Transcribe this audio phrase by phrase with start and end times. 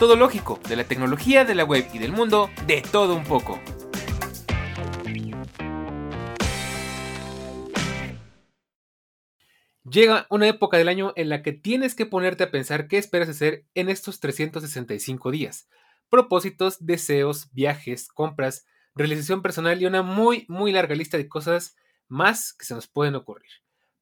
[0.00, 3.60] Todo lógico, de la tecnología, de la web y del mundo, de todo un poco.
[9.84, 13.28] Llega una época del año en la que tienes que ponerte a pensar qué esperas
[13.28, 15.68] hacer en estos 365 días.
[16.08, 18.64] Propósitos, deseos, viajes, compras,
[18.94, 21.76] realización personal y una muy, muy larga lista de cosas
[22.08, 23.50] más que se nos pueden ocurrir.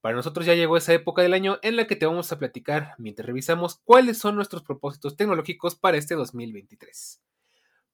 [0.00, 2.94] Para nosotros ya llegó esa época del año en la que te vamos a platicar
[2.98, 7.20] mientras revisamos cuáles son nuestros propósitos tecnológicos para este 2023.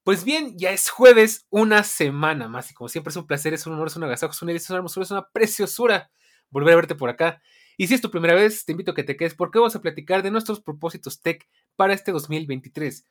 [0.03, 3.65] Pues bien, ya es jueves, una semana más, y como siempre es un placer, es
[3.65, 6.11] un honor, es un agasajo, es una es una hermosura, es una preciosura
[6.51, 7.41] volver a verte por acá.
[7.75, 9.81] Y si es tu primera vez, te invito a que te quedes porque vamos a
[9.81, 13.03] platicar de nuestros propósitos tech para este 2023.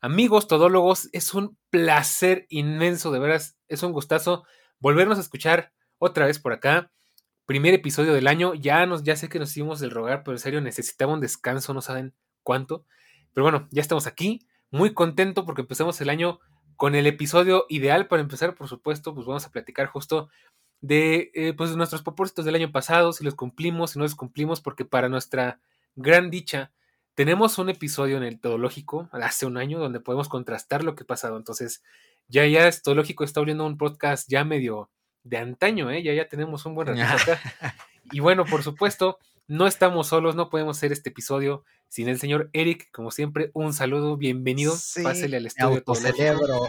[0.00, 4.44] Amigos todólogos, es un placer inmenso, de veras, es un gustazo
[4.78, 6.92] volvernos a escuchar otra vez por acá.
[7.46, 10.40] Primer episodio del año, ya nos, ya sé que nos hicimos del rogar, pero en
[10.40, 12.84] serio necesitaba un descanso, no saben cuánto.
[13.32, 16.40] Pero bueno, ya estamos aquí, muy contento porque empezamos el año
[16.74, 20.28] con el episodio ideal para empezar, por supuesto, pues vamos a platicar justo
[20.80, 24.60] de eh, pues, nuestros propósitos del año pasado, si los cumplimos, si no los cumplimos,
[24.60, 25.60] porque para nuestra
[25.94, 26.72] gran dicha,
[27.14, 31.06] tenemos un episodio en el Todológico hace un año donde podemos contrastar lo que ha
[31.06, 31.36] pasado.
[31.38, 31.82] Entonces,
[32.28, 34.90] ya ya es Todológico está abriendo un podcast ya medio
[35.28, 36.02] de antaño, ¿eh?
[36.02, 37.40] ya ya tenemos un buen ratito acá.
[38.12, 42.50] Y bueno, por supuesto, no estamos solos, no podemos hacer este episodio sin el señor
[42.52, 42.88] Eric.
[42.92, 44.72] Como siempre, un saludo, bienvenido.
[45.02, 45.82] Pásele al estudio.
[45.94, 46.68] Celebro.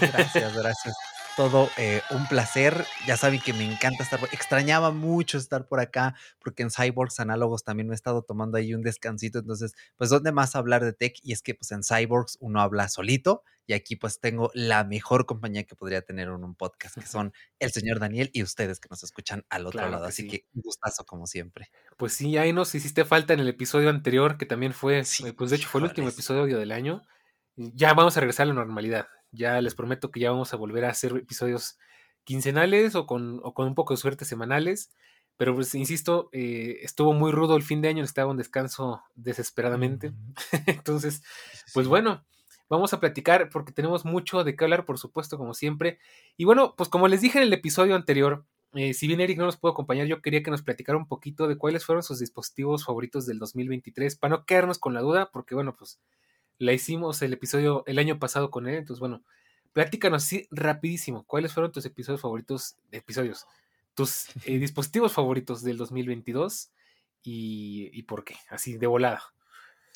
[0.00, 0.96] Gracias, gracias
[1.36, 2.84] todo eh, un placer.
[3.06, 7.64] Ya saben que me encanta estar, extrañaba mucho estar por acá, porque en Cyborgs Análogos
[7.64, 9.38] también me he estado tomando ahí un descansito.
[9.38, 11.14] Entonces, pues, ¿dónde más hablar de tech?
[11.22, 13.42] Y es que, pues, en Cyborgs uno habla solito.
[13.66, 17.32] Y aquí, pues, tengo la mejor compañía que podría tener en un podcast, que son
[17.58, 20.04] el señor Daniel y ustedes que nos escuchan al otro lado.
[20.04, 21.70] Así que un gustazo, como siempre.
[21.96, 25.50] Pues sí, ahí nos hiciste falta en el episodio anterior, que también fue, eh, pues,
[25.50, 27.02] de hecho, fue el último episodio del año.
[27.56, 29.06] Ya vamos a regresar a la normalidad.
[29.32, 31.78] Ya les prometo que ya vamos a volver a hacer episodios
[32.24, 34.90] quincenales o con, un poco de suerte semanales.
[35.36, 40.12] Pero pues, insisto, eh, estuvo muy rudo el fin de año, estaba un descanso desesperadamente.
[40.66, 41.22] Entonces,
[41.74, 42.24] pues bueno,
[42.68, 45.98] vamos a platicar porque tenemos mucho de qué hablar, por supuesto, como siempre.
[46.36, 48.44] Y bueno, pues como les dije en el episodio anterior,
[48.74, 51.46] eh, si bien Eric no nos pudo acompañar, yo quería que nos platicara un poquito
[51.46, 55.54] de cuáles fueron sus dispositivos favoritos del 2023, para no quedarnos con la duda, porque
[55.54, 56.00] bueno, pues
[56.62, 58.76] la hicimos el episodio el año pasado con él.
[58.76, 59.22] Entonces, bueno,
[59.72, 61.24] platícanos así rapidísimo.
[61.26, 62.76] ¿Cuáles fueron tus episodios favoritos?
[62.92, 63.46] Episodios.
[63.94, 66.70] Tus eh, dispositivos favoritos del 2022
[67.22, 68.36] y, y por qué.
[68.48, 69.22] Así, de volada.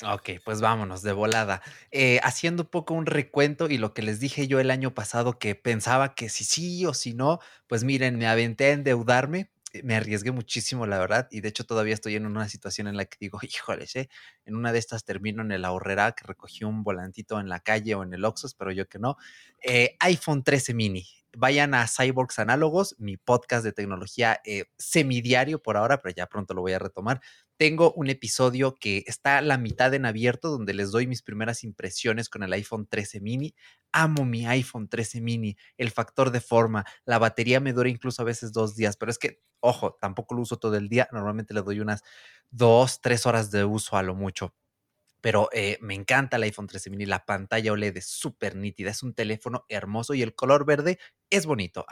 [0.03, 1.63] Ok, pues vámonos de volada.
[1.89, 5.39] Eh, haciendo un poco un recuento y lo que les dije yo el año pasado
[5.39, 9.49] que pensaba que si sí o si no, pues miren, me aventé a endeudarme
[9.83, 13.05] me arriesgué muchísimo, la verdad, y de hecho todavía estoy en una situación en la
[13.05, 14.09] que digo, híjoles, ¿eh?
[14.45, 17.95] en una de estas termino en el ahorrera que recogí un volantito en la calle
[17.95, 19.17] o en el Oxxo, pero yo que no.
[19.61, 21.05] Eh, iPhone 13 mini.
[21.37, 26.53] Vayan a Cyborgs Análogos, mi podcast de tecnología eh, semidiario por ahora, pero ya pronto
[26.53, 27.21] lo voy a retomar
[27.57, 31.63] tengo un episodio que está a la mitad en abierto donde les doy mis primeras
[31.63, 33.55] impresiones con el iPhone 13 mini.
[33.91, 38.25] Amo mi iPhone 13 mini, el factor de forma, la batería me dura incluso a
[38.25, 41.61] veces dos días, pero es que, ojo, tampoco lo uso todo el día, normalmente le
[41.61, 42.03] doy unas
[42.51, 44.53] dos, tres horas de uso a lo mucho
[45.27, 49.03] pero eh, me encanta el iPhone 13 mini, la pantalla OLED es súper nítida, es
[49.03, 50.99] un teléfono hermoso y el color verde
[51.29, 51.85] es bonito.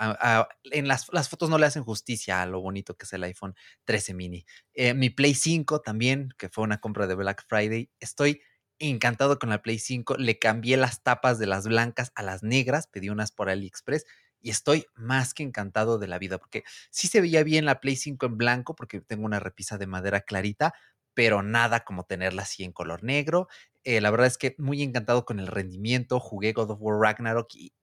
[0.72, 3.53] en las, fotos no le hacen justicia a lo bonito que es el iPhone
[3.84, 4.46] 13 mini.
[4.73, 8.41] Eh, mi Play 5 también, que fue una compra de Black Friday, estoy
[8.79, 12.88] encantado con la Play 5, le cambié las tapas de las blancas a las negras,
[12.88, 14.05] pedí unas por AliExpress
[14.40, 17.97] y estoy más que encantado de la vida porque sí se veía bien la Play
[17.97, 20.73] 5 en blanco porque tengo una repisa de madera clarita,
[21.16, 23.47] pero nada como tenerla así en color negro.
[23.84, 26.20] Eh, la verdad es que muy encantado con el rendimiento.
[26.20, 27.73] Jugué God of War Ragnarok y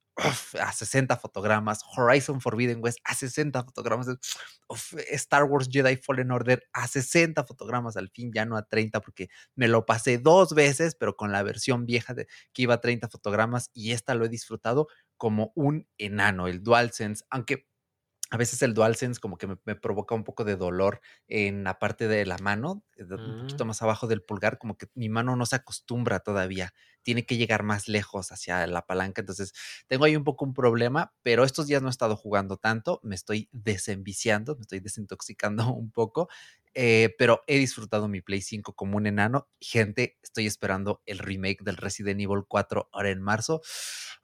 [0.60, 1.80] a 60 fotogramas.
[1.96, 4.08] Horizon Forbidden West a 60 fotogramas.
[5.10, 7.96] Star Wars Jedi Fallen Order a 60 fotogramas.
[7.96, 11.42] Al fin ya no a 30 porque me lo pasé dos veces, pero con la
[11.42, 15.88] versión vieja de que iba a 30 fotogramas y esta lo he disfrutado como un
[15.98, 17.24] enano, el DualSense.
[17.30, 17.66] Aunque
[18.32, 21.78] a veces el DualSense como que me, me provoca un poco de dolor en la
[21.78, 25.10] parte de la mano, eh, un poquito Mm, más abajo del pulgar, como que mi
[25.10, 29.52] mano no se acostumbra todavía, tiene que llegar más lejos hacia la palanca, entonces
[29.86, 33.14] tengo ahí un poco un problema, pero estos días no he estado jugando tanto, me
[33.14, 36.28] estoy desenviciando, me estoy desintoxicando un poco,
[36.74, 39.46] eh, pero he disfrutado mi Play 5 como un enano.
[39.60, 43.60] Gente, estoy esperando el remake del Resident Evil 4 ahora en marzo.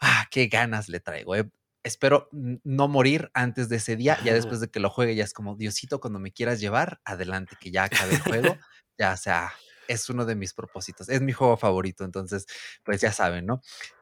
[0.01, 1.51] Ah, qué ganas le traigo, eh
[1.88, 4.19] espero no morir antes de ese día.
[4.25, 7.56] Ya después de que lo juegue, ya es como, Diosito, cuando me quieras llevar, adelante,
[7.61, 8.56] que ya acabe el juego.
[9.00, 9.52] Ya, sea,
[9.87, 11.08] es uno de mis propósitos.
[11.08, 12.46] Es mi juego favorito, entonces,
[12.85, 13.61] pues ya saben, ¿no?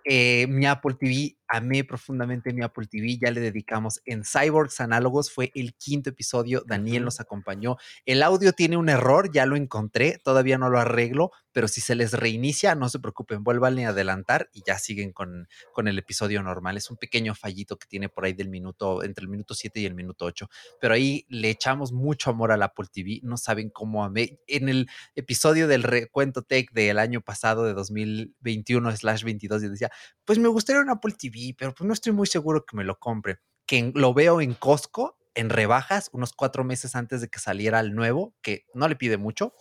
[0.09, 3.19] Eh, mi Apple TV, amé profundamente mi Apple TV.
[3.19, 6.63] Ya le dedicamos en Cyborgs Análogos, fue el quinto episodio.
[6.65, 7.77] Daniel nos acompañó.
[8.05, 11.97] El audio tiene un error, ya lo encontré, todavía no lo arreglo, pero si se
[11.97, 16.41] les reinicia, no se preocupen, vuelvan a adelantar y ya siguen con, con el episodio
[16.41, 16.77] normal.
[16.77, 19.87] Es un pequeño fallito que tiene por ahí del minuto, entre el minuto 7 y
[19.87, 20.49] el minuto 8.
[20.81, 23.21] Pero ahí le echamos mucho amor al Apple TV.
[23.25, 24.39] No saben cómo amé.
[24.47, 29.91] En el episodio del recuento tech del año pasado, de 2021/22, yo decía,
[30.25, 32.99] pues me gustaría un Apple TV, pero pues no estoy muy seguro que me lo
[32.99, 33.39] compre.
[33.67, 37.95] Que lo veo en Costco, en rebajas, unos cuatro meses antes de que saliera el
[37.95, 39.55] nuevo, que no le pide mucho.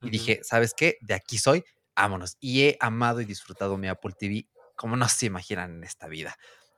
[0.00, 0.98] Y dije, ¿sabes qué?
[1.00, 1.64] De aquí soy,
[1.96, 2.36] vámonos.
[2.40, 4.46] Y he amado y disfrutado mi Apple TV
[4.76, 6.36] como no se imaginan en esta vida.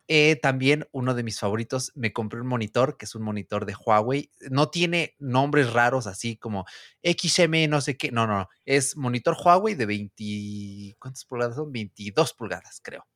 [0.08, 3.74] Eh, también uno de mis favoritos, me compré un monitor, que es un monitor de
[3.74, 4.30] Huawei.
[4.50, 6.66] No tiene nombres raros así como
[7.02, 8.10] XM, no sé qué.
[8.12, 8.48] No, no, no.
[8.66, 11.72] Es monitor Huawei de 20, ¿cuántas pulgadas son?
[11.72, 13.06] 22 pulgadas, creo.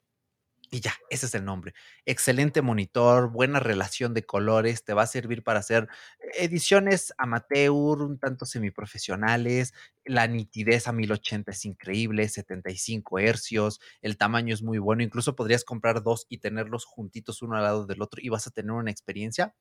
[0.71, 1.73] Y ya, ese es el nombre.
[2.05, 5.89] Excelente monitor, buena relación de colores, te va a servir para hacer
[6.35, 9.73] ediciones amateur, un tanto semiprofesionales.
[10.05, 15.03] La nitidez a 1080 es increíble, 75 hercios, el tamaño es muy bueno.
[15.03, 18.51] Incluso podrías comprar dos y tenerlos juntitos uno al lado del otro y vas a
[18.51, 19.55] tener una experiencia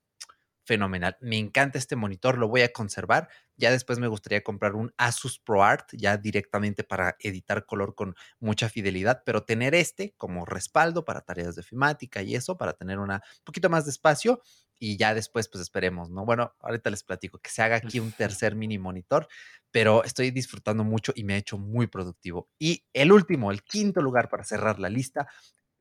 [0.67, 1.17] fenomenal.
[1.21, 3.29] Me encanta este monitor, lo voy a conservar.
[3.55, 8.69] Ya después me gustaría comprar un Asus ProArt, ya directamente para editar color con mucha
[8.69, 13.15] fidelidad, pero tener este como respaldo para tareas de filmática y eso, para tener una
[13.15, 14.41] un poquito más de espacio
[14.77, 16.25] y ya después pues esperemos, ¿no?
[16.25, 19.27] Bueno, ahorita les platico que se haga aquí un tercer mini monitor,
[19.71, 22.49] pero estoy disfrutando mucho y me ha hecho muy productivo.
[22.59, 25.27] Y el último, el quinto lugar para cerrar la lista,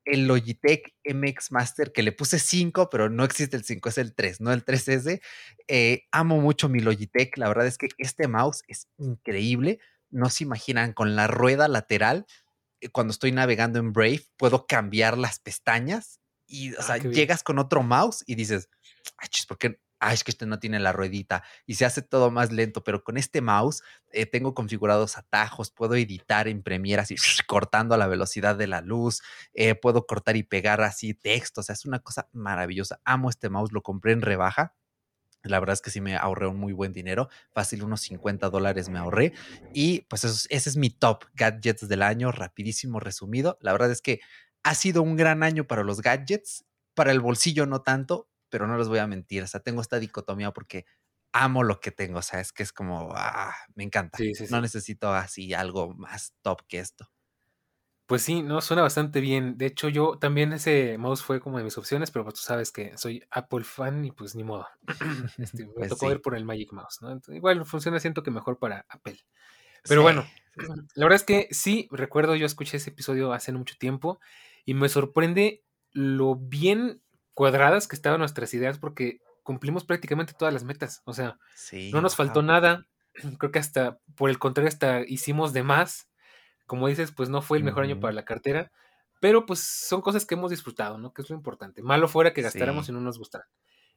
[0.07, 4.15] el Logitech MX Master, que le puse 5, pero no existe el 5, es el
[4.15, 5.21] 3, no el 3S.
[5.69, 9.81] Eh, amo mucho mi Logitech, la verdad es que este mouse es increíble.
[10.11, 12.27] No se imaginan, con la rueda lateral,
[12.81, 17.43] eh, cuando estoy navegando en Brave, puedo cambiar las pestañas y, o Ah, sea, llegas
[17.43, 18.69] con otro mouse y dices,
[19.19, 19.81] ay, chis, ¿por qué?
[19.99, 23.03] Ay, es que este no tiene la ruedita y se hace todo más lento, pero
[23.03, 23.83] con este mouse
[24.13, 27.17] eh, tengo configurados atajos, puedo editar en Premiere así,
[27.47, 29.23] cortando a la velocidad de la luz,
[29.55, 33.01] eh, puedo cortar y pegar así texto, o sea, es una cosa maravillosa.
[33.05, 34.75] Amo este mouse, lo compré en rebaja.
[35.43, 38.89] La verdad es que sí me ahorré un muy buen dinero, fácil unos 50 dólares
[38.89, 39.33] me ahorré.
[39.73, 43.57] Y pues eso es- ese es mi top gadgets del año, rapidísimo resumido.
[43.61, 44.21] La verdad es que
[44.65, 46.65] ha sido un gran año para los gadgets,
[46.95, 49.99] para el bolsillo no tanto, pero no les voy a mentir, o sea, tengo esta
[49.99, 50.87] dicotomía porque
[51.33, 54.19] amo lo que tengo, o sea, es que es como, ah, me encanta.
[54.19, 57.11] Sí, sí, No necesito así algo más top que esto.
[58.07, 59.59] Pues sí, no, suena bastante bien.
[59.59, 62.71] De hecho, yo también ese mouse fue como de mis opciones, pero pues tú sabes
[62.71, 64.67] que soy Apple fan y pues ni modo.
[65.39, 67.09] Este, me Pues tocó ir por el Magic Mouse, ¿no?
[67.09, 69.19] Entonces, igual funciona, siento que mejor para Apple.
[69.89, 70.25] Pero bueno,
[70.95, 74.21] la verdad es que sí, recuerdo, yo escuché ese episodio hace mucho tiempo
[74.65, 77.03] y me sorprende lo bien
[77.37, 81.03] cuadradas que estaban nuestras ideas porque cumplimos prácticamente todas las metas.
[81.05, 82.47] O sea, no Sí, nos faltó wow.
[82.49, 82.87] nada.
[83.39, 86.09] Creo que hasta, por el contrario, hasta hicimos de más.
[86.67, 88.73] Como dices, pues no fue el mejor año para la cartera,
[89.21, 91.13] pero pues son cosas que hemos disfrutado, ¿no?
[91.13, 91.83] Que es lo importante.
[91.83, 92.93] Malo fuera que gastáramos y Sí.
[92.93, 93.47] no nos gustara.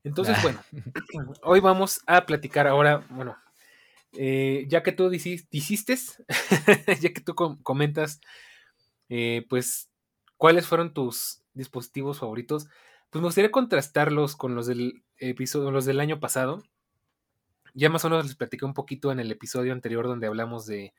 [0.03, 0.61] Entonces, bueno,
[1.43, 3.37] hoy vamos a platicar ahora, bueno,
[4.17, 5.97] eh, ya que tú dijiste,
[7.01, 8.19] ya que tú com- comentas,
[9.09, 9.89] eh, pues,
[10.37, 12.67] cuáles fueron tus dispositivos favoritos,
[13.09, 16.63] pues me gustaría contrastarlos con los del episodio, los del año pasado.
[17.73, 20.93] Ya más o menos les platiqué un poquito en el episodio anterior donde hablamos de,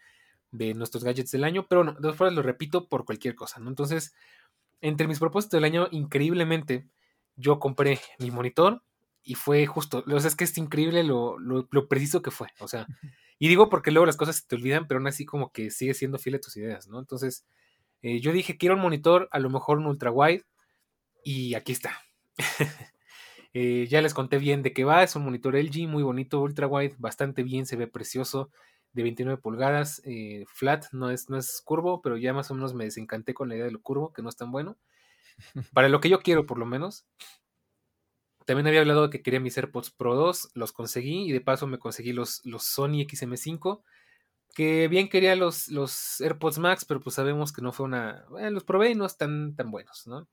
[0.50, 3.60] de nuestros gadgets del año, pero no, de todas formas lo repito por cualquier cosa,
[3.60, 3.68] ¿no?
[3.68, 4.14] Entonces,
[4.80, 6.88] entre mis propósitos del año, increíblemente,
[7.36, 8.82] yo compré mi monitor
[9.22, 12.48] y fue justo, o sea, es que es increíble lo, lo, lo preciso que fue,
[12.58, 12.86] o sea,
[13.38, 15.98] y digo porque luego las cosas se te olvidan, pero aún así como que sigues
[15.98, 16.98] siendo fiel a tus ideas, ¿no?
[16.98, 17.46] Entonces,
[18.02, 20.44] eh, yo dije, quiero un monitor, a lo mejor un ultra wide,
[21.24, 22.00] y aquí está.
[23.52, 26.68] Eh, ya les conté bien de qué va, es un monitor LG muy bonito, ultra
[26.68, 28.50] wide, bastante bien, se ve precioso,
[28.92, 32.74] de 29 pulgadas, eh, flat, no es, no es curvo, pero ya más o menos
[32.74, 34.78] me desencanté con la idea de lo curvo, que no es tan bueno.
[35.74, 37.06] Para lo que yo quiero, por lo menos.
[38.46, 41.66] También había hablado de que quería mis AirPods Pro 2, los conseguí y de paso
[41.66, 43.82] me conseguí los, los Sony XM5,
[44.54, 48.24] que bien quería los, los AirPods Max, pero pues sabemos que no fue una...
[48.28, 50.28] Bueno, los probé y no están tan buenos, ¿no?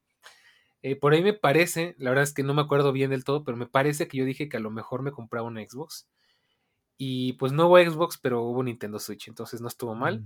[0.83, 3.43] Eh, por ahí me parece, la verdad es que no me acuerdo bien del todo,
[3.43, 6.07] pero me parece que yo dije que a lo mejor me compraba una Xbox.
[6.99, 10.23] Y pues no hubo Xbox, pero hubo Nintendo Switch, entonces no estuvo mal.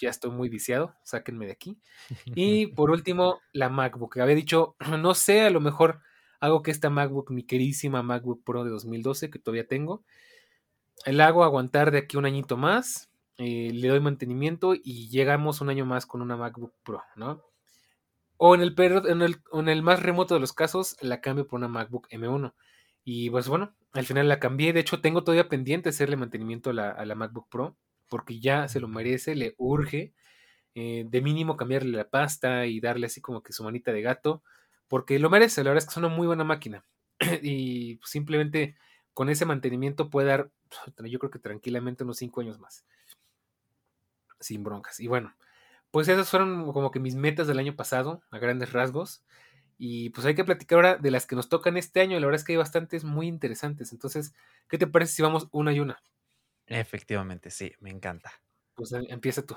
[0.00, 1.78] Ya estoy muy viciado, sáquenme de aquí.
[2.34, 4.18] Y por último, la MacBook.
[4.18, 6.00] Había dicho, no sé, a lo mejor
[6.40, 10.04] hago que esta MacBook, mi queridísima MacBook Pro de 2012, que todavía tengo,
[11.06, 15.70] la hago aguantar de aquí un añito más, eh, le doy mantenimiento y llegamos un
[15.70, 17.42] año más con una MacBook Pro, ¿no?
[18.36, 21.58] O en el, en el, en el más remoto de los casos, la cambio por
[21.58, 22.52] una MacBook M1.
[23.04, 24.72] Y pues bueno, al final la cambié.
[24.72, 27.76] De hecho, tengo todavía pendiente hacerle mantenimiento a la, MacBook Pro,
[28.08, 30.12] porque ya se lo merece, le urge.
[30.76, 34.42] Eh, de mínimo cambiarle la pasta y darle así como que su manita de gato,
[34.88, 35.62] porque lo merece.
[35.62, 36.84] La verdad es que es una muy buena máquina.
[37.42, 38.76] y simplemente
[39.12, 40.50] con ese mantenimiento puede dar,
[41.04, 42.84] yo creo que tranquilamente unos 5 años más.
[44.40, 44.98] Sin broncas.
[45.00, 45.34] Y bueno,
[45.94, 49.22] pues esas fueron como que mis metas del año pasado, a grandes rasgos.
[49.78, 52.18] Y pues hay que platicar ahora de las que nos tocan este año.
[52.18, 53.92] La verdad es que hay bastantes muy interesantes.
[53.92, 54.34] Entonces,
[54.68, 56.02] ¿qué te parece si vamos una y una?
[56.66, 58.32] Efectivamente, sí, me encanta.
[58.74, 59.56] Pues em, empieza tú.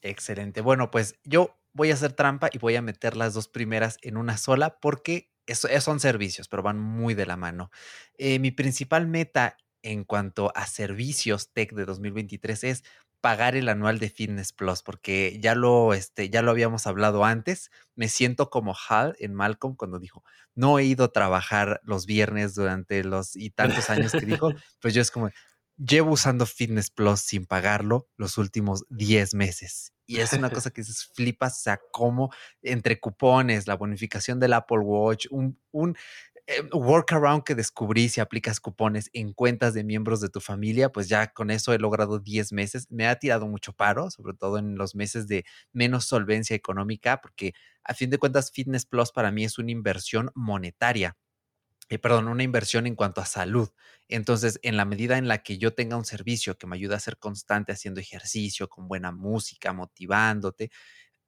[0.00, 0.60] Excelente.
[0.60, 4.16] Bueno, pues yo voy a hacer trampa y voy a meter las dos primeras en
[4.16, 5.32] una sola porque
[5.80, 7.72] son servicios, pero van muy de la mano.
[8.16, 12.84] Eh, mi principal meta en cuanto a servicios tech de 2023 es
[13.20, 17.70] pagar el anual de Fitness Plus, porque ya lo, este, ya lo habíamos hablado antes.
[17.94, 22.54] Me siento como Hal en Malcolm cuando dijo, no he ido a trabajar los viernes
[22.54, 25.30] durante los y tantos años que dijo, pues yo es como,
[25.76, 29.92] llevo usando Fitness Plus sin pagarlo los últimos 10 meses.
[30.10, 32.32] Y es una cosa que dices, flipas, o sea, cómo
[32.62, 35.98] entre cupones, la bonificación del Apple Watch, un, un
[36.72, 41.28] workaround que descubrí si aplicas cupones en cuentas de miembros de tu familia, pues ya
[41.32, 42.86] con eso he logrado 10 meses.
[42.90, 47.52] Me ha tirado mucho paro, sobre todo en los meses de menos solvencia económica, porque
[47.84, 51.16] a fin de cuentas Fitness Plus para mí es una inversión monetaria.
[51.90, 53.70] Eh, perdón, una inversión en cuanto a salud.
[54.08, 57.00] Entonces, en la medida en la que yo tenga un servicio que me ayude a
[57.00, 60.70] ser constante haciendo ejercicio, con buena música, motivándote,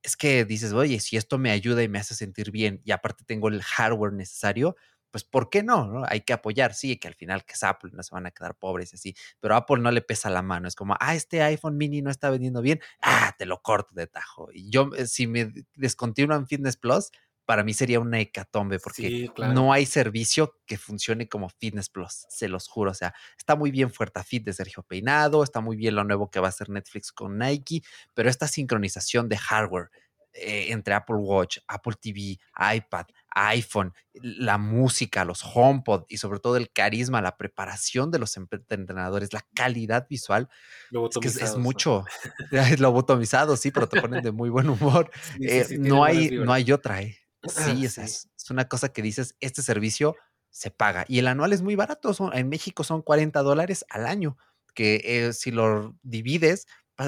[0.02, 3.24] es que dices, oye, si esto me ayuda y me hace sentir bien y aparte
[3.26, 4.76] tengo el hardware necesario,
[5.10, 8.02] pues ¿por qué no, Hay que apoyar, sí, que al final que es Apple, no
[8.02, 10.74] se van a quedar pobres y así, pero Apple no le pesa la mano, es
[10.74, 14.48] como, ah, este iPhone mini no está vendiendo bien, ah, te lo corto de tajo.
[14.52, 17.10] Y yo, eh, si me descontinúan Fitness Plus,
[17.50, 22.46] para mí sería una hecatombe porque no hay servicio que funcione como Fitness Plus, se
[22.46, 22.92] los juro.
[22.92, 26.30] O sea, está muy bien Fuerta Fit de Sergio Peinado, está muy bien lo nuevo
[26.30, 27.82] que va a hacer Netflix con Nike,
[28.14, 29.90] pero esta sincronización de hardware,
[30.32, 32.38] eh, entre Apple Watch, Apple TV,
[32.76, 38.36] iPad, iPhone, la música, los HomePod y sobre todo el carisma, la preparación de los
[38.36, 40.48] entrenadores, la calidad visual,
[40.90, 42.04] es, que es, mucho.
[42.50, 45.10] Es lobotomizado, sí, pero te ponen de muy buen humor.
[45.42, 47.18] Eh, no, hay, no hay otra, ¿eh?
[47.44, 50.16] Sí, Es, es, una cosa que dices, este servicio
[50.50, 54.06] se paga y el anual es muy barato, son, en México son 40 dólares al
[54.06, 54.36] año,
[54.74, 56.66] que eh, si lo divides,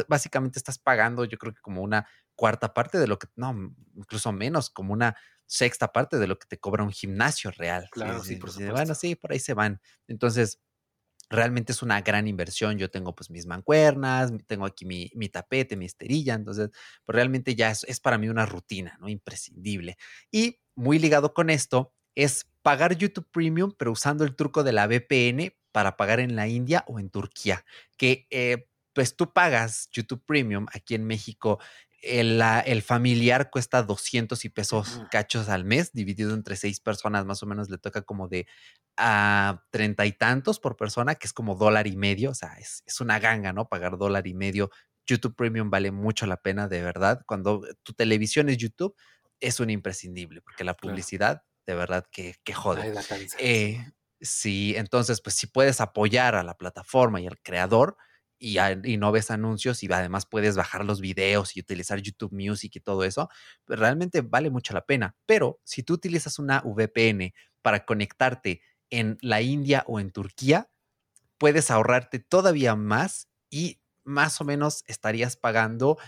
[0.08, 2.06] básicamente estás pagando yo creo que como una
[2.42, 5.14] cuarta parte de lo que, no, incluso menos, como una
[5.46, 7.86] sexta parte de lo que te cobra un gimnasio real.
[7.92, 8.74] Claro, sí, por supuesto.
[8.74, 9.80] Bueno, sí, por ahí se van.
[10.08, 10.60] Entonces,
[11.30, 12.78] realmente es una gran inversión.
[12.78, 16.70] Yo tengo pues mis mancuernas, tengo aquí mi, mi tapete, mi esterilla, entonces,
[17.04, 19.08] pues realmente ya es, es, para mí una rutina, ¿no?
[19.08, 19.96] Imprescindible.
[20.32, 24.88] Y muy ligado con esto es pagar YouTube Premium, pero usando el truco de la
[24.88, 27.64] VPN para pagar en la India o en Turquía,
[27.96, 31.60] que eh, pues tú pagas YouTube Premium aquí en México
[32.02, 37.46] el, familiar cuesta 200 y pesos cachos al mes, dividido entre seis personas, más o
[37.46, 38.46] menos le toca como de
[38.96, 42.82] a treinta y tantos por persona, que es como dólar y medio, o sea, es,
[43.00, 43.68] una ganga, ¿no?
[43.68, 44.70] Pagar dólar y medio.
[45.06, 47.22] YouTube Premium vale mucho la pena, de verdad.
[47.26, 48.96] Cuando tu televisión es YouTube,
[49.40, 52.92] es un imprescindible, porque la publicidad, de verdad, que, que jode.
[53.38, 53.84] Eh,
[54.20, 57.96] sí, entonces, pues si puedes apoyar a la plataforma y al creador,
[58.42, 62.80] y, no ves anuncios y además puedes bajar los videos y utilizar YouTube Music y
[62.80, 63.28] todo eso,
[63.64, 65.14] pues realmente vale mucho la pena.
[65.26, 67.32] Pero si tú utilizas una VPN
[67.62, 70.68] para conectarte en la India o en Turquía,
[71.38, 75.98] puedes ahorrarte todavía más y más o menos estarías pagando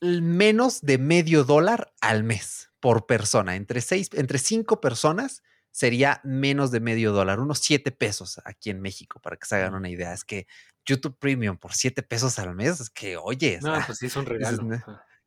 [0.00, 3.56] menos de medio dólar al mes por persona.
[3.56, 5.42] Entre seis, entre cinco personas
[5.76, 9.74] sería menos de medio dólar, unos siete pesos aquí en México, para que se hagan
[9.74, 10.14] una idea.
[10.14, 10.46] Es que
[10.86, 14.24] YouTube Premium por 7 pesos al mes, es que, oye, no, pues sí, es un
[14.24, 14.66] regalo.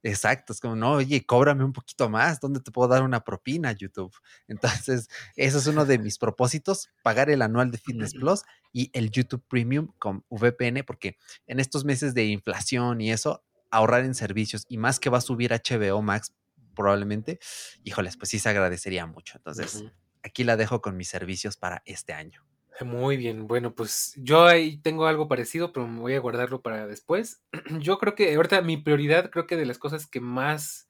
[0.02, 3.74] Exacto, es como, no, oye, cóbrame un poquito más, ¿dónde te puedo dar una propina,
[3.74, 4.12] YouTube?
[4.48, 8.42] Entonces, eso es uno de mis propósitos, pagar el anual de Fitness Plus
[8.74, 14.04] y el YouTube Premium con VPN, porque en estos meses de inflación y eso, ahorrar
[14.04, 16.34] en servicios y más que va a subir HBO Max
[16.76, 17.40] probablemente,
[17.84, 19.38] híjoles, pues sí se agradecería mucho.
[19.38, 19.84] Entonces,
[20.24, 22.46] aquí la dejo con mis servicios para este año.
[22.82, 26.88] Muy bien, bueno, pues yo ahí tengo algo parecido, pero me voy a guardarlo para
[26.88, 27.42] después.
[27.82, 30.90] Yo creo que ahorita mi prioridad, creo que de las cosas que más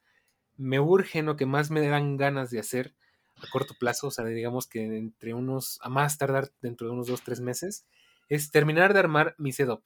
[0.55, 2.95] me urgen o que más me dan ganas de hacer
[3.41, 7.07] a corto plazo, o sea, digamos que entre unos, a más tardar dentro de unos
[7.07, 7.87] dos, tres meses,
[8.27, 9.83] es terminar de armar mi setup.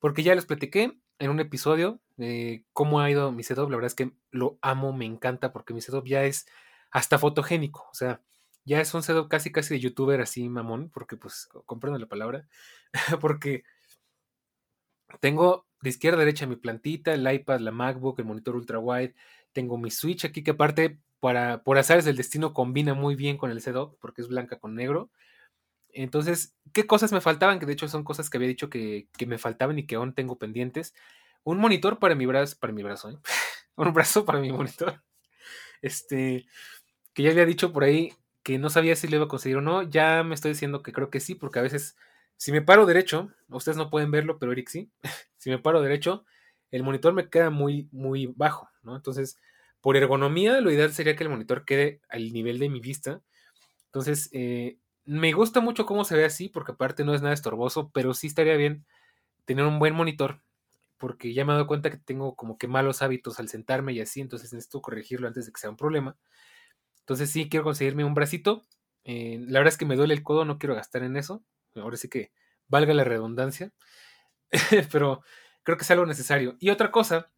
[0.00, 3.86] Porque ya les platiqué en un episodio de cómo ha ido mi setup, la verdad
[3.86, 6.46] es que lo amo, me encanta, porque mi setup ya es
[6.90, 8.22] hasta fotogénico, o sea,
[8.64, 12.48] ya es un setup casi casi de youtuber así mamón, porque pues comprendo la palabra,
[13.20, 13.64] porque
[15.20, 19.14] tengo de izquierda a derecha mi plantita, el iPad, la MacBook, el monitor ultra wide,
[19.52, 23.50] tengo mi Switch aquí que aparte para, por azares del destino combina muy bien con
[23.50, 25.10] el setup porque es blanca con negro.
[25.90, 27.60] Entonces, ¿qué cosas me faltaban?
[27.60, 30.14] Que de hecho son cosas que había dicho que, que me faltaban y que aún
[30.14, 30.92] tengo pendientes.
[31.44, 33.18] Un monitor para mi brazo, para mi brazo, ¿eh?
[33.76, 35.02] un brazo para mi monitor.
[35.82, 36.46] Este,
[37.12, 39.62] que ya había dicho por ahí, que no sabía si lo iba a conseguir o
[39.62, 41.96] no, ya me estoy diciendo que creo que sí, porque a veces,
[42.36, 44.92] si me paro derecho, ustedes no pueden verlo, pero Eric sí,
[45.38, 46.24] si me paro derecho,
[46.70, 48.96] el monitor me queda muy, muy bajo, ¿no?
[48.96, 49.38] Entonces,
[49.80, 53.22] por ergonomía, lo ideal sería que el monitor quede al nivel de mi vista.
[53.86, 57.90] Entonces, eh, me gusta mucho cómo se ve así, porque aparte no es nada estorboso,
[57.94, 58.84] pero sí estaría bien
[59.46, 60.42] tener un buen monitor,
[60.98, 64.00] porque ya me he dado cuenta que tengo como que malos hábitos al sentarme y
[64.00, 66.16] así, entonces necesito corregirlo antes de que sea un problema.
[67.04, 68.62] Entonces sí quiero conseguirme un bracito.
[69.04, 71.44] Eh, la verdad es que me duele el codo, no quiero gastar en eso.
[71.76, 72.32] Ahora sí que
[72.68, 73.72] valga la redundancia.
[74.90, 75.22] Pero
[75.62, 76.56] creo que es algo necesario.
[76.60, 77.30] Y otra cosa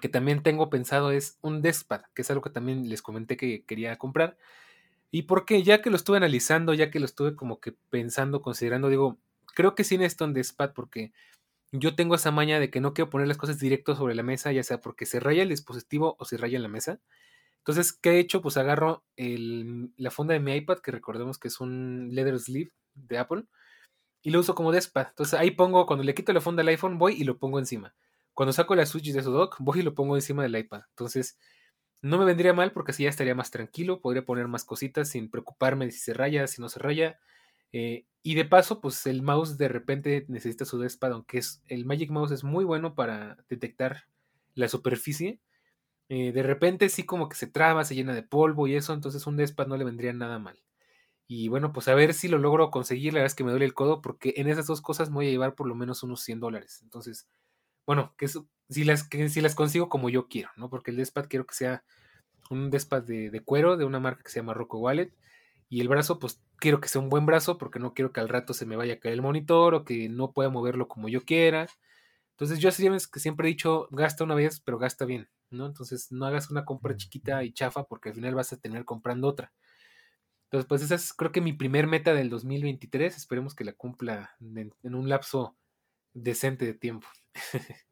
[0.00, 3.64] que también tengo pensado es un Despad, que es algo que también les comenté que
[3.64, 4.36] quería comprar.
[5.10, 8.88] Y porque ya que lo estuve analizando, ya que lo estuve como que pensando, considerando,
[8.88, 9.18] digo,
[9.54, 11.12] creo que sí necesito un Despad porque
[11.72, 14.52] yo tengo esa maña de que no quiero poner las cosas directo sobre la mesa,
[14.52, 17.00] ya sea porque se raya el dispositivo o se raya la mesa.
[17.66, 18.42] Entonces, ¿qué he hecho?
[18.42, 23.16] Pues agarro la funda de mi iPad, que recordemos que es un leather sleeve de
[23.16, 23.44] Apple,
[24.20, 25.06] y lo uso como despad.
[25.08, 27.94] Entonces ahí pongo, cuando le quito la funda al iPhone, voy y lo pongo encima.
[28.34, 30.82] Cuando saco la Switch de su dock, voy y lo pongo encima del iPad.
[30.90, 31.38] Entonces,
[32.02, 35.30] no me vendría mal porque así ya estaría más tranquilo, podría poner más cositas sin
[35.30, 37.18] preocuparme de si se raya, si no se raya.
[37.72, 41.86] Eh, y de paso, pues el mouse de repente necesita su despad, aunque es, el
[41.86, 44.04] Magic Mouse es muy bueno para detectar
[44.54, 45.40] la superficie
[46.08, 49.26] eh, de repente sí como que se traba, se llena de polvo y eso, entonces
[49.26, 50.62] un Despad no le vendría nada mal.
[51.26, 53.64] Y bueno, pues a ver si lo logro conseguir, la verdad es que me duele
[53.64, 56.20] el codo porque en esas dos cosas me voy a llevar por lo menos unos
[56.22, 56.80] 100 dólares.
[56.82, 57.28] Entonces,
[57.86, 58.28] bueno, que,
[58.68, 60.68] si, las, que si las consigo como yo quiero, ¿no?
[60.70, 61.84] Porque el Despad quiero que sea
[62.50, 65.12] un Despad de, cuero de una marca que se llama Rocco Wallet.
[65.70, 68.28] Y el brazo, pues quiero que sea un buen brazo porque no quiero que al
[68.28, 71.24] rato se me vaya a caer el monitor o que no pueda moverlo como yo
[71.24, 71.68] quiera.
[72.34, 75.28] Entonces yo que siempre he dicho, gasta una vez, pero gasta bien.
[75.50, 75.66] ¿no?
[75.66, 79.28] Entonces no hagas una compra chiquita y chafa porque al final vas a tener comprando
[79.28, 79.52] otra.
[80.44, 83.16] Entonces, pues esa es creo que mi primer meta del 2023.
[83.16, 85.56] Esperemos que la cumpla en, un lapso
[86.12, 87.08] decente de tiempo.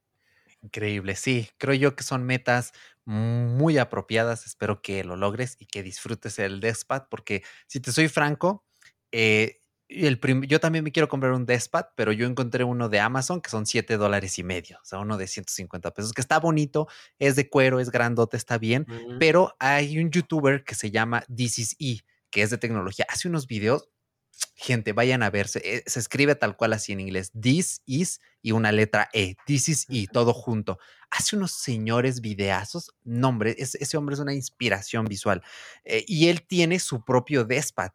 [0.60, 2.72] Increíble, sí, creo yo que son metas
[3.04, 4.46] muy apropiadas.
[4.46, 8.64] Espero que lo logres y que disfrutes el Despad, porque si te soy franco,
[9.10, 9.61] eh,
[9.94, 13.50] el yo también me quiero comprar un Despad, pero yo encontré uno de Amazon que
[13.50, 17.36] son 7 dólares y medio, o sea, uno de 150 pesos, que está bonito, es
[17.36, 18.86] de cuero, es grandote, está bien,
[19.18, 22.00] pero hay un youtuber que se llama This is E,
[22.30, 23.88] que es de tecnología, hace unos videos,
[24.54, 28.52] gente, vayan a verse, eh, se escribe tal cual así en inglés, This is y
[28.52, 30.78] una letra E, This is E, todo junto.
[31.10, 35.42] Hace unos señores videazos, nombre, ese hombre es una inspiración visual,
[35.84, 37.92] eh, y él tiene su propio Despad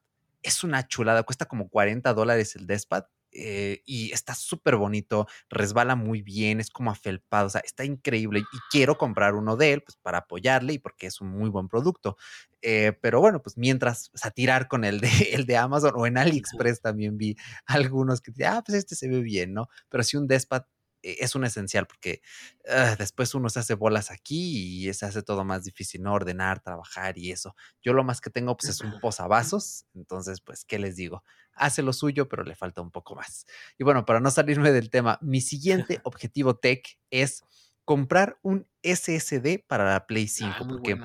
[0.47, 5.95] es una chulada, cuesta como 40 dólares el Despad eh, y está súper bonito, resbala
[5.95, 9.83] muy bien, es como afelpado, o sea, está increíble y quiero comprar uno de él
[9.83, 12.17] pues para apoyarle y porque es un muy buen producto.
[12.61, 16.07] Eh, pero bueno, pues mientras, o sea, tirar con el de, el de Amazon o
[16.07, 19.67] en AliExpress también vi algunos que, ah, pues este se ve bien, ¿no?
[19.89, 20.63] Pero si un Despad
[21.01, 22.21] es un esencial porque
[22.69, 26.13] ah, después uno se hace bolas aquí y se hace todo más difícil, ¿no?
[26.13, 27.55] Ordenar, trabajar y eso.
[27.81, 31.23] Yo lo más que tengo pues es un posavasos, entonces pues, ¿qué les digo?
[31.53, 33.45] Hace lo suyo, pero le falta un poco más.
[33.77, 37.43] Y bueno, para no salirme del tema, mi siguiente objetivo tech es
[37.85, 40.99] comprar un SSD para la Play 5, ah, porque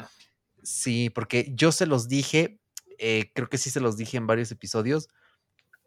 [0.63, 2.61] sí, porque yo se los dije,
[2.99, 5.09] eh, creo que sí se los dije en varios episodios,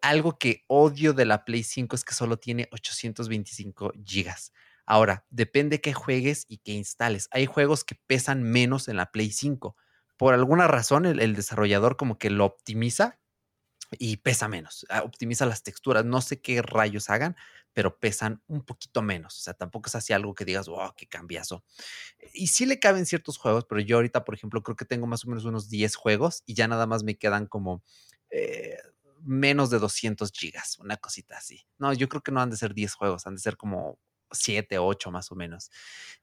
[0.05, 4.53] algo que odio de la Play 5 es que solo tiene 825 gigas.
[4.85, 7.27] Ahora, depende qué juegues y qué instales.
[7.31, 9.75] Hay juegos que pesan menos en la Play 5.
[10.15, 13.19] Por alguna razón, el, desarrollador como que lo optimiza
[13.97, 16.05] y pesa menos, ah, optimiza las texturas.
[16.05, 17.35] No sé qué rayos hagan,
[17.73, 19.39] pero pesan un poquito menos.
[19.39, 21.63] O sea, tampoco es así algo que digas, wow, qué cambiazo.
[22.31, 25.25] Y sí le caben ciertos juegos, pero yo ahorita, por ejemplo, creo que tengo más
[25.25, 27.83] o menos unos 10 juegos y ya nada más me quedan como
[28.29, 28.77] eh,
[29.25, 31.65] menos de 200 gigas, una cosita así.
[31.77, 33.99] No, yo creo que no han de ser 10 juegos, han de ser como
[34.31, 35.71] 7, 8 más o menos.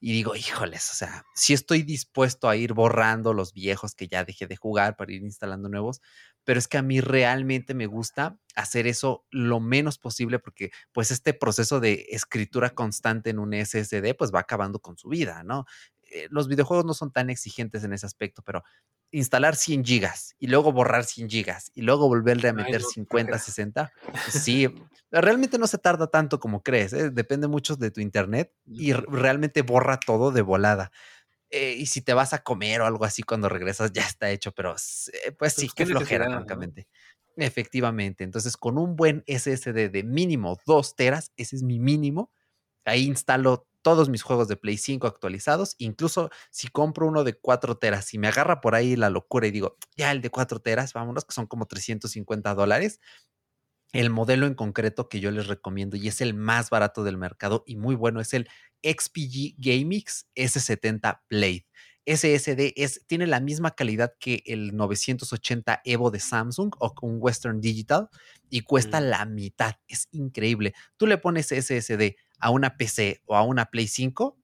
[0.01, 4.25] Y digo, híjoles, o sea, si estoy dispuesto a ir borrando los viejos que ya
[4.25, 6.01] dejé de jugar para ir instalando nuevos,
[6.45, 11.11] pero es que a mí realmente me gusta hacer eso lo menos posible porque pues
[11.11, 15.67] este proceso de escritura constante en un SSD pues va acabando con su vida, ¿no?
[16.11, 18.63] Eh, los videojuegos no son tan exigentes en ese aspecto, pero
[19.13, 23.93] instalar 100 gigas y luego borrar 100 gigas y luego volverle a meter 50, 60,
[24.11, 24.69] pues sí,
[25.11, 27.11] realmente no se tarda tanto como crees, ¿eh?
[27.11, 30.91] depende mucho de tu internet y realmente borra todo de volada.
[31.51, 34.53] Eh, y si te vas a comer o algo así cuando regresas, ya está hecho,
[34.53, 36.89] pero eh, pues sí, qué flojera, francamente.
[37.37, 38.25] Efectivamente.
[38.25, 42.31] Entonces, con un buen SSD de mínimo 2 teras, ese es mi mínimo.
[42.85, 45.75] Ahí instalo todos mis juegos de Play 5 actualizados.
[45.79, 49.51] Incluso si compro uno de 4 teras y me agarra por ahí la locura y
[49.51, 53.01] digo, ya el de 4 teras, vámonos, que son como 350 dólares.
[53.93, 57.63] El modelo en concreto que yo les recomiendo y es el más barato del mercado
[57.67, 58.49] y muy bueno es el
[58.83, 61.67] XPG GameX S70 Blade.
[62.05, 67.61] SSD es, tiene la misma calidad que el 980 Evo de Samsung o un Western
[67.61, 68.09] Digital
[68.51, 69.05] y cuesta mm.
[69.05, 69.77] la mitad.
[69.87, 70.75] Es increíble.
[70.97, 74.37] Tú le pones SSD a una PC o a una Play 5,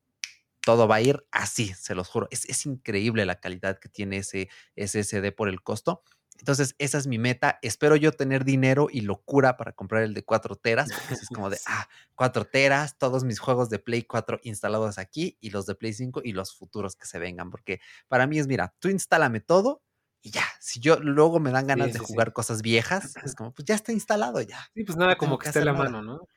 [0.62, 2.28] todo va a ir así, se los juro.
[2.30, 6.02] Es, es increíble la calidad que tiene ese SSD por el costo.
[6.38, 7.58] Entonces, esa es mi meta.
[7.62, 11.50] Espero yo tener dinero y locura para comprar el de 4 teras, porque es como
[11.50, 15.74] de, ah, 4 teras, todos mis juegos de Play 4 instalados aquí y los de
[15.74, 19.40] Play 5 y los futuros que se vengan, porque para mí es, mira, tú instálame
[19.40, 19.82] todo
[20.22, 20.44] y ya.
[20.60, 23.90] Si yo luego me dan ganas de jugar cosas viejas, es como, pues ya está
[23.90, 24.70] instalado ya.
[24.74, 26.28] Sí, pues nada, como que, esté en la mano, ¿no?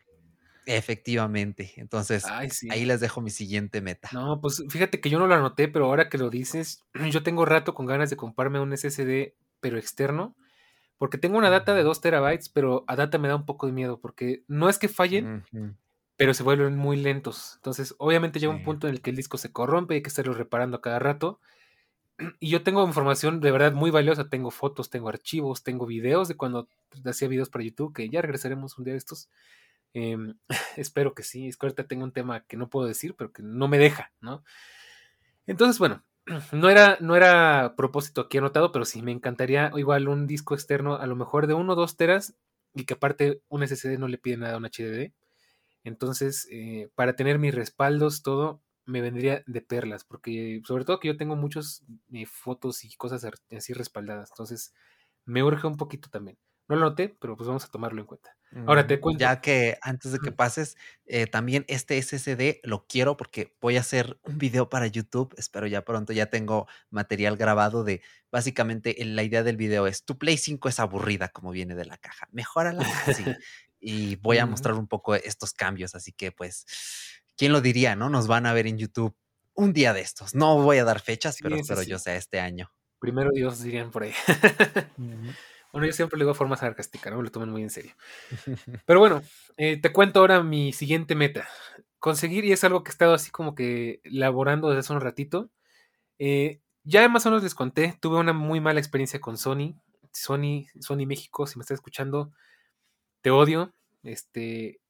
[0.71, 1.73] Efectivamente.
[1.75, 4.09] Entonces, ahí les dejo mi siguiente meta.
[4.13, 7.43] No, pues fíjate que yo no lo anoté, pero ahora que lo dices, yo tengo
[7.43, 10.35] rato con ganas de comprarme un SSD pero externo,
[10.97, 13.73] porque tengo una data de 2 terabytes, pero a data me da un poco de
[13.73, 15.43] miedo, porque no es que fallen,
[16.15, 17.55] pero se vuelven muy lentos.
[17.57, 20.09] Entonces, obviamente llega un punto en el que el disco se corrompe, y hay que
[20.09, 21.39] estarlo reparando a cada rato.
[22.39, 26.37] Y yo tengo información de verdad muy valiosa, tengo fotos, tengo archivos, tengo videos de
[26.37, 26.69] cuando
[27.03, 29.29] hacía videos para YouTube, que ya regresaremos un día de estos.
[29.93, 30.35] Em,
[30.77, 33.43] espero que sí, es que ahorita tengo un tema que no puedo decir, pero que
[33.43, 34.43] no me deja, ¿no?
[35.47, 36.03] Entonces, bueno,
[36.51, 40.95] no era, no era propósito aquí anotado, pero sí me encantaría igual un disco externo,
[40.95, 42.35] a lo mejor de 1 o 2 teras,
[42.73, 45.13] y que aparte un SSD no le pide nada a un HDD.
[45.83, 51.09] Entonces, eh, para tener mis respaldos, todo me vendría de perlas, porque sobre todo que
[51.09, 53.25] yo tengo muchas eh, fotos y cosas
[53.55, 54.73] así respaldadas, entonces
[55.25, 56.37] me urge un poquito también.
[56.71, 58.33] No lo noté, pero pues vamos a tomarlo en cuenta.
[58.65, 59.19] Ahora te cuento.
[59.19, 63.81] Ya que antes de que pases, eh, también este SSD lo quiero porque voy a
[63.81, 65.35] hacer un video para YouTube.
[65.37, 70.17] Espero ya pronto, ya tengo material grabado de básicamente la idea del video es tu
[70.17, 72.29] Play 5 es aburrida como viene de la caja.
[72.31, 73.25] Mejórala así.
[73.81, 75.93] y voy a mostrar un poco estos cambios.
[75.93, 76.65] Así que, pues,
[77.35, 77.97] ¿quién lo diría?
[77.97, 78.09] ¿No?
[78.09, 79.13] Nos van a ver en YouTube
[79.55, 80.35] un día de estos.
[80.35, 82.71] No voy a dar fechas, pero espero yo sea este año.
[82.97, 84.13] Primero Dios dirían por ahí.
[85.71, 87.21] Bueno, yo siempre le digo forma sarcástica, ¿no?
[87.21, 87.93] Lo toman muy en serio.
[88.85, 89.21] Pero bueno,
[89.57, 91.47] eh, te cuento ahora mi siguiente meta.
[91.99, 95.49] Conseguir, y es algo que he estado así como que elaborando desde hace un ratito.
[96.19, 99.75] Eh, ya más o menos les conté, tuve una muy mala experiencia con Sony.
[100.11, 102.31] Sony, Sony México, si me estás escuchando,
[103.21, 103.73] te odio.
[104.03, 104.81] Este,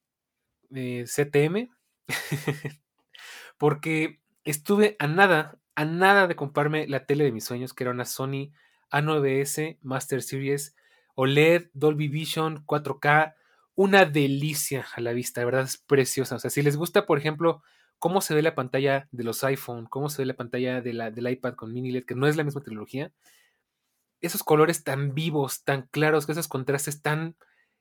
[0.74, 1.70] eh, CTM.
[3.58, 7.92] Porque estuve a nada, a nada de comprarme la tele de mis sueños, que era
[7.92, 8.52] una Sony
[8.92, 10.76] a9S Master Series
[11.14, 13.34] OLED, Dolby Vision, 4K,
[13.74, 16.36] una delicia a la vista, de verdad es preciosa.
[16.36, 17.62] O sea, si les gusta, por ejemplo,
[17.98, 21.10] cómo se ve la pantalla de los iPhone, cómo se ve la pantalla de la,
[21.10, 23.12] del iPad con mini LED, que no es la misma tecnología,
[24.20, 27.36] esos colores tan vivos, tan claros, esos contrastes tan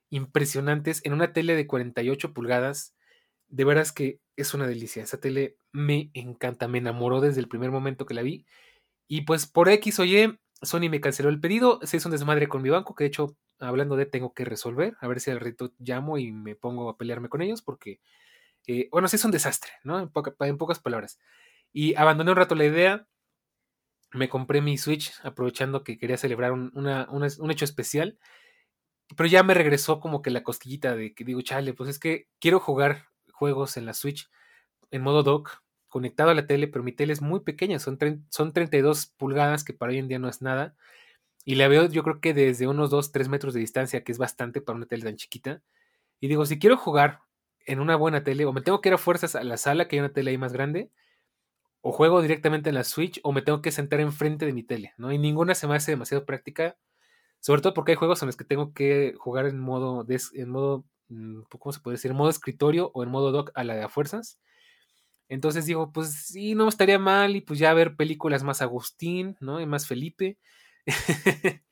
[0.10, 2.96] impresionantes en una tele de 48 pulgadas,
[3.48, 5.04] de veras que es una delicia.
[5.04, 8.46] Esa tele me encanta, me enamoró desde el primer momento que la vi.
[9.08, 12.48] Y pues por X o Y, Sony me canceló el pedido, se hizo un desmadre
[12.48, 15.40] con mi banco, que de hecho, hablando de, tengo que resolver, a ver si al
[15.40, 18.00] reto llamo y me pongo a pelearme con ellos, porque,
[18.68, 20.00] eh, bueno, sí es un desastre, ¿no?
[20.00, 20.10] En,
[20.58, 21.20] pocas palabras.
[21.74, 23.08] Y abandoné un rato la idea,
[24.14, 28.20] me compré mi Switch, aprovechando que quería celebrar un, hecho especial,
[29.18, 32.28] pero ya me regresó como que la cosquillita de que digo, chale, pues es que
[32.40, 34.30] quiero jugar juegos en la Switch
[34.92, 38.00] en modo dock conectado a la tele, pero mi tele es muy pequeña, son,
[38.30, 40.74] son 32 pulgadas, que para hoy en día no es nada.
[41.46, 44.18] Y la veo yo creo que desde unos 2, 3 metros de distancia, que es
[44.18, 45.62] bastante para una tele tan chiquita.
[46.22, 47.20] Y digo, si quiero jugar
[47.66, 49.98] en una buena tele, o me tengo que ir a fuerzas a la sala, que
[49.98, 50.92] hay una tele ahí más grande,
[51.82, 54.94] o juego directamente en la Switch, o me tengo que sentar enfrente de mi tele,
[54.98, 55.12] ¿no?
[55.12, 56.78] Y ninguna se me hace demasiado práctica,
[57.42, 60.86] sobre todo porque hay juegos en los que tengo que jugar en modo, en modo
[61.10, 62.14] mm, ¿cómo se puede decir?
[62.14, 64.40] Modo escritorio o en modo dock a la de a fuerzas.
[65.32, 69.62] Entonces digo, pues sí, no estaría mal y pues ya ver películas más Agustín, ¿no?
[69.62, 70.38] Y más Felipe.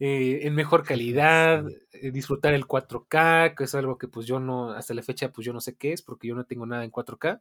[0.00, 4.72] Eh, en mejor calidad, eh, disfrutar el 4K, que es algo que pues yo no,
[4.72, 6.90] hasta la fecha pues yo no sé qué es, porque yo no tengo nada en
[6.90, 7.40] 4K.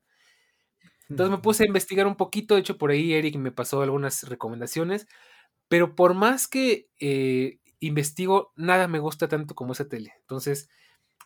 [1.10, 4.24] Entonces me puse a investigar un poquito, de hecho por ahí Eric me pasó algunas
[4.30, 5.08] recomendaciones,
[5.68, 10.14] pero por más que eh, investigo, nada me gusta tanto como esa tele.
[10.22, 10.70] Entonces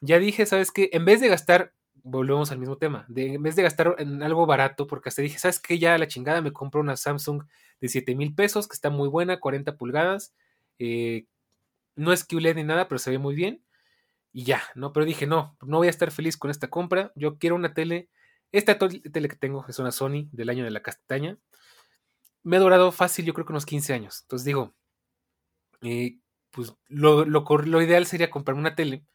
[0.01, 0.89] ya dije, ¿sabes qué?
[0.93, 1.73] En vez de gastar,
[2.09, 5.39] volvemos al mismo tema, de, en vez de gastar en algo barato, porque hasta dije,
[5.39, 5.79] ¿sabes qué?
[5.79, 7.43] Ya la chingada me compro una Samsung
[7.81, 10.33] de 7 mil pesos, que está muy buena, 40 pulgadas.
[10.79, 11.25] Eh,
[11.95, 13.63] no es QLED ni nada, pero se ve muy bien.
[14.31, 14.93] Y ya, ¿no?
[14.93, 17.11] Pero dije, no, no voy a estar feliz con esta compra.
[17.15, 18.09] Yo quiero una tele.
[18.51, 21.37] Esta tele que tengo es una Sony del año de la castaña.
[22.43, 24.21] Me ha durado fácil, yo creo que unos 15 años.
[24.21, 24.75] Entonces digo,
[25.81, 26.19] eh,
[26.51, 29.05] pues lo, lo, ideal sería comprar una tele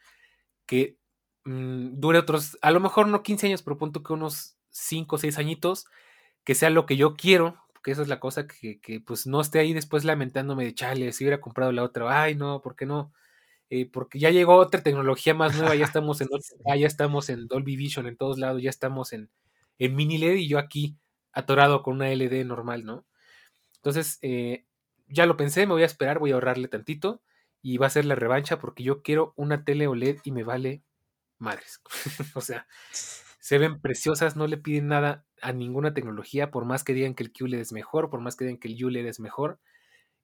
[0.66, 0.96] que
[1.44, 5.18] mm, dure otros, a lo mejor no 15 años, pero punto que unos 5 o
[5.18, 5.86] 6 añitos,
[6.44, 9.40] que sea lo que yo quiero, que esa es la cosa que, que, pues no
[9.40, 12.86] esté ahí después lamentándome de chale, si hubiera comprado la otra, ay no, ¿por qué
[12.86, 13.12] no?
[13.70, 16.28] Eh, porque ya llegó otra tecnología más nueva, ya estamos en
[16.78, 19.30] ya estamos en Dolby Vision en todos lados, ya estamos en,
[19.78, 20.98] en mini LED y yo aquí
[21.32, 23.06] atorado con una LED normal, ¿no?
[23.76, 24.64] Entonces, eh,
[25.08, 27.22] ya lo pensé, me voy a esperar, voy a ahorrarle tantito
[27.62, 30.82] y va a ser la revancha porque yo quiero una tele OLED y me vale
[31.42, 31.80] madres.
[32.34, 32.66] o sea,
[33.38, 37.24] se ven preciosas, no le piden nada a ninguna tecnología, por más que digan que
[37.24, 39.60] el QLED es mejor, por más que digan que el ULED es mejor.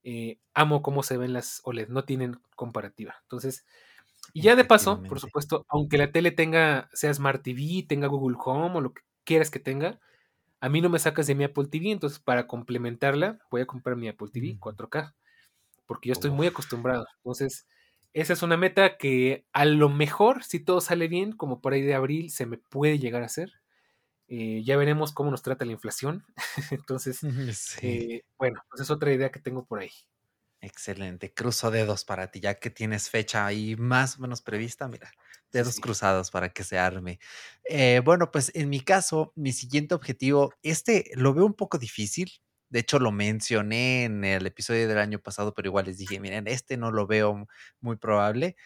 [0.04, 3.16] Eh, amo cómo se ven las OLED, no tienen comparativa.
[3.22, 3.66] Entonces,
[4.32, 8.36] y ya de paso, por supuesto, aunque la tele tenga, sea Smart TV, tenga Google
[8.44, 10.00] Home o lo que quieras que tenga,
[10.60, 13.96] a mí no me sacas de mi Apple TV, entonces para complementarla voy a comprar
[13.96, 15.14] mi Apple TV 4K,
[15.86, 17.06] porque yo estoy muy acostumbrado.
[17.18, 17.66] Entonces,
[18.12, 21.82] esa es una meta que a lo mejor, si todo sale bien, como por ahí
[21.82, 23.52] de abril, se me puede llegar a hacer.
[24.28, 26.24] Eh, ya veremos cómo nos trata la inflación.
[26.70, 27.20] Entonces,
[27.82, 29.90] eh, bueno, pues es otra idea que tengo por ahí.
[30.60, 35.12] Excelente, cruzo dedos para ti, ya que tienes fecha ahí más o menos prevista, mira,
[35.52, 37.20] dedos cruzados para que se arme.
[37.64, 42.32] Eh, bueno, pues en mi caso, mi siguiente objetivo, este lo veo un poco difícil,
[42.70, 46.46] de hecho, lo mencioné en el episodio del año pasado, pero igual les dije, miren,
[46.48, 47.46] este no lo veo
[47.80, 48.56] muy probable.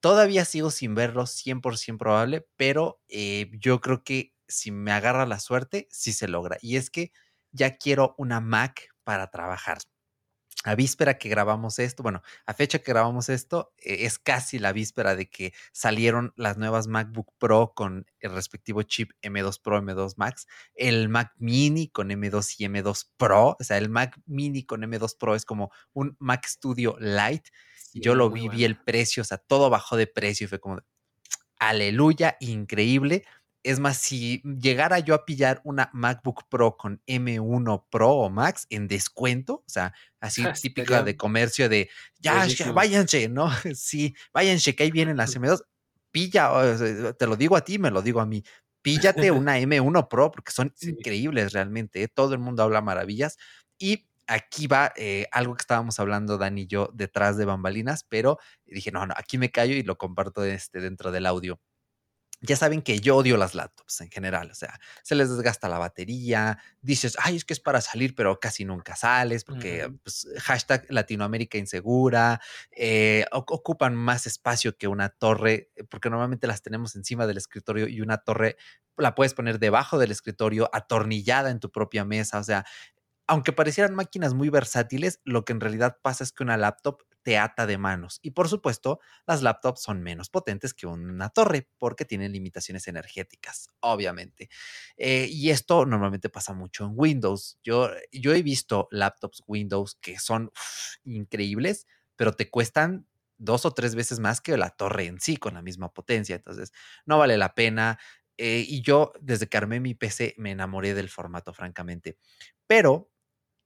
[0.00, 5.40] Todavía sigo sin verlo 100% probable, pero eh, yo creo que si me agarra la
[5.40, 6.58] suerte, sí se logra.
[6.62, 7.12] Y es que
[7.52, 9.78] ya quiero una Mac para trabajar
[10.64, 14.72] a víspera que grabamos esto, bueno, a fecha que grabamos esto, e, es casi la
[14.72, 20.14] víspera de que salieron las nuevas MacBook Pro con el respectivo chip M2 Pro, M2
[20.16, 24.82] Max, el Mac Mini con M2 y M2 Pro, o sea, el Mac Mini con
[24.82, 27.50] M2 Pro es como un Mac Studio Lite.
[27.92, 30.78] Yo lo vi, vi el precio, o sea, todo bajó de precio y fue como,
[31.58, 33.24] aleluya, increíble.
[33.62, 38.66] Es más, si llegara yo a pillar una MacBook Pro con M1 Pro o Max
[38.70, 43.50] en descuento, o sea, así típica de comercio de ya, váyanse, ¿no?
[43.74, 45.62] Sí, váyanse, que ahí vienen las M2.
[46.10, 46.50] Pilla,
[47.16, 48.42] te lo digo a ti, me lo digo a mí.
[48.82, 52.02] Píllate una M1 Pro porque son increíbles realmente.
[52.02, 52.08] ¿eh?
[52.08, 53.36] Todo el mundo habla maravillas.
[53.78, 58.38] Y aquí va eh, algo que estábamos hablando Dani y yo detrás de bambalinas, pero
[58.64, 61.60] dije, no, no, aquí me callo y lo comparto este, dentro del audio
[62.42, 65.78] ya saben que yo odio las laptops en general, o sea, se les desgasta la
[65.78, 70.86] batería, dices, ay, es que es para salir, pero casi nunca sales, porque pues, hashtag
[70.88, 77.26] Latinoamérica insegura, eh, ocupan más espacio que una torre, eh, porque normalmente las tenemos encima
[77.26, 78.56] del escritorio y una torre
[78.96, 82.64] la puedes poner debajo del escritorio, atornillada en tu propia mesa, o sea,
[83.26, 87.38] aunque parecieran máquinas muy versátiles, lo que en realidad pasa es que una laptop te
[87.38, 88.18] ata de manos.
[88.22, 93.68] Y por supuesto, las laptops son menos potentes que una torre porque tienen limitaciones energéticas,
[93.80, 94.48] obviamente.
[94.96, 97.58] Eh, y esto normalmente pasa mucho en Windows.
[97.62, 100.50] Yo, yo he visto laptops Windows que son
[101.04, 103.06] increíbles, pero te cuestan
[103.38, 106.36] dos o tres veces más que la torre en sí con la misma potencia.
[106.36, 106.72] Entonces,
[107.06, 107.98] no vale la pena.
[108.36, 112.18] Eh, y yo, desde que armé mi PC, me enamoré del formato, francamente.
[112.66, 113.10] Pero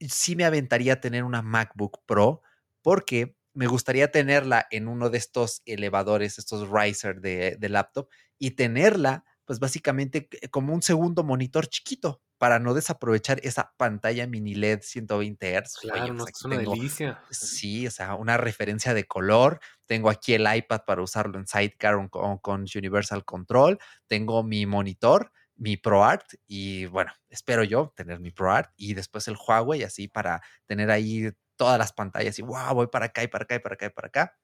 [0.00, 2.42] sí me aventaría a tener una MacBook Pro
[2.82, 9.24] porque me gustaría tenerla en uno de estos elevadores, estos riser de, laptop y tenerla
[9.44, 15.62] pues básicamente como un segundo monitor chiquito para no desaprovechar esa pantalla mini LED 120
[15.62, 15.76] Hz.
[15.80, 17.22] Claro, no, pues es una delicia.
[17.30, 19.60] Sí, o sea, una referencia de color.
[19.86, 23.78] Tengo aquí el iPad para usarlo en Sidecar o con, Universal Control.
[24.06, 29.36] Tengo mi monitor, mi ProArt y bueno, espero yo tener mi ProArt y después el
[29.36, 33.44] Huawei así para tener ahí todas las pantallas y wow, voy para acá y para
[33.44, 34.38] acá y para acá y para acá.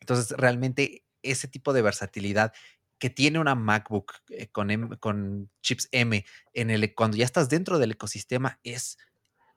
[0.00, 2.52] Entonces, realmente ese tipo de versatilidad
[2.98, 7.78] que tiene una MacBook eh, con, con chips M en el, cuando ya estás dentro
[7.78, 8.96] del ecosistema es,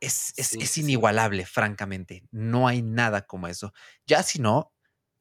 [0.02, 2.23] es, es, inigualable, francamente.
[2.32, 3.73] No hay nada como eso.
[4.06, 4.73] Ya si no,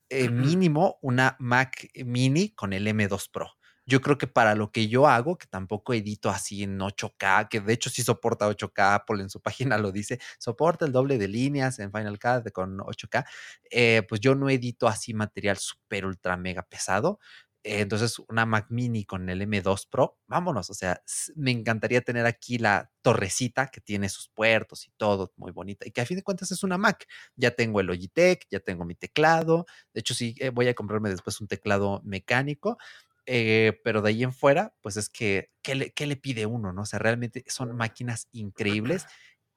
[0.09, 3.58] eh, mínimo una Mac mini con el M2 Pro.
[3.89, 7.61] Yo creo que para lo que yo hago, que tampoco edito así en 8K, que
[7.61, 9.41] de hecho sí soporta 8K, Apple en su
[9.73, 13.25] página lo dice, soporta el doble de líneas en Final Cut con 8K,
[13.71, 17.19] eh, pues yo no edito así material súper ultra mega pesado.
[17.65, 20.71] entonces, una Mac Mini con el M2 Pro, vámonos.
[20.71, 21.03] O sea,
[21.37, 25.87] me encantaría tener aquí la torrecita que tiene sus puertos y todo, muy bonita.
[25.87, 27.07] Y que a fin de cuentas es una Mac.
[27.37, 29.67] Ya tengo el Logitech, ya tengo mi teclado.
[29.93, 32.79] De hecho, sí, eh, voy a comprarme después un teclado mecánico.
[33.31, 36.73] Eh, pero de ahí en fuera, pues es que, ¿qué le, ¿qué le, pide uno?
[36.73, 36.83] ¿no?
[36.83, 39.07] O sea, realmente son máquinas increíbles.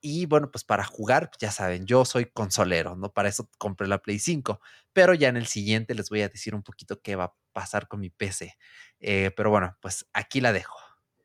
[0.01, 3.13] Y bueno, pues para jugar, ya saben, yo soy consolero, ¿no?
[3.13, 4.59] Para eso compré la Play 5.
[4.91, 7.87] Pero ya en el siguiente les voy a decir un poquito qué va a pasar
[7.87, 8.57] con mi PC.
[8.99, 10.75] Eh, pero bueno, pues aquí la dejo.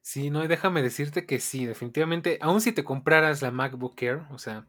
[0.03, 4.39] Sí, no, déjame decirte que sí, definitivamente, aun si te compraras la MacBook Air, o
[4.39, 4.69] sea,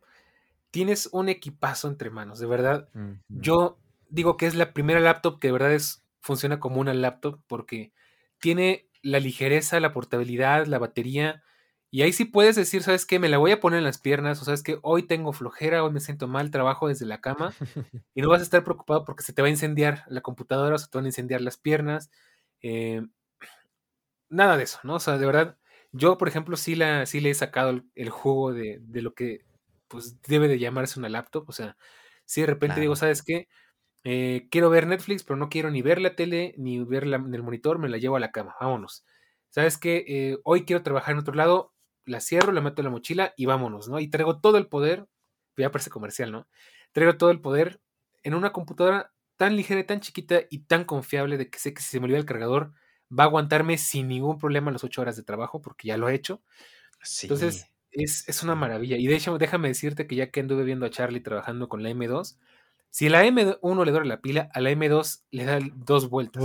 [0.71, 2.89] tienes un equipazo entre manos, de verdad.
[3.27, 3.77] Yo
[4.09, 7.93] digo que es la primera laptop que de verdad es funciona como una laptop porque
[8.39, 11.43] tiene la ligereza, la portabilidad, la batería.
[11.89, 13.19] Y ahí sí puedes decir, ¿sabes qué?
[13.19, 15.91] Me la voy a poner en las piernas, o sabes que hoy tengo flojera, hoy
[15.91, 17.53] me siento mal, trabajo desde la cama
[18.13, 20.77] y no vas a estar preocupado porque se te va a incendiar la computadora o
[20.77, 22.11] se te van a incendiar las piernas.
[22.61, 23.01] Eh,
[24.29, 24.95] nada de eso, ¿no?
[24.95, 25.57] O sea, de verdad,
[25.91, 29.45] yo, por ejemplo, sí, la, sí le he sacado el, jugo de, lo que
[29.87, 31.49] pues debe de llamarse una laptop.
[31.49, 31.77] O sea,
[32.25, 33.47] si de repente digo, ¿sabes qué?
[34.03, 37.43] Eh, quiero ver Netflix, pero no quiero ni ver la tele ni verla en el
[37.43, 39.05] monitor, me la llevo a la cama, vámonos.
[39.49, 40.05] ¿Sabes qué?
[40.07, 41.73] Eh, hoy quiero trabajar en otro lado,
[42.05, 43.99] la cierro, la meto en la mochila y vámonos, ¿no?
[43.99, 45.07] Y traigo todo el poder,
[45.57, 46.47] ya parece comercial, ¿no?
[46.91, 47.81] Traigo todo el poder
[48.23, 51.89] en una computadora tan ligera, tan chiquita y tan confiable de que sé que si
[51.89, 52.73] se me olvida el cargador
[53.11, 56.15] va a aguantarme sin ningún problema las ocho horas de trabajo porque ya lo he
[56.15, 56.41] hecho.
[57.21, 58.97] Entonces, es, es, una maravilla.
[58.97, 61.89] Y de hecho, déjame decirte que ya que anduve viendo a Charlie trabajando con la
[61.89, 62.37] M2,
[62.89, 66.43] si la M1 le dura la pila, a la M2 le da dos vueltas.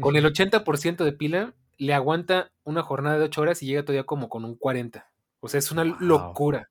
[0.00, 4.04] con el 80% de pila le aguanta una jornada de 8 horas y llega todavía
[4.04, 5.10] como con un 40.
[5.40, 6.70] O sea, es una locura.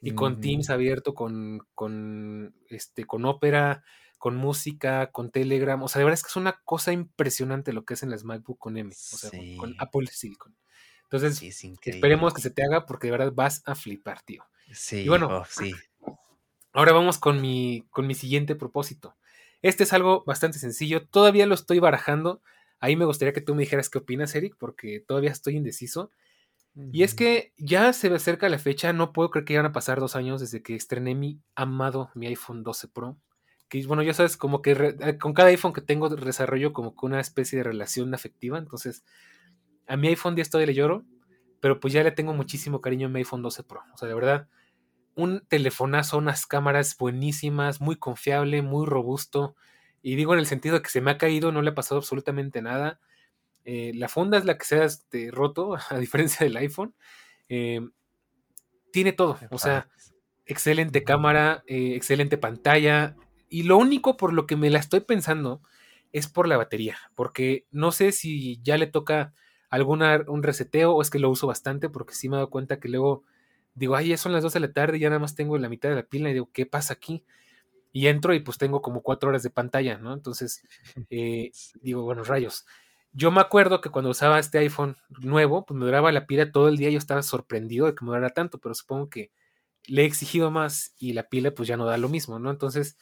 [0.00, 3.82] Y con Teams abierto, con, con, este, con Opera,
[4.16, 5.82] con música, con Telegram.
[5.82, 8.58] O sea, de verdad es que es una cosa impresionante lo que hacen las MacBook
[8.58, 10.56] con M, o sea, con, Apple Silicon.
[11.04, 11.42] Entonces,
[11.82, 14.44] esperemos que se te haga porque de verdad vas a flipar, tío.
[14.72, 15.72] Sí, y bueno, oh, sí.
[16.78, 19.16] Ahora vamos con mi, con mi siguiente propósito.
[19.62, 22.40] Este es algo bastante sencillo, todavía lo estoy barajando.
[22.78, 26.12] Ahí me gustaría que tú me dijeras qué opinas, Eric, porque todavía estoy indeciso.
[26.92, 29.72] Y es que ya se acerca la fecha, no puedo creer que ya van a
[29.72, 33.16] pasar dos años desde que estrené mi amado, mi iPhone 12 Pro.
[33.68, 37.06] Que bueno, ya sabes, como que eh, con cada iPhone que tengo desarrollo como que
[37.06, 38.56] una especie de relación afectiva.
[38.56, 39.02] Entonces,
[39.88, 41.04] a mi iPhone 10 todavía le lloro,
[41.58, 43.82] pero pues ya le tengo muchísimo cariño a mi iPhone 12 Pro.
[43.92, 44.46] O sea, de verdad,
[45.18, 49.56] un telefonazo, unas cámaras buenísimas, muy confiable, muy robusto.
[50.00, 51.98] Y digo en el sentido de que se me ha caído, no le ha pasado
[51.98, 53.00] absolutamente nada.
[53.64, 56.94] Eh, la funda es la que se ha este, roto, a diferencia del iPhone.
[57.48, 57.80] Eh,
[58.92, 59.88] tiene todo, o sea,
[60.46, 63.16] excelente cámara, eh, excelente pantalla.
[63.48, 65.62] Y lo único por lo que me la estoy pensando
[66.12, 69.34] es por la batería, porque no sé si ya le toca
[69.68, 72.78] alguna un reseteo o es que lo uso bastante, porque sí me he dado cuenta
[72.78, 73.24] que luego
[73.78, 75.68] digo, ay, ya son las 2 de la tarde y ya nada más tengo la
[75.68, 77.24] mitad de la pila y digo, ¿qué pasa aquí?
[77.92, 80.12] Y entro y pues tengo como cuatro horas de pantalla, ¿no?
[80.12, 80.62] Entonces,
[81.10, 82.66] eh, digo, bueno, rayos.
[83.12, 86.68] Yo me acuerdo que cuando usaba este iPhone nuevo, pues me duraba la pila todo
[86.68, 89.30] el día, yo estaba sorprendido de que me durara tanto, pero supongo que
[89.86, 92.50] le he exigido más y la pila pues ya no da lo mismo, ¿no?
[92.50, 92.98] Entonces,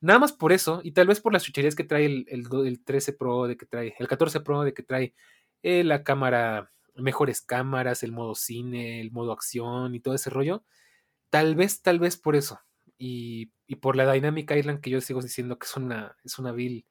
[0.00, 3.12] nada más por eso, y tal vez por las chucherías que trae el, el, 13
[3.14, 5.14] Pro, de que trae, el 14 Pro, de que trae
[5.62, 10.64] eh, la cámara mejores cámaras, el modo cine, el modo acción y todo ese rollo.
[11.30, 12.60] Tal vez, tal vez por eso.
[12.98, 13.46] Y,
[13.80, 16.86] por la Dynamic Island que yo sigo diciendo que es una, es una vil,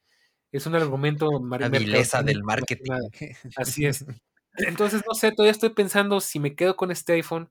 [0.51, 1.29] es un argumento
[1.59, 2.91] La vileza del marketing.
[3.55, 4.05] Así es.
[4.55, 7.49] Entonces, no sé, todavía estoy pensando si me quedo con este iPhone,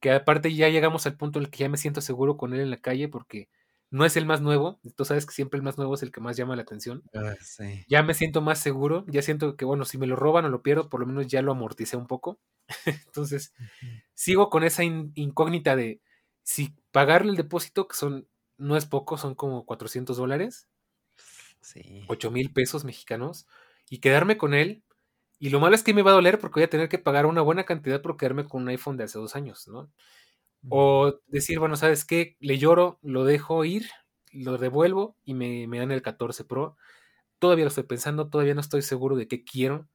[0.00, 2.60] que aparte ya llegamos al punto en el que ya me siento seguro con él
[2.60, 3.48] en la calle, porque
[3.90, 4.80] no es el más nuevo.
[4.96, 7.02] Tú sabes que siempre el más nuevo es el que más llama la atención.
[7.14, 7.84] Ah, sí.
[7.88, 10.62] Ya me siento más seguro, ya siento que, bueno, si me lo roban o lo
[10.62, 12.38] pierdo, por lo menos ya lo amorticé un poco.
[13.06, 13.54] Entonces,
[14.14, 16.00] sigo con esa incógnita de
[16.42, 20.68] si pagarle el depósito, que son, no es poco, son como 400 dólares,
[21.60, 22.04] sí.
[22.08, 23.46] 8 mil pesos mexicanos,
[23.88, 24.82] y quedarme con él.
[25.38, 27.24] Y lo malo es que me va a doler porque voy a tener que pagar
[27.26, 29.90] una buena cantidad por quedarme con un iPhone de hace dos años, ¿no?
[30.68, 32.36] O decir, bueno, ¿sabes qué?
[32.40, 33.88] Le lloro, lo dejo ir,
[34.32, 36.76] lo devuelvo y me, me dan el 14 Pro.
[37.38, 39.88] Todavía lo estoy pensando, todavía no estoy seguro de qué quiero.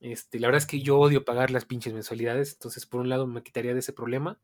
[0.00, 3.26] Este, la verdad es que yo odio pagar las pinches mensualidades, entonces por un lado
[3.26, 4.38] me quitaría de ese problema.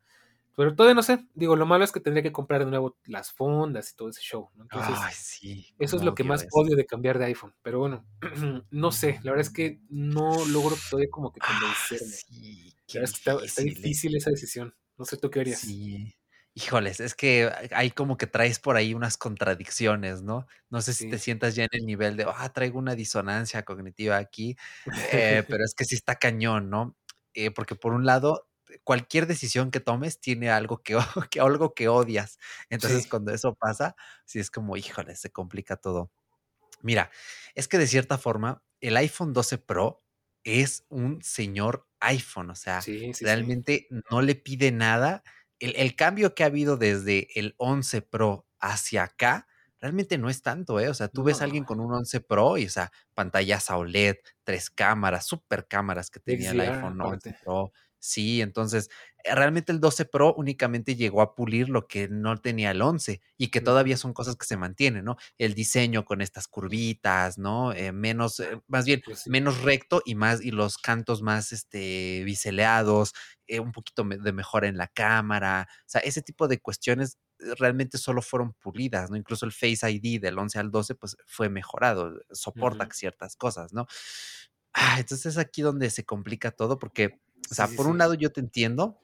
[0.56, 1.26] Pero todavía no sé.
[1.34, 4.20] Digo, lo malo es que tendría que comprar de nuevo las fondas y todo ese
[4.22, 4.50] show.
[4.60, 5.74] Entonces, Ay, sí.
[5.78, 7.54] Eso es lo que más odio de cambiar de iPhone.
[7.62, 8.04] Pero bueno,
[8.70, 9.20] no sé.
[9.22, 12.06] La verdad es que no logro todavía como que Ah, convencerme.
[12.06, 13.64] sí, la verdad es que está, está ¿eh?
[13.64, 14.74] difícil esa decisión.
[14.98, 15.60] No sé tú qué harías.
[15.60, 16.14] Sí.
[16.54, 20.46] Híjoles, es que hay como que traes por ahí unas contradicciones, ¿no?
[20.68, 24.18] No sé si te sientas ya en el nivel de, ah, traigo una disonancia cognitiva
[24.18, 24.56] aquí,
[25.40, 26.94] eh, pero es que sí está cañón, ¿no?
[27.34, 28.48] Eh, porque por un lado,
[28.84, 30.98] cualquier decisión que tomes tiene algo que,
[31.30, 32.38] que algo que odias.
[32.68, 33.08] Entonces, Sí.
[33.08, 36.10] cuando eso pasa, sí es como, híjole, se complica todo.
[36.82, 37.10] Mira,
[37.54, 40.02] es que de cierta forma, el iPhone 12 Pro
[40.44, 43.24] es un señor iPhone, o sea, Sí, sí, sí.
[43.24, 45.22] realmente no le pide nada.
[45.60, 49.46] El, el cambio que ha habido desde el 11 Pro hacia acá,
[49.80, 50.88] realmente no es tanto, ¿eh?
[50.88, 54.16] O sea, tú ves a alguien con un 11 Pro y, o sea, pantallas OLED,
[54.44, 57.38] tres cámaras, super cámaras que tenía el iPhone 11 aparte.
[57.44, 57.72] Pro.
[58.04, 58.90] Sí, entonces,
[59.22, 63.20] eh, realmente el 12 Pro únicamente llegó a pulir lo que no tenía el 11
[63.38, 65.16] y que todavía son cosas que se mantienen, ¿no?
[65.38, 67.72] El diseño con estas curvitas, ¿no?
[67.72, 69.30] Eh, menos, eh, más bien, Pues sí.
[69.30, 73.12] menos recto y más, y los cantos más, este, biseleados,
[73.46, 77.18] eh, un poquito de mejora en la cámara, o sea, ese tipo de cuestiones
[77.58, 79.16] realmente solo fueron pulidas, ¿no?
[79.16, 82.92] Incluso el Face ID del 11 al 12, pues fue mejorado, soporta Ujú.
[82.92, 83.86] ciertas cosas, ¿no?
[84.74, 87.20] Ah, entonces es aquí donde se complica todo porque,
[87.52, 88.98] o sea, sí, por un lado yo te entiendo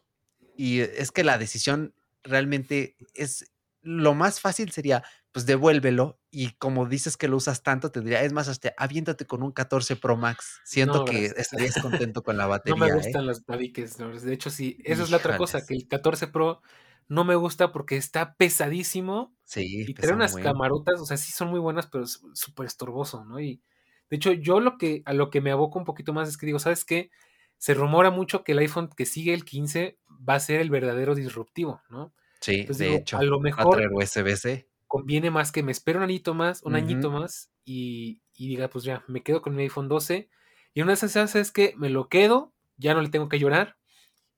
[0.57, 6.87] y es que la decisión realmente es lo más fácil sería, pues devuélvelo y como
[6.87, 10.17] dices que lo usas tanto, te diría, es más, hasta aviéntate con un 14 Pro
[10.17, 10.61] Max.
[10.65, 12.95] Siento No, que estarías contento con la No me batería, ¿eh?
[12.95, 14.11] gustan los tabiques, ¿no?
[14.11, 16.63] De hecho, sí, esa es la otra cosa, que el 14 Pro
[17.09, 21.49] no me gusta porque está pesadísimo Sí, y trae unas camarotas, o sea, sí son
[21.49, 23.41] muy buenas, pero es súper estorboso, ¿no?
[23.41, 23.63] Y
[24.11, 26.47] de hecho, yo lo que a lo que me aboco un poquito más es que
[26.47, 27.11] digo, ¿sabes qué?
[27.59, 29.99] Se rumora mucho que el iPhone que sigue el 15
[30.29, 32.15] va a ser el verdadero disruptivo, ¿no?
[32.41, 34.69] Sí, Entonces de digo, a hecho, lo a traer mejor USB-C.
[34.87, 38.85] conviene más que me espere un añito más, un añito más y, y diga, pues
[38.85, 40.31] ya, me quedo con mi iPhone 12
[40.75, 43.77] y una de esas es que me lo quedo, ya no le tengo que llorar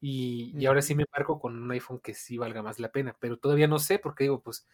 [0.00, 3.16] y, y ahora sí me marco con un iPhone que sí valga más la pena,
[3.20, 4.66] pero todavía no sé porque digo, pues,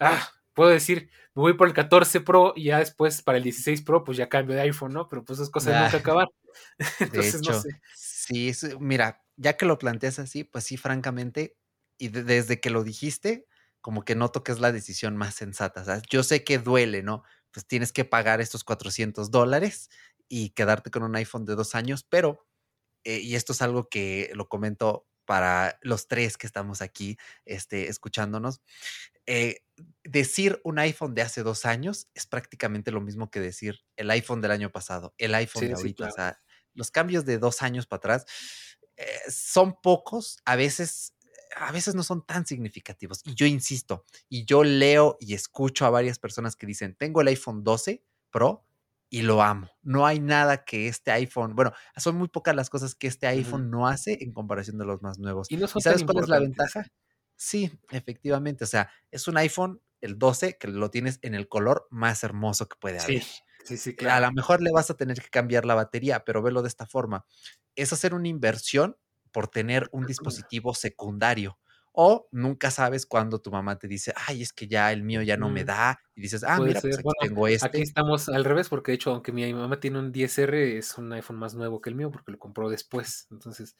[0.00, 3.82] ah, puedo decir, me voy por el 14 Pro y ya después para el 16
[3.82, 5.08] Pro, pues ya cambio de iPhone, ¿no?
[5.08, 6.28] Pero pues es cosa de Ah, nunca acabar.
[7.00, 7.70] de Entonces, no hecho, sé.
[7.92, 11.56] sí, es mira, ya que lo planteas así, pues sí, francamente,
[11.98, 13.46] y de desde que lo dijiste,
[13.80, 17.02] como que noto que es la decisión más sensata, o sea, yo sé que duele,
[17.02, 17.22] ¿no?
[17.52, 19.90] Pues tienes que pagar estos 400 dólares
[20.28, 22.46] y quedarte con un iPhone de 2 años, pero,
[23.04, 27.88] eh, y esto es algo que lo comento para los 3 que estamos aquí, este,
[27.88, 28.60] escuchándonos,
[29.26, 29.62] eh,
[30.04, 34.40] decir un iPhone de hace 2 años es prácticamente lo mismo que decir el iPhone
[34.40, 36.38] del año pasado, el iPhone Sí, de sí, ahorita, o sea,
[36.74, 38.26] los cambios de 2 años para atrás,
[38.96, 41.14] eh, son pocos, a veces
[41.56, 43.22] a veces no son tan significativos.
[43.24, 47.28] Y yo insisto, y yo leo y escucho a varias personas que dicen: "Tengo el
[47.28, 48.66] iPhone 12 Pro
[49.10, 49.68] y lo amo.
[49.82, 53.68] No hay nada que este iPhone", bueno, son muy pocas las cosas que este iPhone
[53.70, 55.50] no hace en comparación de los más nuevos.
[55.50, 56.86] Y no ¿Y sabes cuál es la ventaja?
[57.42, 61.86] Sí, efectivamente, o sea, es un iPhone, el 12, que lo tienes en el color
[61.90, 63.14] más hermoso que puede haber.
[63.14, 64.20] Sí, sí, sí, Eh, a claro.
[64.20, 67.26] la mejor le vas a tener que cambiar la batería, pero velo de esta forma,
[67.76, 68.96] es hacer una inversión
[69.32, 71.58] por tener un dispositivo secundario,
[71.92, 75.36] o nunca sabes cuándo tu mamá te dice: "Ay, es que ya el mío ya
[75.38, 77.82] no me da", y dices: "Ah, Puede mira, pues aquí Bueno, tengo aquí este".
[77.82, 81.36] estamos al revés, porque de hecho, aunque mi mamá tiene un 10R, es un iPhone
[81.38, 83.28] más nuevo que el mío, porque lo compró después.
[83.30, 83.76] Entonces,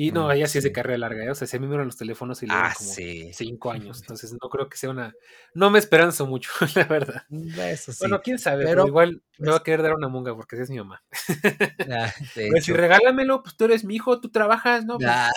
[0.00, 1.30] y no, ella sí es de carrera larga, ¿eh?
[1.30, 3.32] O sea, si mí me duran los teléfonos y le Ah, como sí.
[3.32, 4.00] 5 años.
[4.00, 5.16] Entonces, no creo que sea una
[5.54, 7.24] no me esperanzo mucho, la verdad.
[7.30, 9.94] Mm, eso sí, Bueno, quién sabe, pero pero, igual me va pues a querer dar
[9.94, 11.02] una munga porque es mi mamá.
[11.90, 12.12] Ah,
[12.48, 12.76] decir: hecho.
[12.76, 15.02] "Regálamelo, pues tú eres mi hijo, tú trabajas, ¿no?
[15.02, 15.30] Pues, Ah.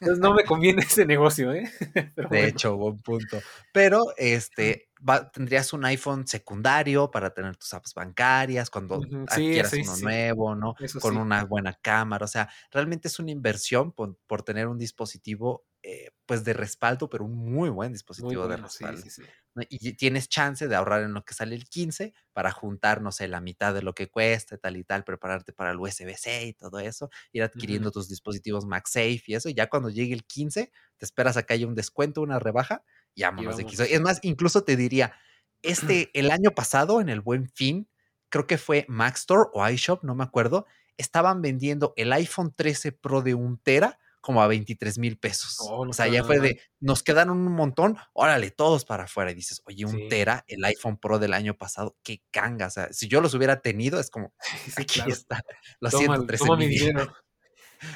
[0.00, 1.70] entonces no me conviene ese negocio, ¿eh?"
[2.16, 2.48] Pero De bueno.
[2.48, 3.44] hecho, buen punto.
[3.72, 9.06] Pero, este, va tendrías un iPhone secundario para tener tus apps bancarias cuando.
[9.26, 10.04] Sí, adquieras sí, uno sí.
[10.04, 10.74] nuevo, ¿no?
[10.78, 14.78] Eso Con una buena cámara, o sea, realmente es una inversión por por tener un
[14.78, 18.96] dispositivo, eh, pues de respaldo, pero un muy buen Muy dispositivo de bueno, sí, respaldo.
[18.96, 19.32] sí, sí.
[19.54, 19.62] ¿no?
[19.68, 23.28] Y tienes chance de ahorrar en lo que sale el 15 para juntar, no sé,
[23.28, 26.78] la mitad de lo que cueste, tal y tal, prepararte para el USB-C y todo
[26.80, 31.04] eso, ir adquiriendo tus dispositivos MagSafe y eso, y ya cuando llegue el 15, te
[31.04, 32.84] esperas a que haya un descuento, una rebaja,
[33.22, 33.80] vámonos de vámonos.
[33.80, 35.12] Es más, incluso te diría,
[35.62, 37.88] este, el año pasado, en el Buen Fin,
[38.28, 40.66] creo que fue Mac Store o iShop, no me acuerdo,
[40.96, 45.56] estaban vendiendo el iPhone 13 Pro de un tera como a 23 mil pesos.
[45.60, 49.30] Oh, no O sea, ya fue de, nos quedaron un montón, órale, todos para afuera.
[49.30, 50.08] Y dices, oye, un Sí.
[50.08, 52.66] tera, el iPhone Pro del año pasado, qué ganga.
[52.66, 54.34] O sea, si yo los hubiera tenido, es como,
[54.66, 55.12] Sí, aquí claro.
[55.12, 55.42] está,
[55.80, 57.12] lo Toma siento, 13 toma mi dinero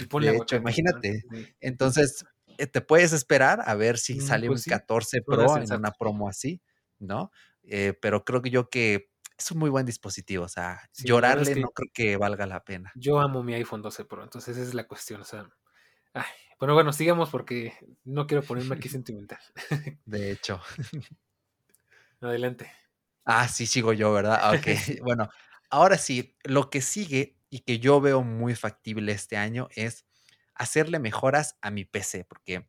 [0.00, 1.22] y De hecho, imagínate.
[1.30, 1.54] Sí.
[1.60, 2.24] Entonces,
[2.66, 5.72] te puedes esperar a ver si Mm, sale pues un sí, 14 suena Pro en
[5.72, 6.62] una promo así,
[6.98, 7.30] ¿no?
[7.64, 10.44] Eh, pero creo que yo que es un muy buen dispositivo.
[10.44, 12.92] O sea, Sí, es llorarle que no creo que valga la pena.
[12.94, 15.48] yo amo mi iPhone 12 Pro, entonces esa es la cuestión, o sea,
[16.14, 16.24] ay,
[16.60, 19.40] pero bueno, sigamos porque no quiero ponerme aquí sentimental.
[20.04, 20.60] De hecho.
[22.20, 22.72] Adelante.
[23.24, 24.38] Ah, sí, sigo yo, ¿verdad?
[24.42, 24.58] Ah.
[24.76, 24.98] Sí.
[25.02, 25.28] Bueno,
[25.70, 30.06] ahora sí, lo que sigue y que yo veo muy factible este año es
[30.54, 32.68] hacerle mejoras a mi PC, porque,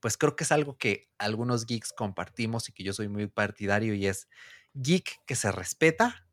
[0.00, 3.94] pues, creo que es algo que algunos geeks compartimos y que yo soy muy partidario,
[3.94, 4.28] y es
[4.74, 6.26] geek que se respeta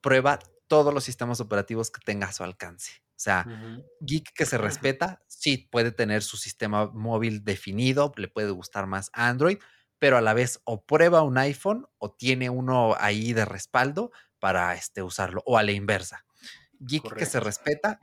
[0.00, 3.02] prueba todos los sistemas operativos que tenga a su alcance.
[3.10, 3.46] O sea,
[4.00, 9.10] geek que se respeta, sí, puede tener su sistema móvil definido, le puede gustar más
[9.12, 9.58] Android,
[9.98, 14.74] pero a la vez o prueba un iPhone o tiene uno ahí de respaldo para,
[14.74, 16.24] este, usarlo, o a la inversa.
[16.78, 18.00] Geek que se respeta,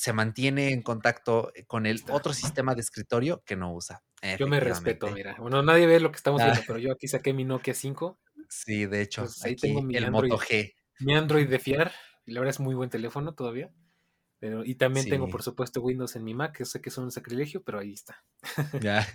[0.00, 4.02] se mantiene en contacto, eh, con el otro sistema de escritorio que no usa.
[4.38, 5.36] Yo me respeto, mira.
[5.38, 6.46] Bueno, nadie ve lo que estamos Ah.
[6.46, 8.18] viendo, pero yo aquí saqué mi Nokia 5.
[8.48, 10.74] Sí, de hecho, Entonces, ahí tengo aquí mi el Android Moto G.
[11.00, 11.92] mi Android de fiar,
[12.26, 13.72] y la verdad es muy buen teléfono todavía.
[14.40, 17.10] Pero y también tengo, por supuesto, Windows en mi Mac, que sé que es un
[17.12, 18.24] sacrilegio, pero ahí está.
[18.84, 19.06] Ya.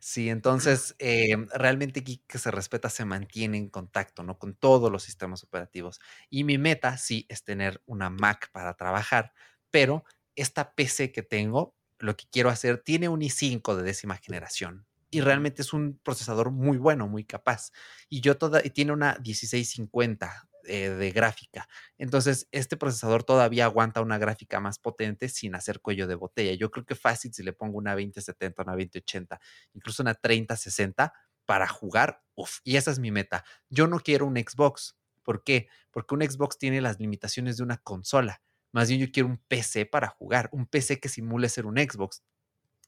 [0.00, 4.38] Sí, entonces, em, realmente geek que se respeta se mantiene en contacto, ¿no?
[4.38, 6.00] Con todos los sistemas operativos.
[6.30, 9.32] Y mi meta sí es tener una Mac para trabajar,
[9.70, 10.04] pero
[10.36, 15.20] esta PC que tengo, lo que quiero hacer, tiene un i5 de décima generación y
[15.20, 17.70] realmente es un procesador muy bueno, muy capaz.
[18.08, 21.68] Y yo toda y tiene una 1650, eh, de gráfica.
[21.96, 26.54] Entonces, este procesador todavía aguanta una gráfica más potente sin hacer cuello de botella.
[26.54, 29.40] Yo creo que fácil si le pongo una 2070, una 2080,
[29.74, 31.12] incluso una 3060
[31.44, 33.44] para jugar, uf, y esa es mi meta.
[33.70, 34.96] Yo no quiero un Xbox.
[35.22, 35.68] ¿Por qué?
[35.92, 38.42] Porque un Xbox tiene las limitaciones de una consola.
[38.76, 42.22] Más bien yo quiero un PC para jugar, un PC que simule ser un Xbox.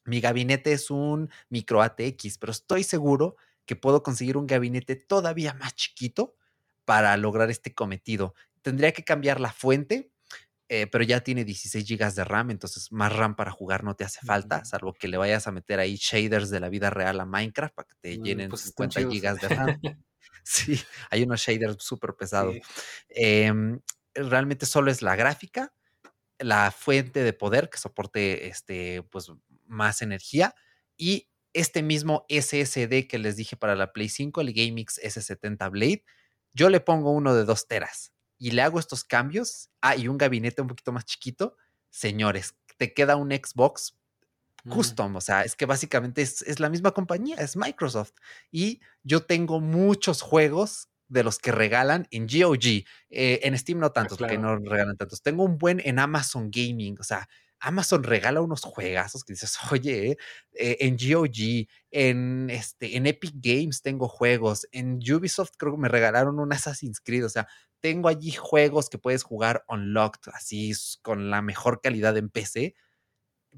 [0.04, 3.36] Mi gabinete es un micro ATX, pero estoy seguro
[3.66, 6.36] que puedo conseguir un gabinete todavía más chiquito
[6.84, 8.34] para lograr este cometido.
[8.62, 10.12] Tendría que cambiar la fuente,
[10.68, 14.04] eh, pero ya tiene 16 gigas de RAM, entonces más RAM para jugar no te
[14.04, 17.26] hace falta, salvo que le vayas a meter ahí shaders de la vida real a
[17.26, 19.14] Minecraft para que te Mm, llenen pues están 50 chidos.
[19.14, 19.78] gigas de RAM.
[20.44, 20.80] Sí,
[21.10, 22.56] hay unos shaders súper pesados.
[22.56, 22.62] Sí.
[23.08, 23.80] Em,
[24.14, 25.74] realmente solo es la gráfica,
[26.38, 29.32] la fuente de poder que soporte, este, pues,
[29.66, 30.54] más energía
[30.96, 36.04] y este mismo SSD que les dije para la Play 5, el GameX S70 Blade,
[36.52, 39.70] yo le pongo uno de 2 teras y le hago estos cambios.
[39.80, 41.56] Ah, y un gabinete un poquito más chiquito.
[41.90, 43.94] Señores, te queda un Xbox
[44.64, 44.70] Mm.
[44.74, 48.12] custom, o sea, es que básicamente es, es la misma compañía, es Microsoft.
[48.50, 52.84] Y yo tengo muchos juegos de los que regalan en GOG.
[53.10, 55.22] eh, en Steam no Ah, tantos, porque no regalan tantos.
[55.22, 57.28] Tengo un buen en Amazon Gaming, o sea,
[57.60, 60.16] Amazon regala unos juegazos que dices, oye,
[60.54, 65.88] eh, en GOG, en, este, en Epic Games tengo juegos, en Ubisoft creo que me
[65.88, 67.48] regalaron un Assassin's Creed, o sea,
[67.80, 72.74] tengo allí juegos que puedes jugar unlocked, así con la mejor calidad en PC,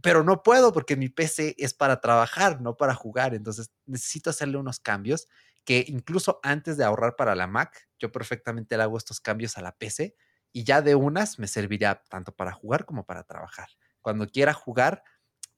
[0.03, 3.35] pero no puedo porque mi PC es para trabajar, no para jugar.
[3.35, 5.29] Entonces necesito hacerle unos cambios
[5.65, 9.63] que incluso antes de ahorrar para la Mac, yo perfectamente le hago estos cambios a
[9.63, 10.17] la PC
[10.53, 13.69] y ya de unas me serviría tanto para jugar como para trabajar.
[14.01, 15.03] Cuando quiera jugar,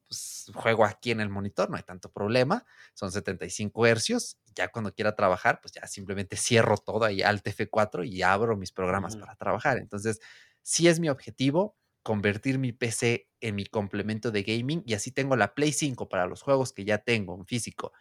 [0.08, 4.38] pues juego aquí en el monitor, no hay tanto problema, son 75 hercios.
[4.54, 8.72] Ya cuando quiera trabajar, pues ya simplemente cierro todo ahí Alt F4 y abro mis
[8.72, 9.78] programas para trabajar.
[9.78, 10.20] Entonces,
[10.62, 15.36] sí es mi objetivo convertir mi PC en mi complemento de gaming y así tengo
[15.36, 17.92] la Play 5 para los juegos que ya tengo en físico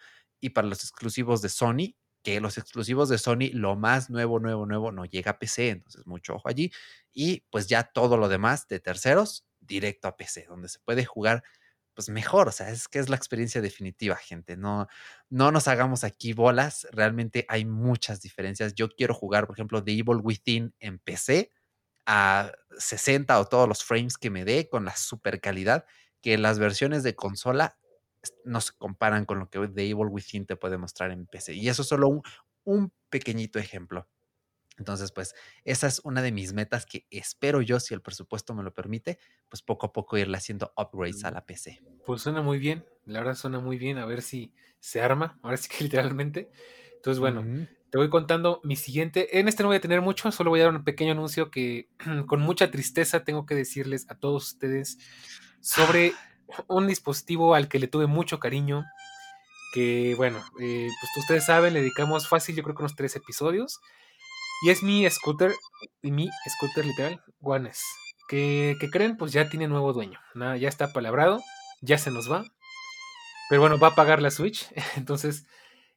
[0.42, 4.66] y para los exclusivos de Sony, que los exclusivos de Sony, lo más nuevo, nuevo,
[4.66, 6.72] nuevo, no llega a PC, entonces mucho ojo allí.
[7.14, 11.44] Y pues ya todo lo demás de terceros, directo a PC, donde se puede jugar
[11.94, 14.56] pues mejor, o sea, es que es la experiencia definitiva, gente.
[14.56, 14.88] No,
[15.30, 18.74] no nos hagamos aquí bolas, realmente hay muchas diferencias.
[18.76, 21.52] Yo quiero jugar, por ejemplo, The Evil Within en PC
[22.06, 25.86] a 60 o todos los frames que me dé con la super calidad,
[26.22, 27.78] que las versiones de consola
[28.46, 31.54] no se comparan con lo que The Evil Within te puede mostrar en PC.
[31.54, 32.22] Y eso es solo un,
[32.64, 34.08] un pequeñito ejemplo.
[34.78, 38.64] Entonces, pues esa es una de mis metas que espero yo, si el presupuesto me
[38.64, 39.20] lo permite,
[39.50, 41.82] pues poco a poco irle haciendo upgrades a la PC.
[42.06, 45.58] Pues suena muy bien, la verdad suena muy bien, a ver si se arma, ahora
[45.58, 46.50] sí que literalmente.
[46.96, 49.40] Entonces, bueno, te voy contando mi siguiente.
[49.40, 51.90] En este no voy a tener mucho, solo voy a dar un pequeño anuncio que
[52.28, 54.98] con mucha tristeza tengo que decirles a todos ustedes
[55.60, 56.14] sobre
[56.68, 58.86] un dispositivo al que le tuve mucho cariño.
[59.74, 63.80] Que bueno, eh, pues ustedes saben, le dedicamos fácil, yo creo que unos tres episodios.
[64.64, 65.54] Y es mi scooter,
[66.02, 67.82] mi scooter literal, One S.
[68.28, 70.20] Que, creen, pues ya tiene nuevo dueño.
[70.36, 71.42] Nada, ya está palabrado,
[71.82, 72.46] ya se nos va.
[73.50, 74.70] Pero bueno, va a pagar la Switch.
[74.96, 75.46] Entonces,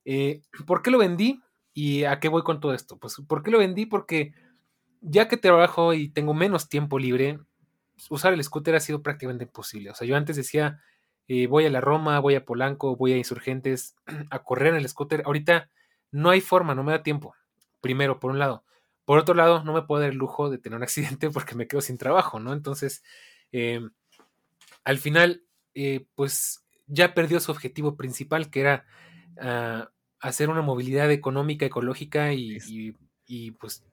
[0.04, 1.42] eh, ¿por qué lo vendí?
[1.74, 2.98] ¿Y a qué voy con todo esto?
[2.98, 3.86] Pues, ¿por qué lo vendí?
[3.86, 4.32] Porque
[5.00, 7.38] ya que trabajo y tengo menos tiempo libre,
[8.10, 9.90] usar el scooter ha sido prácticamente imposible.
[9.90, 10.80] O sea, yo antes decía,
[11.28, 13.96] eh, voy a la Roma, voy a Polanco, voy a Insurgentes
[14.30, 15.22] a correr en el scooter.
[15.24, 15.70] Ahorita
[16.10, 17.34] no hay forma, no me da tiempo.
[17.80, 18.64] Primero, por un lado.
[19.04, 21.66] Por otro lado, no me puedo dar el lujo de tener un accidente porque me
[21.66, 22.52] quedo sin trabajo, ¿no?
[22.52, 23.02] Entonces,
[23.52, 23.90] em,
[24.84, 28.86] al final, eh, pues ya perdió su objetivo principal, que era
[29.40, 29.90] ah,
[30.24, 33.84] hacer una movilidad económica, ecológica y, pues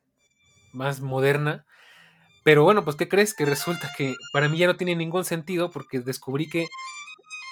[0.74, 1.66] más moderna.
[2.44, 3.34] Pero bueno, pues ¿qué crees?
[3.34, 6.68] Que resulta que para mí ya no tiene ningún sentido porque descubrí que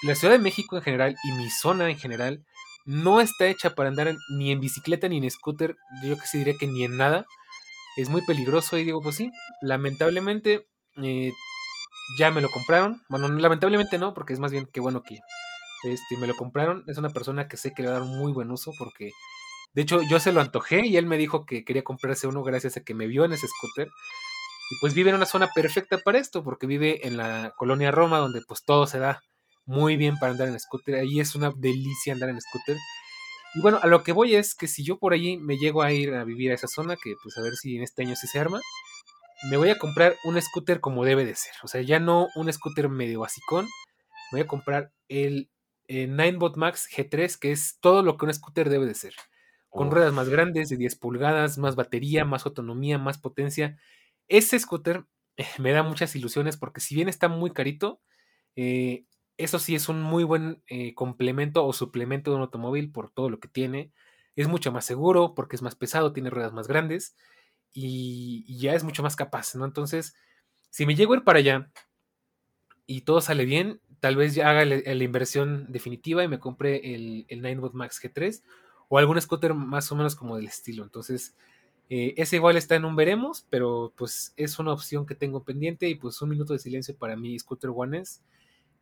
[0.02, 2.44] la Ciudad de México en general y mi zona en general
[2.86, 6.54] no está hecha para andar ni en bicicleta ni en scooter, yo que sí diría
[6.58, 7.26] que ni en nada.
[7.96, 9.30] Es muy peligroso y digo, pues sí,
[9.60, 10.68] lamentablemente
[11.02, 11.32] eh,
[12.18, 13.02] ya me lo compraron.
[13.08, 15.18] Bueno, lamentablemente no, porque es más bien que bueno que
[15.84, 16.84] este, me lo compraron.
[16.86, 19.10] Es una persona que sé que le va a dar un muy buen uso porque,
[19.74, 22.76] de hecho, yo se lo antojé y él me dijo que quería comprarse uno gracias
[22.76, 23.88] a que me vio en ese scooter.
[24.70, 28.18] Y pues vive en una zona perfecta para esto, porque vive en la colonia Roma,
[28.18, 29.20] donde pues todo se da
[29.66, 30.96] muy bien para andar en scooter.
[30.96, 32.76] Ahí es una delicia andar en scooter.
[33.54, 35.92] Y bueno, a lo que voy es que si yo por allí me llego a
[35.92, 38.28] ir a vivir a esa zona, que pues a ver si en este año sí
[38.28, 38.60] se arma,
[39.50, 41.52] me voy a comprar un scooter como debe de ser.
[41.62, 43.66] O sea, ya no un scooter medio basicón,
[44.30, 45.50] voy a comprar el
[45.88, 49.14] eh, Ninebot Max G3, que es todo lo que un scooter debe de ser.
[49.68, 53.78] Con ruedas más grandes, de 10 pulgadas, más batería, más autonomía, más potencia.
[54.30, 55.04] Ese scooter
[55.36, 58.00] eh, me da muchas ilusiones porque si bien está muy carito,
[58.56, 59.04] eh,
[59.36, 60.62] eso sí es un muy buen
[60.94, 63.90] complemento o suplemento de un automóvil por todo lo que tiene.
[64.36, 67.16] Es mucho más seguro porque es más pesado, tiene ruedas más grandes
[67.72, 69.64] y, ya es mucho más capaz, ¿no?
[69.64, 70.14] Entonces,
[70.70, 71.70] si me llego a ir para allá
[72.86, 77.26] y todo sale bien, tal vez ya haga la, inversión definitiva y me compre el,
[77.28, 78.42] el Ninebot Max G3
[78.88, 80.82] o algún scooter más o menos como del estilo.
[80.82, 81.36] Entonces,
[81.92, 85.88] eh, ese igual está en un veremos, pero pues es una opción que tengo pendiente
[85.88, 88.22] y pues un minuto de silencio para mi scooter One S,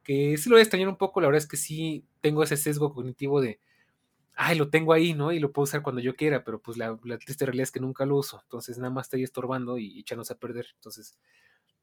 [0.05, 2.59] que sí lo voy a extrañar un poco, la verdad es que sí tengo ese
[2.59, 3.61] sesgo cognitivo de,
[4.35, 5.33] ay, lo tengo ahí, ¿no?
[5.33, 8.05] Y lo puedo usar cuando yo quiera, pero pues la, triste realidad es que nunca
[8.05, 11.19] lo uso, entonces nada más estoy estorbando y echándose a perder, entonces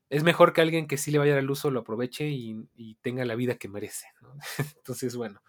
[0.09, 3.35] es mejor que alguien que sí le vaya al uso lo aproveche y, tenga la
[3.35, 4.07] vida que merece.
[4.77, 5.41] Entonces, bueno,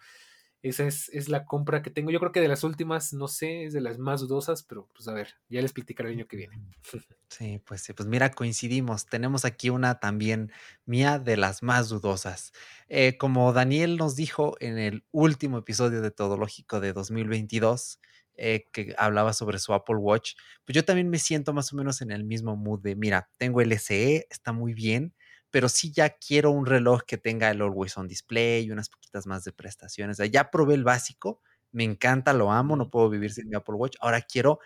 [0.61, 2.11] esa es, la compra que tengo.
[2.11, 5.07] Yo creo que de las últimas, no sé, es de las más dudosas, pero pues
[5.07, 6.59] a ver, ya les platicaré el año que viene.
[7.29, 9.05] Sí, pues sí, pues mira, coincidimos.
[9.05, 10.49] Tenemos aquí una también
[10.85, 12.53] mía de las más dudosas.
[12.87, 17.99] Eh, como Daniel nos dijo en el último episodio de Todo Lógico de 2022,
[18.35, 22.01] eh, que hablaba sobre su Apple Watch, pues yo también me siento más o menos
[22.01, 25.13] en el mismo mood de, mira, tengo el SE, está muy bien,
[25.51, 29.27] pero sí ya quiero un reloj que tenga el Always On Display y unas poquitas
[29.27, 30.17] más de prestaciones.
[30.31, 31.41] ya probé el básico,
[31.71, 33.95] me encanta, lo amo, no puedo vivir sin mi Apple Watch.
[34.01, 34.59] Ahora quiero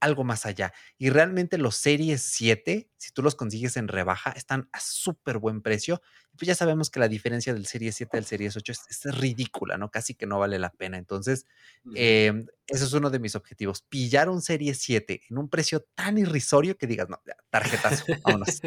[0.00, 0.72] algo más allá.
[0.96, 5.62] Y realmente los Series 7, si tú los consigues en rebaja, están a súper buen
[5.62, 6.00] precio.
[6.36, 9.90] Pues ya sabemos que la diferencia del Series 7 al Series 8 es, ridícula, ¿no?
[9.90, 10.98] Casi que no vale la pena.
[10.98, 11.46] Entonces,
[11.94, 13.82] eso es uno de mis objetivos.
[13.82, 17.20] Pillar un Series 7 en un precio tan irrisorio que digas, no,
[17.50, 18.60] tarjetazo, vámonos.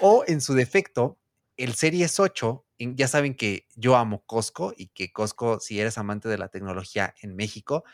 [0.00, 1.18] o en su defecto,
[1.56, 6.28] el Series 8, ya saben que yo amo Costco y que Costco, si eres amante
[6.28, 7.84] de la tecnología en México,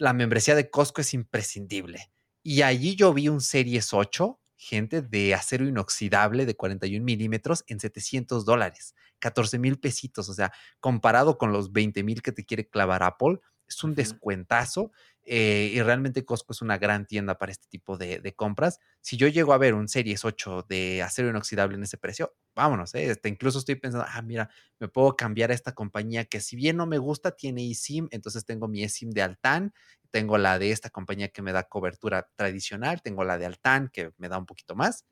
[0.00, 2.10] la membresía de Costco es imprescindible.
[2.42, 7.80] Y allí yo vi un Series 8, gente, de acero inoxidable de 41 milímetros en
[7.80, 10.30] 700 dólares, 14 mil pesitos.
[10.30, 14.90] O sea, comparado con los 20 mil que te quiere clavar Apple, es un descuentazo
[15.24, 18.78] eh, y realmente Costco es una gran tienda para este tipo de, compras.
[19.00, 22.94] Si yo llego a ver un Series 8 de acero inoxidable en ese precio, vámonos,
[22.94, 23.10] ¿eh?
[23.10, 26.76] este, incluso estoy pensando, ah, mira, me puedo cambiar a esta compañía que si bien
[26.76, 29.74] no me gusta, tiene eSIM, entonces tengo mi eSIM de Altan,
[30.10, 34.12] tengo la de esta compañía que me da cobertura tradicional, tengo la de Altan que
[34.18, 35.04] me da un poquito más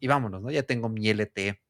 [0.00, 0.50] y vámonos, ¿no?
[0.50, 1.60] Ya tengo mi LTE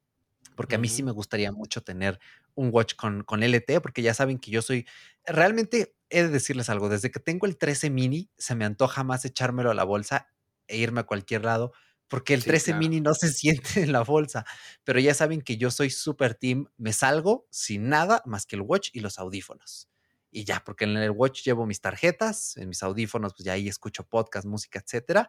[0.61, 2.19] porque a mí sí me gustaría mucho tener
[2.55, 4.87] un watch con, con LT, porque ya saben que yo soy,
[5.27, 9.25] realmente he de decirles algo, desde que tengo el 13 mini, se me antoja más
[9.25, 10.29] echármelo a la bolsa
[10.69, 11.73] e irme a cualquier lado,
[12.09, 12.79] porque el Sí, 13 claro.
[12.79, 14.45] mini no se siente en la bolsa,
[14.85, 18.63] pero ya saben que yo soy super team, me salgo sin nada más que el
[18.63, 19.89] watch y los audífonos.
[20.33, 23.69] Y ya, porque en el watch llevo mis tarjetas, en mis audífonos, pues ya ahí
[23.69, 25.29] escucho podcast, música, etcétera,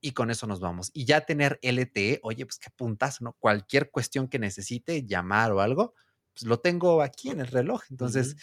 [0.00, 0.90] y con eso nos vamos.
[0.94, 3.32] Y ya tener LTE, oye, pues qué puntazo, ¿no?
[3.38, 5.94] Cualquier cuestión que necesite, llamar o algo,
[6.36, 7.82] pues lo tengo aquí en el reloj.
[7.90, 8.36] Entonces,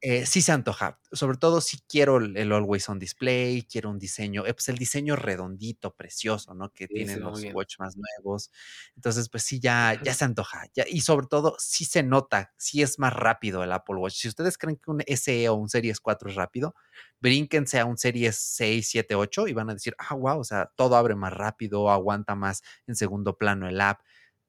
[0.00, 1.00] eh, sí se antoja.
[1.12, 4.76] Sobre todo si quiero el, el Always On Display, quiero un diseño, eh, pues el
[4.76, 6.70] diseño redondito, precioso, ¿no?
[6.72, 7.42] Que Sí, tienen los.
[7.54, 8.50] Watch más nuevos.
[8.96, 10.64] Entonces, pues sí, ya, ya se antoja.
[10.74, 14.14] Ya, y sobre todo, sí se nota, sí es más rápido el Apple Watch.
[14.16, 16.74] Si ustedes creen que un SE o un Series 4 es rápido,
[17.20, 20.70] brínquense a un Series 6, 7, 8 y van a decir, ah, wow, o sea,
[20.76, 24.00] todo abre más rápido, aguanta más en segundo plano el app.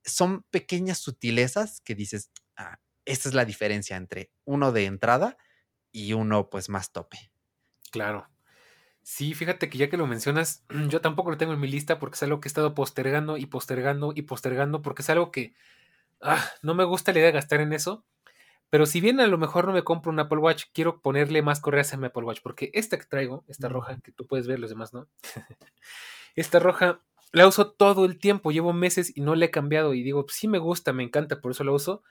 [0.04, 5.38] Son pequeñas sutilezas que dices, ah, esta es la diferencia entre uno de entrada
[5.92, 7.32] y uno pues más tope.
[7.92, 8.28] Claro.
[9.02, 12.16] Sí, fíjate que ya que lo mencionas, yo tampoco lo tengo en mi lista porque
[12.16, 15.54] es algo que he estado postergando y postergando y postergando porque es algo que
[16.22, 18.06] ah, no me gusta la idea de gastar en eso.
[18.70, 21.62] Pero si bien a lo mejor no me compro un Apple Watch, quiero ponerle más
[21.62, 24.60] correas a mi Apple Watch porque esta que traigo, esta roja, que tú puedes ver,
[24.60, 25.08] los demás no,
[26.36, 27.00] esta roja
[27.32, 30.48] la uso todo el tiempo, llevo meses y no la he cambiado y digo, sí
[30.48, 32.02] me gusta, me encanta, por eso la uso,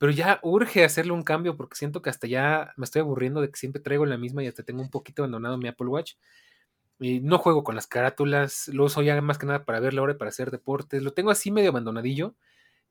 [0.00, 3.50] pero ya urge hacerle un cambio porque siento que hasta ya me estoy aburriendo de
[3.50, 6.14] que siempre traigo la misma y hasta tengo un poquito abandonado mi Apple Watch.
[6.98, 10.00] Y no juego con las carátulas, lo uso ya más que nada para ver la
[10.00, 12.34] hora, para hacer deportes, lo tengo así medio abandonadillo.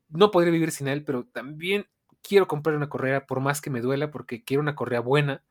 [0.10, 1.88] No podría vivir sin él, pero también
[2.22, 5.43] quiero comprar una correa por más que me duela porque quiero una correa buena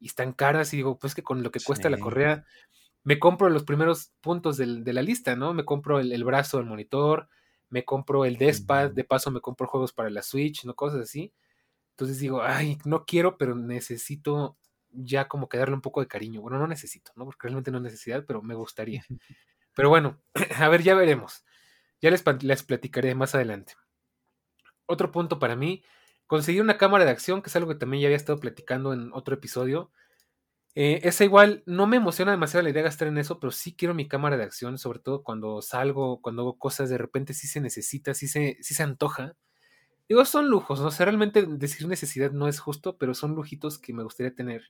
[0.00, 2.44] y están caras y digo, pues que con lo que cuesta la correa
[3.04, 5.54] me compro los primeros puntos del, de la lista, ¿no?
[5.54, 7.28] Me compro el, el brazo del monitor,
[7.74, 8.94] me compro el deskpad, Ujú.
[8.94, 10.74] de paso me compro juegos para la Switch, ¿no?
[10.76, 11.34] Cosas así.
[11.92, 14.58] Entonces digo, ay, no quiero, pero necesito
[14.90, 16.40] ya como que darle un poco de cariño.
[16.42, 17.24] Bueno, no necesito, ¿no?
[17.26, 19.08] Porque realmente no es necesidad, pero me gustaría.
[19.74, 20.22] Pero bueno,
[20.58, 21.44] a ver, ya veremos.
[22.02, 23.74] Ya les, les platicaré más adelante.
[24.86, 25.82] Otro punto para mí,
[26.26, 29.10] conseguir una cámara de acción, que es algo que también ya había estado platicando en
[29.12, 29.92] otro episodio.
[30.76, 33.74] Eh, esa igual no me emociona demasiado la idea de gastar en eso, pero sí
[33.76, 37.46] quiero mi cámara de acción, sobre todo cuando salgo, cuando hago cosas, de repente sí
[37.46, 39.36] se necesita, sí se, sí se antoja.
[40.08, 40.88] Digo, son lujos, ¿no?
[40.88, 44.64] O sea, realmente decir necesidad no es justo, pero son lujitos que me gustaría tener.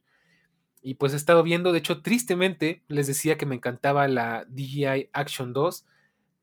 [0.83, 5.11] Y pues he estado viendo, de hecho, tristemente, les decía que me encantaba la DJI
[5.13, 5.87] Action 2,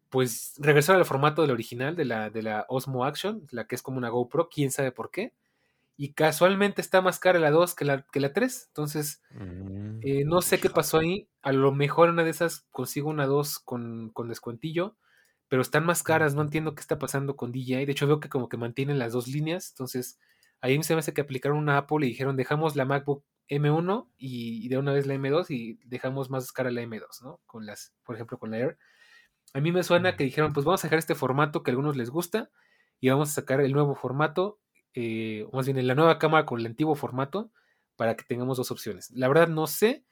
[0.09, 3.81] pues regresar al formato del original, de la, de la Osmo Action, la que es
[3.83, 5.33] como una GoPro, quién sabe por qué.
[6.01, 8.65] Y casualmente está más cara la 2 que la, que la 3.
[8.69, 11.29] Entonces, Mm, eh, no sé qué pasó ahí.
[11.43, 14.97] A lo mejor una de esas consigo una 2 con, con descuentillo,
[15.47, 16.33] pero están más caras.
[16.33, 17.85] No entiendo qué está pasando con DJI.
[17.85, 19.69] De hecho, veo que como que mantienen las dos líneas.
[19.71, 20.19] Entonces,
[20.61, 24.65] ahí se me hace que aplicaron una Apple y dijeron, dejamos la MacBook M1 y,
[24.65, 27.41] y de una vez la M2 y dejamos más cara la M2, ¿no?
[27.45, 28.77] Con las, por ejemplo, con la Air.
[29.53, 31.97] A mí me suena que dijeron, pues vamos a dejar este formato que a algunos
[31.97, 32.49] les gusta
[32.99, 34.59] y vamos a sacar el nuevo formato,
[34.93, 37.51] eh, o más bien la nueva cámara con el antiguo formato
[37.95, 39.11] para que tengamos dos opciones.
[39.11, 40.05] La verdad no sé.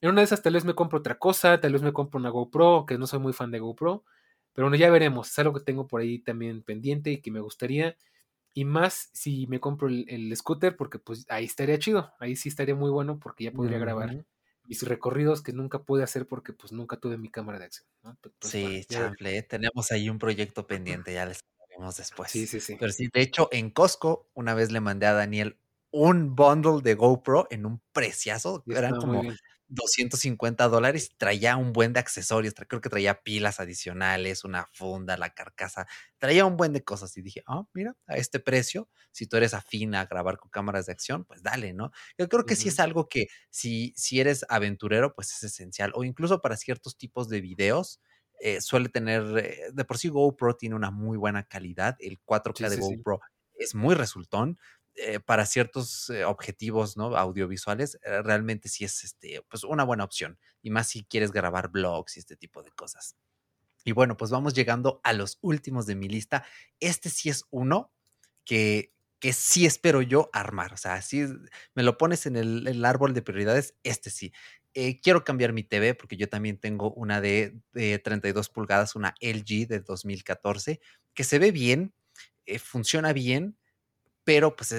[0.00, 2.30] En una de esas tal vez me compro otra cosa, tal vez me compro una
[2.30, 4.04] GoPro, que no soy muy fan de GoPro,
[4.52, 5.28] pero bueno, ya veremos.
[5.30, 7.96] Es algo que tengo por ahí también pendiente y que me gustaría.
[8.54, 12.48] Y más si me compro el, el scooter, porque pues ahí estaría chido, ahí sí
[12.48, 14.16] estaría muy bueno porque ya podría grabar
[14.64, 17.88] mis recorridos que nunca pude hacer porque pues nunca tuve mi cámara de acción,
[18.40, 19.42] Pues bueno, Sí, ya chanfle, ¿eh?
[19.42, 21.40] Tenemos ahí un proyecto pendiente, ya les
[21.70, 22.46] hablaremos Sí, después.
[22.46, 22.78] sí, sí.
[22.78, 25.58] Pero sí, de hecho, en Costco una vez le mandé a Daniel
[25.92, 29.38] un bundle de GoPro en un preciazo, Y eran como bien.
[29.68, 35.30] 250 dólares, traía un buen de accesorios, creo que traía pilas adicionales, una funda, la
[35.34, 35.86] carcasa,
[36.18, 39.54] traía un buen de cosas y dije, ah, mira, a este precio, si tú eres
[39.54, 41.90] afín a grabar con cámaras de acción, pues dale, ¿no?
[42.18, 46.04] Yo creo que sí es algo que si, si eres aventurero, pues es esencial, o
[46.04, 48.00] incluso para ciertos tipos de videos,
[48.40, 52.68] eh, suele tener, eh, de por sí GoPro tiene una muy buena calidad, el 4K
[52.68, 52.96] Sí, de sí, sí.
[52.96, 53.20] GoPro
[53.54, 54.58] es muy resultón,
[54.96, 57.16] eh, para ciertos objetivos ¿no?
[57.16, 60.38] audiovisuales, realmente sí es este, pues una buena opción.
[60.62, 63.16] Y más si quieres grabar blogs y este tipo de cosas.
[63.84, 66.44] Y bueno, pues vamos llegando a los últimos de mi lista.
[66.80, 67.92] Este sí es uno
[68.44, 70.74] que, que sí espero yo armar.
[70.74, 71.26] O sea, si
[71.74, 74.32] me lo pones en el, el árbol de prioridades, este sí.
[74.74, 79.14] Eh, quiero cambiar mi TV porque yo también tengo una de, de 32 pulgadas, una
[79.20, 80.80] LG de 2014,
[81.14, 81.92] que se ve bien,
[82.46, 83.56] eh, funciona bien,
[84.24, 84.72] pero pues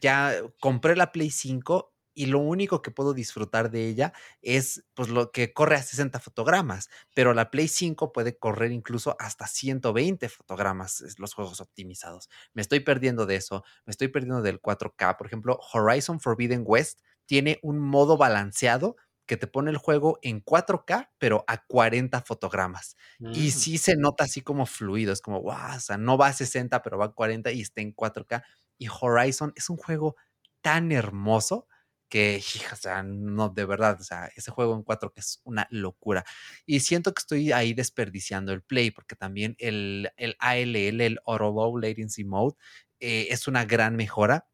[0.00, 4.12] ya compré la Play 5 y lo único que puedo disfrutar de ella
[4.42, 9.16] es pues lo que corre a 60 fotogramas, pero la Play 5 puede correr incluso
[9.20, 12.28] hasta 120 fotogramas los juegos optimizados.
[12.52, 15.16] Me estoy perdiendo de eso, me estoy perdiendo del 4K.
[15.16, 18.96] Por ejemplo, Horizon Forbidden West tiene un modo balanceado
[19.30, 22.96] que te pone el juego en 4K, pero a 40 fotogramas.
[23.30, 23.50] Y Mm.
[23.52, 26.82] sí se nota así como fluido, es como, wow, o sea, no va a 60,
[26.82, 28.42] pero va a 40 y está en 4K.
[28.76, 30.16] Y Horizon es un juego
[30.62, 31.68] tan hermoso
[32.08, 35.68] que, hija, o sea, no, de verdad, o sea, ese juego en 4K es una
[35.70, 36.24] locura.
[36.66, 41.52] Y siento que estoy ahí desperdiciando el play, porque también el, el ALL, el Auto
[41.52, 42.56] Low Latency Mode,
[42.98, 44.49] eh, es una gran mejora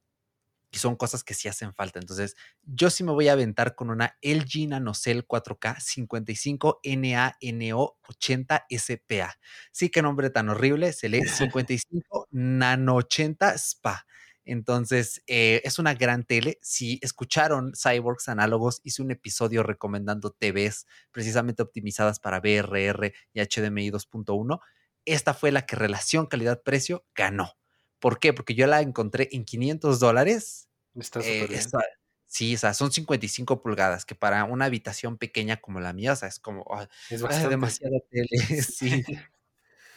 [0.71, 1.99] y son cosas que sí hacen falta.
[1.99, 8.67] Entonces, yo sí me voy a aventar con una LG NanoCell 4K 55 NANO 80
[8.71, 9.39] SPA.
[9.73, 11.21] Sí, qué nombre tan horrible, se lee
[11.55, 14.07] 55 Nano 80 SPA.
[14.45, 16.59] Entonces, eh, es una gran tele.
[16.63, 23.91] Si escucharon Cyborgs Análogos, hice un episodio recomendando TVs precisamente optimizadas para BRR y HDMI
[23.91, 24.61] 2.1.
[25.05, 27.57] Esta fue la que relación calidad-precio ganó.
[28.01, 28.33] ¿Por qué?
[28.33, 30.69] Porque yo la encontré en 500 dólares.
[30.97, 31.79] Está Eh, esta-
[32.27, 36.17] sí, o sea, son 55 pulgadas, que para una habitación pequeña como la mía, o
[36.17, 37.49] sea, es como ay, Es bastante.
[37.51, 38.29] demasiada tele,
[38.63, 39.05] sí.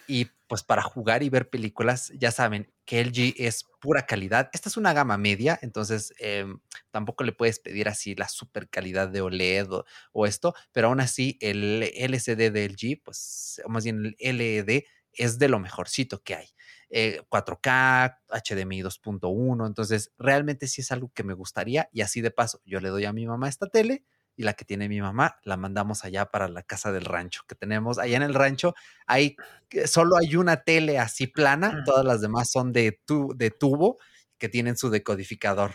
[0.06, 4.50] Y pues para jugar y ver películas, ya saben que LG es pura calidad.
[4.52, 6.58] Esta es una gama media, entonces em,
[6.90, 11.00] tampoco le puedes pedir así la super calidad de OLED o, o esto, pero aún
[11.00, 16.22] así el LCD de LG, pues o más bien el LED es de lo mejorcito
[16.22, 16.48] que hay.
[16.88, 22.32] Eh, 4K, HDMI 2.1, entonces realmente sí es algo que me gustaría y así de
[22.32, 24.04] paso yo le doy a mi mamá esta tele
[24.40, 27.54] y la que tiene mi mamá la mandamos allá para la casa del rancho que
[27.54, 27.98] tenemos.
[27.98, 28.74] Allá en el rancho
[29.06, 29.36] hay
[29.68, 33.98] que solo hay una tele así plana, todas las demás son de, tu, de tubo
[34.38, 35.72] que tienen su decodificador.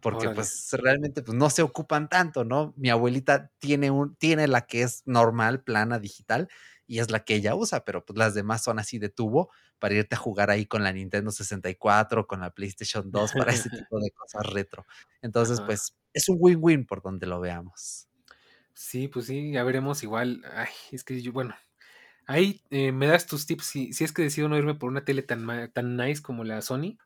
[0.00, 0.34] Porque Órale.
[0.34, 2.74] pues realmente pues, no se ocupan tanto, ¿no?
[2.76, 6.48] Mi abuelita tiene, un, tiene la que es normal, plana, digital,
[6.92, 9.94] y es la que ella usa, pero pues las demás son así de tubo para
[9.94, 13.98] irte a jugar ahí con la Nintendo 64, con la PlayStation 2, para ese tipo
[13.98, 14.84] de cosas retro.
[15.22, 15.68] Entonces, Ajá.
[15.68, 18.08] pues es un win-win por donde lo veamos.
[18.74, 20.44] Sí, pues sí, ya veremos igual.
[20.54, 21.56] Ay, es que yo, bueno,
[22.26, 23.64] ahí eh, me das tus tips.
[23.64, 26.60] Si, si es que decido no irme por una tele tan, tan nice como la
[26.60, 26.98] Sony,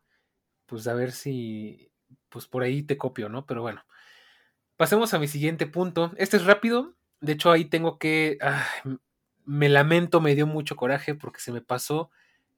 [0.66, 1.92] pues a ver si,
[2.28, 3.46] pues por ahí te copio, ¿no?
[3.46, 3.86] Pero bueno,
[4.76, 6.12] pasemos a mi siguiente punto.
[6.16, 6.96] Este es rápido.
[7.20, 8.36] De hecho, ahí tengo que,
[9.46, 12.10] me lamento, me dio mucho coraje porque se me pasó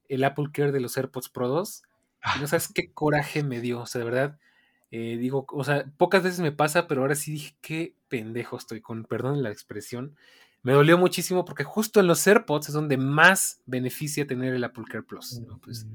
[0.08, 1.82] el Apple Care de los AirPods Pro 2.
[2.36, 4.38] Y no sabes qué coraje me dio, o sea, de verdad.
[4.90, 8.80] eh, digo, o sea, pocas veces me pasa, pero ahora sí dije, qué pendejo estoy,
[8.80, 10.16] con perdón la expresión.
[10.62, 14.84] Me dolió muchísimo porque justo en los AirPods es donde más beneficia tener el Apple
[14.88, 15.40] Care Plus.
[15.46, 15.58] ¿no?
[15.58, 15.86] Pues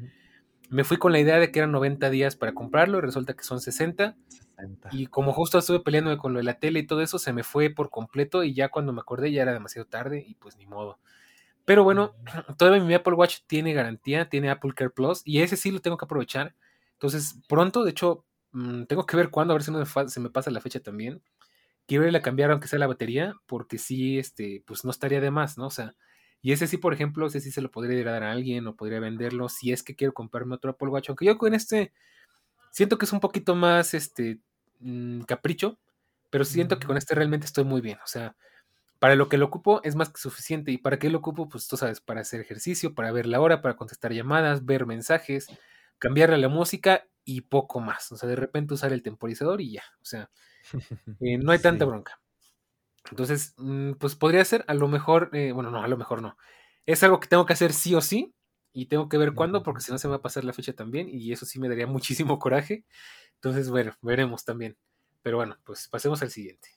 [0.70, 3.44] me fui con la idea de que eran 90 días para comprarlo y resulta que
[3.44, 4.16] son 60.
[4.28, 4.43] 60.
[4.92, 7.44] Y como justo estuve peleándome con lo de la tele y todo eso, se me
[7.44, 10.66] fue por completo y ya cuando me acordé ya era demasiado tarde y pues ni
[10.66, 11.00] modo.
[11.66, 12.14] Pero bueno,
[12.58, 15.98] todavía mi Apple Watch tiene garantía, tiene Apple Care Plus y ese sí lo tengo
[15.98, 16.56] que aprovechar.
[16.94, 20.30] Entonces, pronto, de hecho, mm, tengo que ver cuándo, a ver si no se me
[20.30, 21.22] pasa la fecha también.
[21.88, 25.32] Quiero ir a cambiar aunque sea la batería, porque sí, este, pues no estaría de
[25.32, 25.68] más, ¿no?
[25.68, 25.96] O sea,
[26.42, 29.00] y ese sí, por ejemplo, ese sí se lo podría dar a alguien o podría
[29.00, 31.94] venderlo si es que quiero comprarme otro Apple Watch, aunque yo con este
[32.74, 34.42] siento que es un poquito más, este,
[34.82, 35.80] mm, capricho,
[36.32, 38.36] pero siento que con este realmente estoy muy bien, o sea,
[39.00, 40.72] para lo que lo ocupo es más que suficiente.
[40.72, 41.50] ¿Y para qué lo ocupo?
[41.50, 45.48] Pues tú sabes, para hacer ejercicio, para ver la hora, para contestar llamadas, ver mensajes,
[46.00, 48.12] cambiarle la música y poco más.
[48.14, 49.84] O sea, de repente usar el temporizador y ya.
[50.02, 50.32] O sea,
[51.22, 51.88] eh, no hay tanta Sí.
[51.88, 52.22] bronca.
[53.12, 56.38] Entonces, mm, pues podría ser, a lo mejor, eh, bueno, no, a lo mejor no.
[56.86, 58.34] Es algo que tengo que hacer sí o sí
[58.74, 60.74] y tengo que ver cuándo, porque si no se me va a pasar la fecha
[60.74, 61.88] también y eso sí me daría
[62.28, 62.86] muchísimo coraje.
[63.36, 64.78] Entonces, bueno, veremos también.
[65.22, 66.70] Pero bueno, pues pasemos al siguiente.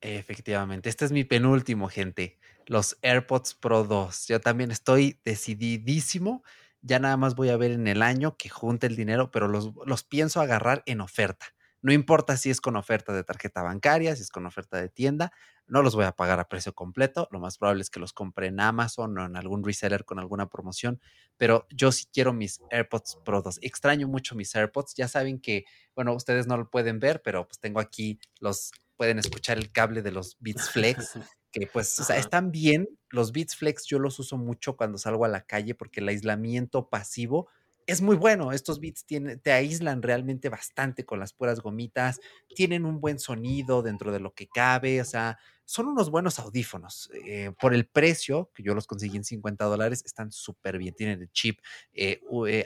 [0.00, 2.38] Efectivamente, este es mi penúltimo, gente.
[2.66, 4.26] Los AirPods Pro 2.
[4.26, 6.42] Yo también estoy decididísimo.
[6.82, 9.72] Ya nada más voy a ver en el año que junte el dinero, pero los,
[9.86, 11.46] los pienso agarrar en oferta.
[11.80, 15.32] No importa si es con oferta de tarjeta bancaria, si es con oferta de tienda,
[15.68, 17.28] no los voy a pagar a precio completo.
[17.30, 20.48] Lo más probable es que los compre en Amazon o en algún reseller con alguna
[20.48, 21.00] promoción,
[21.36, 23.58] pero yo sí quiero mis AirPods Pro 2.
[23.62, 24.94] Extraño mucho mis AirPods.
[24.94, 25.64] Ya saben que,
[25.94, 30.02] bueno, ustedes no lo pueden ver, pero pues tengo aquí los pueden escuchar el cable
[30.02, 31.12] de los Beats Flex,
[31.52, 32.88] que pues, o sea, están bien.
[33.10, 36.88] Los Beats Flex yo los uso mucho cuando salgo a la calle porque el aislamiento
[36.88, 37.48] pasivo
[37.86, 38.52] es muy bueno.
[38.52, 42.20] Estos Beats tienen, te aíslan realmente bastante con las puras gomitas,
[42.54, 47.10] tienen un buen sonido dentro de lo que cabe, o sea, son unos buenos audífonos.
[47.26, 50.94] Eh, por el precio, que yo los conseguí en 50 dólares, están súper bien.
[50.94, 51.58] Tienen el chip
[51.92, 52.64] eh, eh,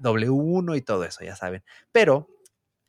[0.00, 1.64] W1 y todo eso, ya saben.
[1.92, 2.28] Pero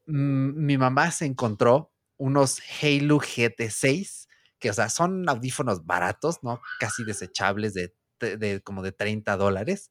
[0.07, 4.27] mm, mi mamá se encontró unos Halo GT6,
[4.59, 6.61] que, o sea, son audífonos baratos, ¿no?
[6.79, 9.89] Casi desechables de, de como de 30 dólares.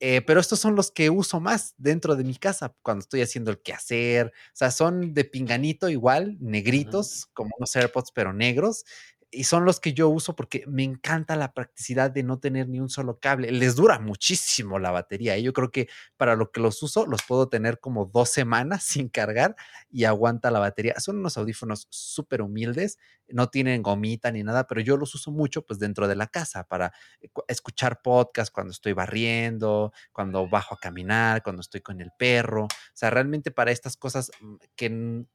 [0.00, 3.50] Eh, pero estos son los que uso más dentro de mi casa cuando estoy haciendo
[3.50, 4.26] el quehacer.
[4.28, 8.84] O sea, son de pinganito igual, negritos, como unos AirPods, pero negros
[9.30, 12.80] y son los que yo uso porque me encanta la practicidad de no tener ni
[12.80, 13.50] un solo cable.
[13.50, 15.36] Les dura muchísimo la batería.
[15.36, 15.42] ¿eh?
[15.42, 19.08] Yo creo que para lo que los uso, los puedo tener como dos semanas sin
[19.08, 19.56] cargar
[19.90, 20.94] y aguanta la batería.
[20.98, 22.98] Son unos audífonos súper humildes,
[23.28, 26.64] no tienen gomita ni nada, pero yo los uso mucho pues dentro de la casa
[26.64, 32.10] para eh, escuchar podcast cuando estoy barriendo, cuando bajo a caminar, cuando estoy con el
[32.16, 32.64] perro.
[32.64, 34.90] O sea, realmente para estas cosas mm, que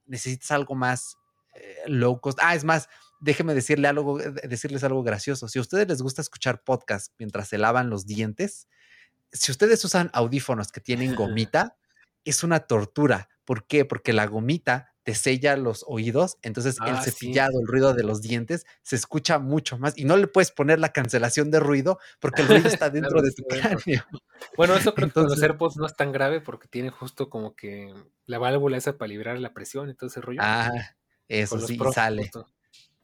[0.06, 1.18] necesitas algo más
[1.56, 2.39] eh, low cost.
[2.42, 2.88] Ah, es más,
[3.22, 5.47] déjeme decirle algo, eh, decirles algo gracioso.
[5.47, 8.67] Si a ustedes les gusta escuchar podcast mientras se lavan los dientes,
[9.32, 11.78] si ustedes usan audífonos que tienen gomita,
[12.26, 13.30] es una tortura.
[13.45, 13.86] ¿Por qué?
[13.86, 18.22] Porque la gomita te sella los oídos, entonces el ah, cepillado, el ruido de los
[18.22, 22.43] dientes se escucha mucho más y no le puedes poner la cancelación de ruido porque
[22.43, 24.05] el ruido está dentro de tu cráneo.
[24.55, 27.55] Bueno, eso creo que con los AirPods no es tan grave porque tiene justo como
[27.55, 27.91] que
[28.28, 30.39] la válvula esa para liberar la presión y todo ese rollo.
[30.43, 30.69] Ah,
[31.28, 32.30] eso sí, sale.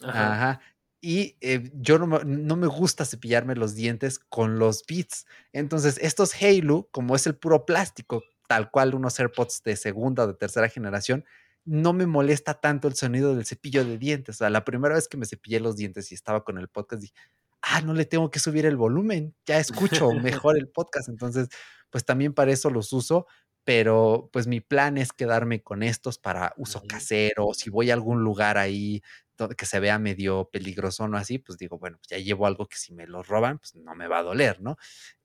[0.01, 0.61] Ajá.
[1.01, 5.25] Y eh, yo no, no, me gusta cepillarme los dientes con los Beats.
[5.53, 10.27] Entonces, estos Halo, como es el puro plástico, tal cual unos AirPods de segunda o
[10.27, 11.23] de tercera generación,
[11.65, 14.35] no me molesta tanto el sonido del cepillo de dientes.
[14.35, 17.01] O sea, la primera vez que me cepillé los dientes y estaba con el podcast,
[17.01, 17.13] dije,
[17.61, 20.09] ah, no le tengo que subir el volumen, ya escucho
[20.45, 21.09] mejor el podcast.
[21.09, 21.49] Entonces,
[21.89, 23.27] pues también para eso los uso,
[23.63, 28.23] pero pues mi plan es quedarme con estos para uso casero, si voy a algún
[28.23, 29.01] lugar ahí
[29.57, 32.77] que se vea medio peligroso o así, pues digo, bueno, pues ya llevo algo que
[32.77, 34.77] si me lo roban, pues no me va a doler, ¿no?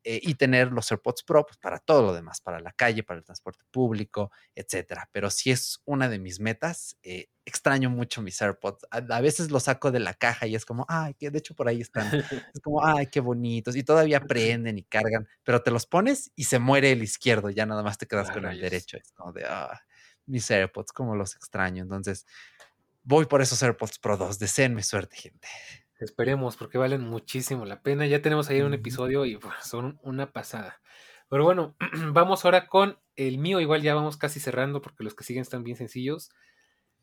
[0.05, 3.19] Eh, y tener los AirPods Pro pues, para todo lo demás, para la calle, para
[3.19, 5.09] el transporte público, etcétera.
[5.13, 6.97] Pero si es una de mis metas.
[7.03, 8.87] Eh, extraño mucho mis AirPods.
[8.91, 11.69] A, veces los saco de la caja y es como, ay, que de hecho por
[11.69, 12.09] ahí están.
[12.55, 13.77] Es como, ay, qué bonitos.
[13.77, 17.67] Y todavía prenden y cargan, pero te los pones y se muere el izquierdo, ya
[17.67, 18.97] nada más te quedas con el derecho.
[18.97, 19.81] Es como de, ah,
[20.27, 21.83] mis AirPods, como los extraño.
[21.83, 22.27] Entonces,
[23.03, 24.39] voy por esos AirPods Pro 2.
[24.39, 25.49] Deseenme suerte, gente.
[25.99, 28.07] Esperemos, porque valen muchísimo la pena.
[28.07, 30.81] Ya tenemos ahí un episodio y son una pasada.
[31.29, 31.77] Pero bueno,
[32.13, 33.61] vamos ahora con el mío.
[33.61, 36.31] Igual ya vamos casi cerrando porque los que siguen están bien sencillos.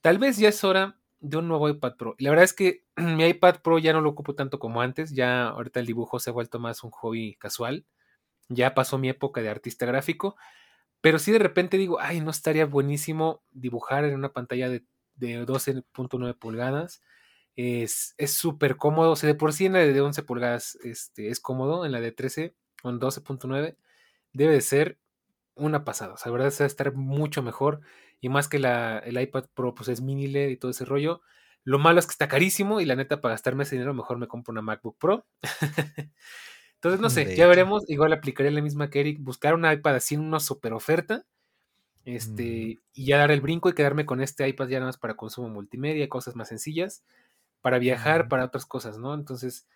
[0.02, 2.16] Tal vez ya es hora de un nuevo iPad Pro.
[2.20, 5.12] La verdad es que mi iPad Pro ya no lo ocupo tanto como antes.
[5.12, 7.86] Ya ahorita el dibujo se ha vuelto más un hobby casual.
[8.50, 10.36] Ya pasó mi época de artista gráfico.
[11.02, 14.84] Pero si de repente digo, ay, no estaría buenísimo dibujar en una pantalla de,
[15.20, 17.02] de 12.9 pulgadas
[17.62, 19.12] es súper cómodo.
[19.12, 21.86] O sea, de por sí en la de 11 pulgadas este, es cómodo.
[21.86, 23.76] En la de 13 con 12.9
[24.32, 24.98] debe de ser
[25.56, 26.14] una pasada.
[26.14, 27.82] O sea, la verdad es estar mucho mejor.
[28.22, 31.22] Y más que la, el iPad Pro, pues es mini LED y todo ese rollo.
[31.66, 34.28] Lo malo es que está carísimo y la neta, para gastarme ese dinero, mejor me
[34.28, 35.28] compro una MacBook Pro.
[36.76, 37.84] Entonces, no sé, ya veremos.
[37.90, 41.26] Igual aplicaré la misma que Eric, buscar una iPad así en una super oferta.
[42.06, 45.16] Este, y ya dar el brinco y quedarme con este iPad ya nada más para
[45.16, 47.04] consumo multimedia, cosas más sencillas
[47.62, 49.14] para viajar, para otras cosas, ¿no?
[49.14, 49.68] Entonces.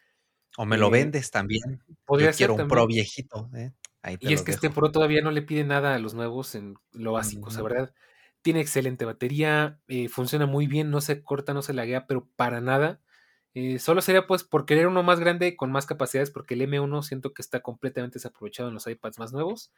[0.57, 1.81] O me lo eh, vendes también.
[2.05, 3.49] Podría Yo quiero un pro viejito.
[3.55, 3.71] ¿eh?
[4.19, 7.13] y es que este Pro todavía no le pide nada a los nuevos en lo
[7.13, 7.93] básico, o sea, ¿verdad?
[8.41, 12.59] Tiene excelente batería, eh, funciona muy bien, no se corta, no se laguea, pero para
[12.59, 12.99] nada.
[13.79, 17.33] solo sería pues por querer uno más grande con más capacidades, porque el M1 siento
[17.33, 19.71] que está completamente desaprovechado en los iPads más nuevos.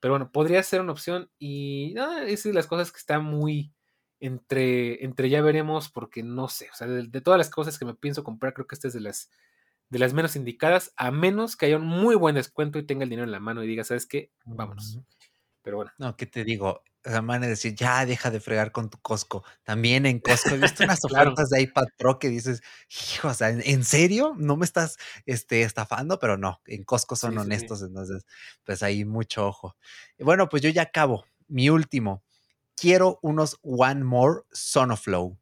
[0.00, 3.72] Pero bueno, podría ser una opción y nada, es de las cosas que está muy,
[4.20, 7.94] entre, entre ya veremos, porque no sé, o sea, de, todas las cosas que me
[7.94, 9.30] pienso comprar, creo que esta es de las,
[9.88, 13.10] de las menos indicadas, a menos que haya un muy buen descuento y tenga el
[13.10, 14.30] dinero en la mano y diga, ¿sabes qué?
[14.44, 14.98] Vámonos.
[15.68, 15.92] Pero bueno.
[15.98, 16.82] No, ¿qué te digo?
[17.04, 19.44] La van a decir, ya deja de fregar con tu Costco.
[19.64, 23.50] También en Costco he visto unas ofertas de iPad Pro que dices, hijo, o sea,
[23.50, 24.32] ¿en serio?
[24.38, 24.96] ¿No me estás
[25.26, 26.18] este, estafando?
[26.18, 28.24] Pero no, en Costco son honestos, entonces,
[28.64, 29.76] pues ahí mucho ojo.
[30.16, 31.26] Y bueno, pues yo ya acabo.
[31.48, 32.24] Mi último
[32.74, 35.36] quiero unos One More Sonoflow.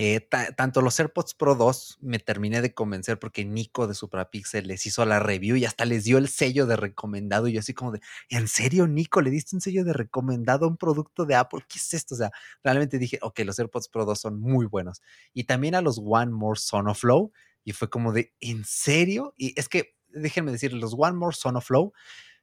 [0.00, 0.20] Eh,
[0.56, 5.04] tanto los AirPods Pro 2 me terminé de convencer porque Nico de Suprapixel les hizo
[5.04, 7.48] la review y hasta les dio el sello de recomendado.
[7.48, 9.20] Y yo, así como de, ¿en serio, Nico?
[9.20, 11.64] ¿Le diste un sello de recomendado a un producto de Apple?
[11.68, 12.14] ¿Qué es esto?
[12.14, 12.30] O sea,
[12.62, 15.02] realmente dije, ok, los AirPods Pro 2 son muy buenos.
[15.34, 17.32] Y también a los One More Sonoflow.
[17.64, 19.34] Y fue como de, ¿en serio?
[19.36, 21.92] Y es que, déjenme decir, los One More Sonoflow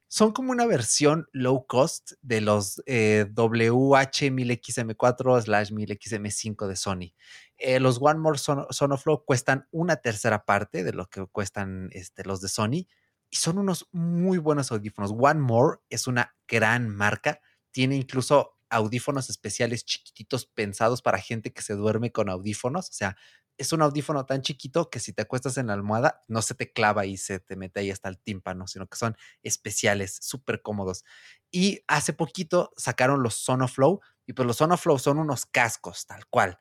[0.08, 7.12] son como una versión low cost de los eh, WH1000XM4 slash 1000XM5 de Sony.
[7.58, 12.24] Eh, los One More Son Sonoflow cuestan una tercera parte de lo que cuestan este,
[12.24, 12.86] los de Sony
[13.30, 15.12] y son unos muy buenos audífonos.
[15.16, 17.40] One More es una gran marca,
[17.70, 22.90] tiene incluso audífonos especiales chiquititos pensados para gente que se duerme con audífonos.
[22.90, 23.16] O sea,
[23.58, 26.72] es un audífono tan chiquito que si te acuestas en la almohada no se te
[26.72, 31.04] clava y se te mete ahí hasta el tímpano, sino que son especiales, súper cómodos.
[31.50, 36.58] Y hace poquito sacaron los Sonoflow y pues los Sonoflow son unos cascos, tal cual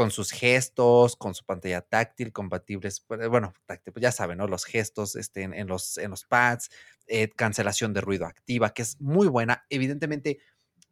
[0.00, 4.46] con sus gestos, con su pantalla táctil, compatibles, pues, bueno, táctil, pues ya saben, ¿no?
[4.46, 6.70] Los gestos este, en, los, en los pads,
[7.06, 9.66] eh, cancelación de ruido activa, que es muy buena.
[9.68, 10.38] Evidentemente,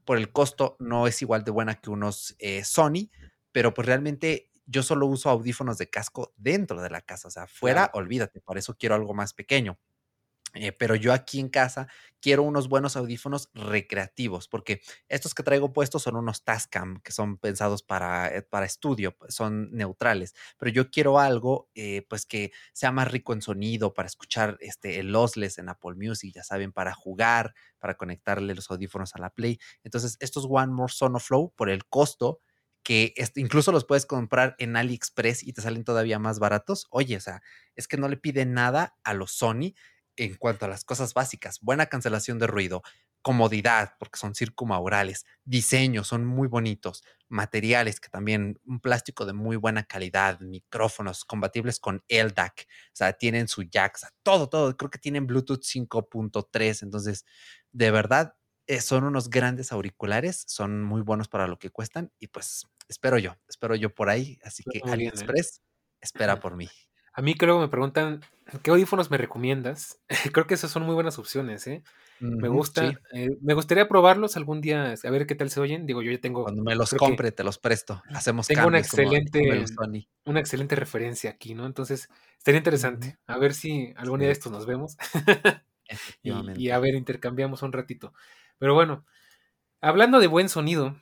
[0.04, 3.09] por el costo no es igual de buena que unos eh, Sony,
[3.50, 7.46] pero pues realmente yo solo uso audífonos de casco dentro de la casa, o sea,
[7.46, 9.78] fuera, olvídate, por eso quiero algo más pequeño.
[10.55, 11.88] Eh, pero yo aquí en casa
[12.20, 17.36] quiero unos buenos audífonos recreativos, porque estos que traigo puestos son unos Tascam, que son
[17.38, 22.51] pensados para, eh, para estudio, pues, son neutrales, pero yo quiero algo eh, pues que
[22.72, 26.72] sea más rico en sonido, para escuchar este, el lossless en Apple Music, ya saben,
[26.72, 29.59] para jugar, para conectarle los audífonos a la Play.
[29.84, 32.40] Entonces, estos One More Sonoflow, por el costo,
[32.82, 36.86] que incluso los puedes comprar en AliExpress y te salen todavía más baratos.
[36.90, 37.42] Oye, o sea,
[37.76, 39.74] es que no le piden nada a los Sony
[40.18, 42.82] en cuanto a las cosas básicas, buena cancelación de ruido,
[43.22, 49.56] comodidad, porque son circumaurales, diseño, son muy bonitos, materiales, que también un plástico de muy
[49.56, 54.98] buena calidad, micrófonos compatibles con LDAC, o sea, tienen su jack, todo, todo, creo que
[54.98, 57.24] tienen Bluetooth 5.3, entonces,
[57.70, 58.34] de verdad,
[58.66, 63.18] eh, son unos grandes auriculares, son muy buenos para lo que cuestan y pues espero
[63.18, 64.82] yo, espero yo por ahí, así que ¿eh?
[64.84, 65.62] AliExpress
[66.00, 66.68] espera por mí.
[67.18, 68.20] A mí creo que me preguntan,
[68.62, 69.98] ¿qué audífonos me recomiendas?
[70.32, 71.82] creo que esas son muy buenas opciones, ¿eh?
[72.20, 75.84] me gusta, eh, me gustaría probarlos algún día, a ver qué tal se oyen.
[75.84, 76.44] Digo, yo ya tengo.
[76.44, 78.04] Cuando me los compre, te los presto.
[78.10, 79.64] Hacemos Tengo una excelente,
[80.26, 81.66] una excelente referencia aquí, ¿no?
[81.66, 83.18] Entonces, estaría interesante.
[83.26, 84.96] A ver si algún día de estos nos vemos.
[86.22, 88.12] y, y, a ver, intercambiamos un ratito.
[88.58, 89.04] Pero bueno,
[89.80, 90.96] hablando de buen sonido,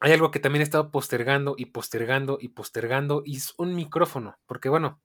[0.00, 4.38] hay algo que también he estado postergando y postergando y postergando y es un micrófono,
[4.46, 5.00] porque bueno,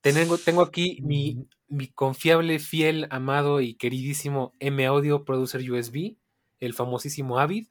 [0.00, 6.16] tengo, tengo aquí mi, mi confiable, fiel, amado y queridísimo M Audio Producer USB,
[6.58, 7.68] el famosísimo Avid.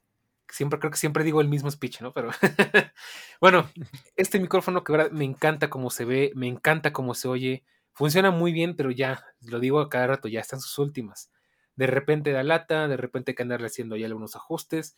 [0.47, 2.13] Siempre creo que siempre digo el mismo speech, ¿no?
[2.13, 2.29] Pero
[3.41, 3.69] bueno,
[4.15, 7.63] este micrófono que ahora me encanta cómo se ve, me encanta cómo se oye,
[7.93, 11.31] funciona muy bien, pero ya, lo digo a cada rato, ya están sus últimas.
[11.75, 14.97] De repente da lata, de repente hay que andarle haciendo ya algunos ajustes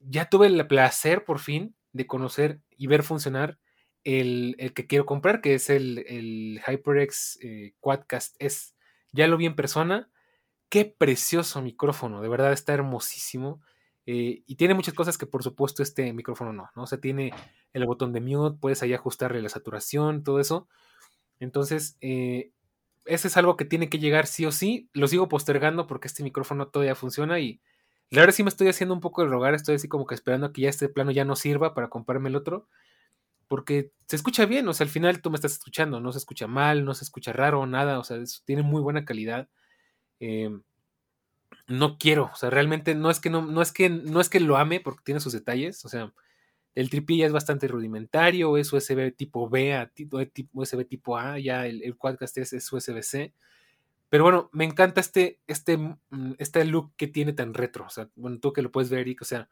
[0.00, 3.58] ya tuve el placer por fin de conocer y ver funcionar
[4.04, 8.74] el, que quiero comprar, que es el, el HyperX eh, Quadcast S.
[9.12, 10.08] Ya lo vi en persona.
[10.68, 13.60] Qué precioso micrófono, de verdad está hermosísimo.
[14.06, 16.84] Eh, y tiene muchas cosas que por supuesto este micrófono no, ¿no?
[16.84, 17.32] O sea, tiene
[17.72, 20.68] el botón de mute, puedes ahí ajustarle la saturación, todo eso.
[21.40, 22.52] Entonces, eh,
[23.04, 24.88] ese es algo que tiene que llegar sí o sí.
[24.92, 27.60] Lo sigo postergando porque este micrófono todavía funciona y
[28.10, 30.52] la verdad sí me estoy haciendo un poco de rogar, estoy así como que esperando
[30.52, 32.68] que ya este plano ya no sirva para comprarme el otro,
[33.48, 36.46] porque se escucha bien, o sea, al final tú me estás escuchando, no se escucha
[36.46, 39.48] mal, no se escucha raro, nada, o sea, tiene muy buena calidad.
[40.20, 40.62] Em,
[41.68, 44.40] no quiero, o sea, realmente no es que no, no es que no es que
[44.40, 46.12] lo ame porque tiene sus detalles, o sea,
[46.74, 49.90] el tripi ya es bastante rudimentario, es USB tipo B a
[50.52, 53.34] USB tipo A, ya el, el Quadcast es, es USB-C.
[54.08, 57.86] Pero bueno, me encanta este, este, mm, este look que tiene tan retro.
[57.86, 59.48] O sea, bueno, tú que lo puedes ver, Eric, o sea,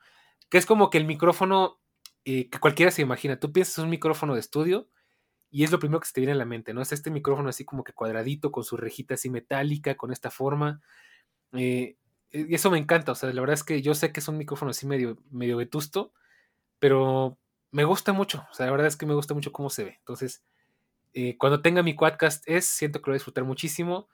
[0.49, 1.81] que es como que el micrófono
[2.25, 3.39] eh, que cualquiera se imagina.
[3.39, 4.89] Tú piensas un micrófono de estudio
[5.51, 6.83] y es lo primero que se te viene a la mente, ¿no?
[6.83, 10.83] Es este micrófono así como que cuadradito, con su rejita así metálica, con esta forma.
[11.53, 11.97] Eh,
[12.33, 14.39] y eso me encanta, o sea, la verdad es que yo sé que es un
[14.39, 16.13] micrófono así medio, medio vetusto,
[16.81, 17.39] pero
[17.73, 19.97] me gusta mucho, o sea, la verdad es que me gusta mucho cómo se ve.
[20.01, 20.45] Entonces,
[21.15, 24.09] eh, cuando tenga mi quadcast es, siento que lo voy a disfrutar muchísimo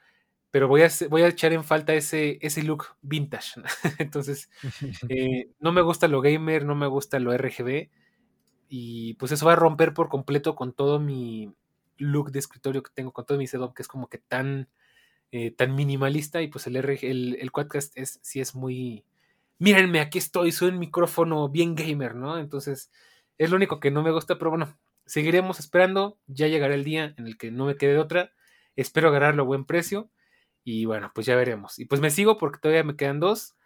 [0.51, 3.61] pero voy a, voy a echar en falta ese, ese look vintage.
[3.99, 4.51] Entonces,
[5.09, 7.91] eh, no me gusta lo gamer, no me gusta lo RGB,
[8.69, 11.53] y pues eso va a romper por completo con todo mi
[11.99, 14.69] look de escritorio que tengo, con todo mi setup, que es como que tan,
[15.33, 19.05] eh, tan minimalista, y pues el, RG, el, el Quadcast es, sí es muy...
[19.59, 22.39] Mírenme, aquí estoy, soy un micrófono bien gamer, ¿no?
[22.39, 22.91] Entonces,
[23.39, 27.15] es lo único que no me gusta, pero bueno, seguiremos esperando, ya llegará el día
[27.19, 28.33] en el que no me quede de otra,
[28.77, 30.11] espero agarrarlo a buen precio,
[30.71, 31.79] y bueno, pues ya veremos.
[31.81, 33.57] Y pues me sigo porque todavía me quedan dos.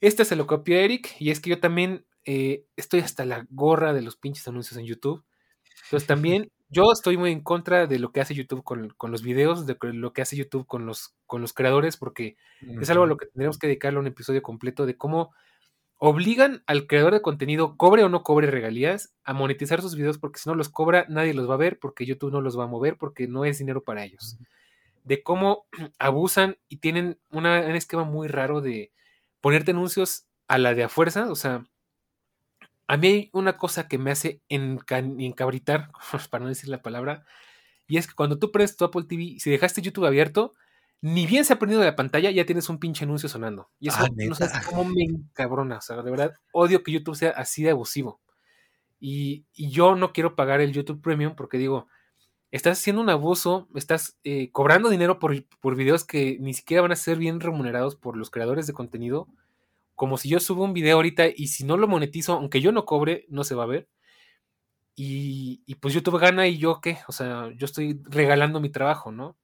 [0.00, 1.14] Este se lo copió Eric.
[1.18, 4.86] Y es que yo también eh, estoy hasta la gorra de los pinches anuncios en
[4.86, 5.22] YouTube.
[5.84, 9.66] Entonces también yo estoy muy en contra de lo que hace YouTube con, los videos,
[9.66, 12.36] de lo que hace YouTube con los, con los creadores, porque
[12.80, 15.34] es algo a lo que tendremos que dedicarle un episodio completo de cómo
[15.98, 20.38] obligan al creador de contenido, cobre o no cobre regalías, a monetizar sus videos, porque
[20.38, 22.68] si no los cobra, nadie los va a ver, porque YouTube no los va a
[22.68, 24.38] mover, porque no es dinero para ellos
[25.04, 25.66] de cómo
[25.98, 28.92] abusan y tienen una, un esquema muy raro de
[29.40, 31.64] ponerte anuncios a la de a fuerza, o sea,
[32.88, 35.90] a mí hay una cosa que me hace encabritar,
[36.30, 37.24] para no decir la palabra,
[37.86, 40.54] y es que cuando tú prendes tu Apple TV, si dejaste YouTube abierto,
[41.02, 43.70] ni bien se ha prendido la pantalla, ya tienes un pinche anuncio sonando.
[43.80, 44.62] Y eso Ah, no sé ¿neta?
[44.68, 45.78] cómo me encabrona.
[45.78, 48.20] O sea, de verdad, odio que YouTube sea así de abusivo.
[49.00, 51.88] Y, y yo no quiero pagar el YouTube Premium porque digo,
[52.50, 56.92] estás haciendo un abuso, estás eh, cobrando dinero por, por videos que ni siquiera van
[56.92, 59.28] a ser bien remunerados por los creadores de contenido.
[59.94, 62.86] Como si yo subo un video ahorita y si no lo monetizo, aunque yo no
[62.86, 63.88] cobre, no se va a ver.
[64.96, 69.38] Y, pues YouTube gana y yo qué, o sea, yo estoy regalando mi trabajo, ¿no?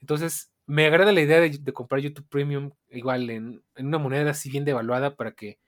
[0.00, 4.30] Entonces, me agrada la idea de, de comprar YouTube Premium igual en, en, una moneda
[4.30, 5.58] así bien devaluada para que,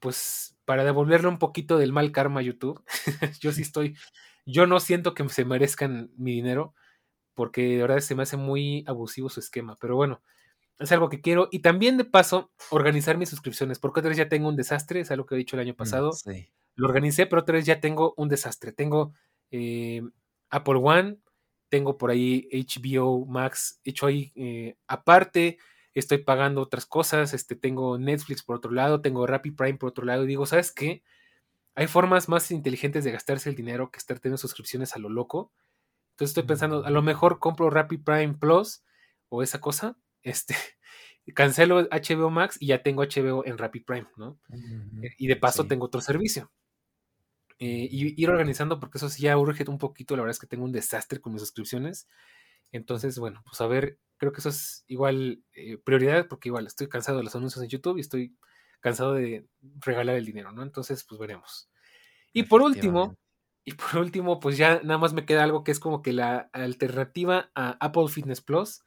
[0.00, 2.82] pues, para devolverle un poquito del mal karma a YouTube.
[3.40, 3.96] yo sí estoy,
[4.44, 6.74] yo no siento que se merezcan mi dinero
[7.34, 10.22] porque de verdad se me hace muy abusivo su esquema, pero bueno,
[10.78, 11.48] es algo que quiero.
[11.50, 15.10] Y también de paso, organizar mis suscripciones, porque otra vez ya tengo un desastre, es
[15.10, 16.10] algo que he dicho el año pasado.
[16.10, 16.48] Mm, sí.
[16.74, 18.72] Lo organicé, pero otra vez ya tengo un desastre.
[18.72, 19.12] Tengo
[19.50, 20.02] eh,
[20.50, 21.18] Apple One,
[21.68, 25.58] tengo por ahí HBO Max hecho ahí eh, aparte,
[25.94, 30.04] estoy pagando otras cosas, este, tengo Netflix por otro lado, tengo Rappi Prime por otro
[30.04, 31.02] lado, y digo, ¿sabes qué?
[31.74, 35.52] Hay formas más inteligentes de gastarse el dinero que estar teniendo suscripciones a lo loco.
[36.12, 38.82] Entonces estoy pensando, a lo mejor compro Rappi Prime Plus
[39.30, 40.54] o esa cosa, este,
[41.34, 44.38] cancelo HBO Max y ya tengo HBO en Rappi Prime, ¿no?
[44.48, 45.14] Uh -huh.
[45.18, 45.68] Y de paso Sí.
[45.68, 46.50] tengo otro servicio.
[47.58, 50.46] Eh, y ir organizando, porque eso sí ya urge un poquito, la verdad es que
[50.48, 52.08] tengo un desastre con mis suscripciones.
[52.72, 56.88] Entonces, bueno, pues a ver, creo que eso es igual eh, prioridad, porque igual estoy
[56.88, 58.36] cansado de los anuncios en YouTube y estoy
[58.82, 59.46] cansado de
[59.80, 60.62] regalar el dinero, ¿no?
[60.62, 61.70] Entonces, pues veremos.
[62.34, 63.16] Y por último,
[63.64, 66.50] y por último, pues ya nada más me queda algo que es como que la
[66.52, 68.82] alternativa a Apple Fitness Plus.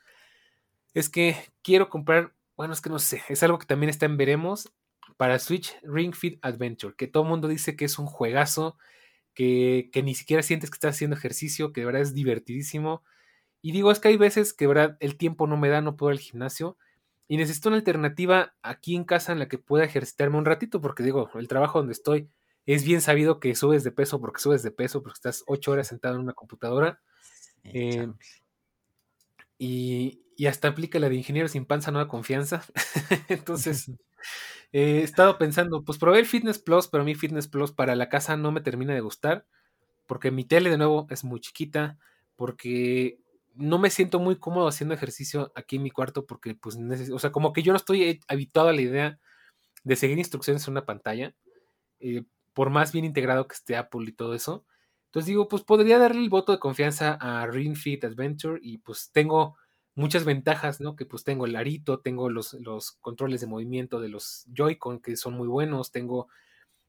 [0.93, 4.17] Es que quiero comprar, bueno, es que no sé, es algo que también está en
[4.17, 4.71] veremos
[5.17, 8.77] para Switch Ring Fit Adventure, que todo el mundo dice que es un juegazo,
[9.33, 13.03] que, que, ni siquiera sientes que estás haciendo ejercicio, que de verdad es divertidísimo.
[13.61, 15.97] Y digo, es que hay veces que de verdad el tiempo no me da, no
[15.97, 16.77] puedo ir al gimnasio.
[17.27, 21.03] Y necesito una alternativa aquí en casa en la que pueda ejercitarme un ratito, porque
[21.03, 22.29] digo, el trabajo donde estoy
[22.65, 25.87] es bien sabido que subes de peso porque subes de peso, porque estás ocho horas
[25.87, 26.99] sentado en una computadora.
[27.63, 28.07] Eh,
[29.57, 32.63] y, y, hasta aplica la de ingeniero sin panza, no da confianza.
[33.29, 33.89] Entonces,
[34.71, 37.95] eh, he estado pensando, pues probé el Fitness Plus, pero a mí Fitness Plus para
[37.95, 39.45] la casa no me termina de gustar,
[40.07, 41.97] porque mi tele de nuevo es muy chiquita,
[42.35, 43.19] porque
[43.55, 46.77] no me siento muy cómodo haciendo ejercicio aquí en mi cuarto, porque pues,
[47.11, 49.19] o sea, como que yo no estoy habituado a la idea
[49.83, 51.35] de seguir instrucciones en una pantalla,
[51.99, 52.23] eh,
[52.53, 54.65] por más bien integrado que esté Apple y todo eso.
[55.07, 59.11] Entonces digo, pues podría darle el voto de confianza a Ring Fit Adventure y pues
[59.13, 59.57] tengo
[59.95, 60.95] muchas ventajas, ¿no?
[60.95, 65.15] Que pues tengo el arito, tengo los, los controles de movimiento de los Joy-Con que
[65.15, 66.27] son muy buenos, tengo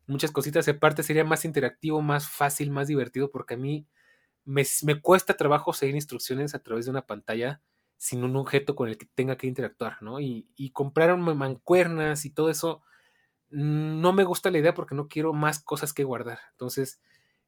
[0.06, 0.68] muchas cositas.
[0.68, 3.86] Aparte sería más interactivo, más fácil, más divertido porque a mí
[4.47, 7.60] me, me cuesta trabajo seguir instrucciones a través de una pantalla
[7.98, 10.20] sin un objeto con el que tenga que interactuar, ¿no?
[10.20, 12.82] Y, y comprar mancuernas y todo eso,
[13.51, 16.39] no me gusta la idea porque no quiero más cosas que guardar.
[16.52, 17.01] Entonces,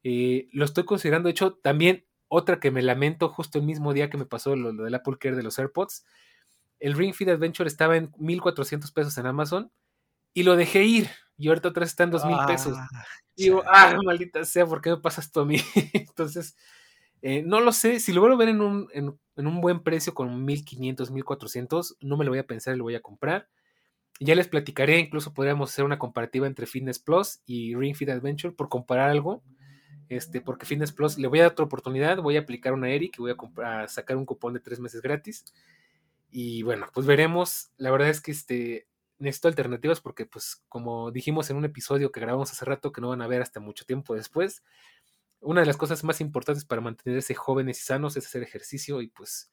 [0.02, 1.28] eh, lo estoy considerando.
[1.28, 4.72] De hecho, también otra que me lamento justo el mismo día que me pasó lo,
[4.72, 6.04] lo del Apple Care de los AirPods.
[6.80, 9.70] El Ring Fit Adventure estaba en 1400 pesos en Amazon
[10.32, 11.10] y lo dejé ir.
[11.36, 12.78] Y ahorita otra vez está en 2000 ah, pesos.
[13.36, 15.58] Y digo, ah, maldita sea, ¿por qué me pasas tú a mí?
[15.92, 16.56] Entonces,
[17.22, 18.00] eh, no lo sé.
[18.00, 21.96] Si lo vuelvo a ver en un, en, en un buen precio con 1500, 1400,
[22.00, 23.48] no me lo voy a pensar y lo voy a comprar.
[24.20, 28.54] Ya les platicaré, incluso podríamos hacer una comparativa entre Fitness Plus y Ring Fit Adventure
[28.54, 29.42] por comparar algo.
[30.08, 33.16] Este, porque Fitness Plus le voy a dar otra oportunidad, voy a aplicar una Eric
[33.18, 35.44] y voy a sacar un cupón de tres meses gratis.
[36.30, 37.70] Y bueno, pues veremos.
[37.76, 38.88] La verdad es que este,
[39.18, 43.08] necesito alternativas porque, pues, como dijimos en un episodio que grabamos hace rato, que no
[43.08, 44.62] van a ver hasta mucho tiempo después,
[45.40, 49.09] una de las cosas más importantes para mantenerse jóvenes y sanos es hacer ejercicio y
[49.09, 49.52] pues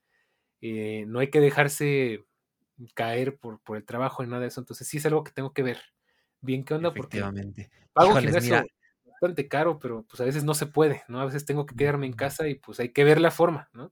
[0.61, 2.25] eh, no hay que dejarse
[2.93, 4.61] caer por, por, el trabajo ni nada de eso.
[4.61, 5.79] Entonces sí es algo que tengo que ver.
[6.41, 6.93] Bien, ¿qué onda?
[6.93, 7.19] Porque
[7.93, 8.65] pago Híjoles, gimnasio mira.
[9.05, 11.21] bastante caro, pero pues a veces no se puede, ¿no?
[11.21, 13.91] A veces tengo que quedarme en casa y pues hay que ver la forma, ¿no?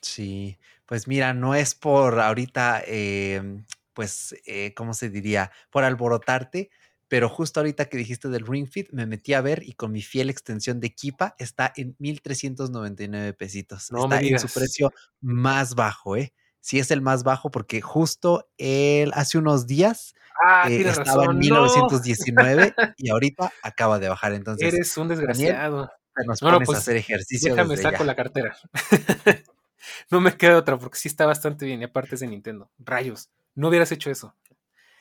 [0.00, 3.64] Sí, pues mira, no es por ahorita, eh,
[3.94, 5.50] pues, eh, ¿cómo se diría?
[5.70, 6.70] Por alborotarte,
[7.14, 10.02] pero justo ahorita que dijiste del Ring Fit, me metí a ver y con mi
[10.02, 13.92] fiel extensión de Kipa está en 1399 pesitos.
[13.92, 16.34] No está en su precio más bajo, ¿eh?
[16.58, 21.30] Sí es el más bajo porque justo él hace unos días ah, eh, estaba razón,
[21.30, 22.84] en 1919 no.
[22.96, 24.32] y ahorita acaba de bajar.
[24.32, 25.76] Entonces, eres un desgraciado.
[25.76, 27.54] Daniel, nos pones pues, a hacer ejercicio.
[27.54, 28.04] Déjame saco ya.
[28.06, 28.56] la cartera.
[30.10, 32.68] no me queda otra porque sí está bastante bien y aparte es de Nintendo.
[32.80, 34.34] Rayos, no hubieras hecho eso.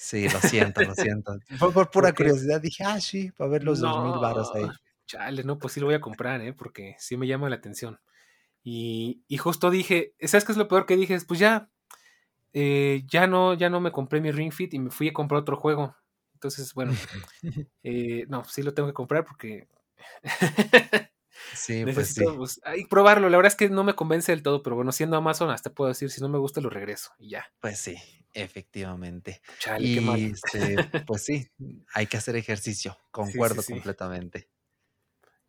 [0.04, 1.40] Sí, lo siento, lo siento.
[1.74, 4.68] Por pura curiosidad, dije: "Ah, sí, para ver los dos mil varos ahí".
[5.06, 6.52] chale, no, pues sí lo voy a comprar, ¿eh?
[6.52, 8.00] Porque sí me llama la atención.
[8.64, 11.18] Y, y justo dije, ¿sabes qué es lo peor que dije?
[11.28, 11.70] Pues ya,
[12.54, 15.42] eh, ya no, ya no me compré mi Ring Fit y me fui a comprar
[15.42, 15.96] otro juego.
[16.34, 16.94] Entonces, bueno,
[17.84, 19.68] eh, no, sí lo tengo que comprar porque
[21.56, 22.22] Sí, pues sí.
[22.22, 23.30] necesito pues, ahí probarlo.
[23.30, 25.90] La verdad es que no me convence del todo, pero bueno, siendo Amazon, hasta puedo
[25.90, 27.46] decir, si no me gusta, lo regreso y ya.
[27.60, 27.96] Pues sí,
[28.34, 29.42] efectivamente.
[29.60, 30.20] Chale, qué mal.
[30.20, 30.76] Y este,
[31.06, 31.50] pues sí,
[31.94, 33.74] hay que hacer ejercicio, Sí, sí, concuerdo sí.
[33.74, 34.50] completamente.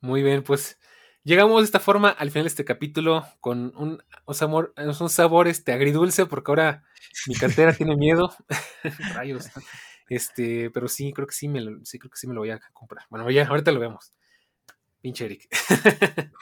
[0.01, 0.79] Muy bien, pues
[1.23, 5.49] llegamos de esta forma al final de este capítulo con un, un sabor, un sabor
[5.49, 6.85] este, agridulce, porque ahora
[7.27, 8.35] mi cartera tiene miedo.
[9.15, 9.49] Rayos.
[10.09, 12.51] Este, pero sí, creo que sí me lo, sí, creo que sí me lo voy
[12.51, 13.07] a comprar.
[13.11, 14.13] Bueno, ya, ahorita lo vemos.
[15.05, 15.47] Pinche Eric.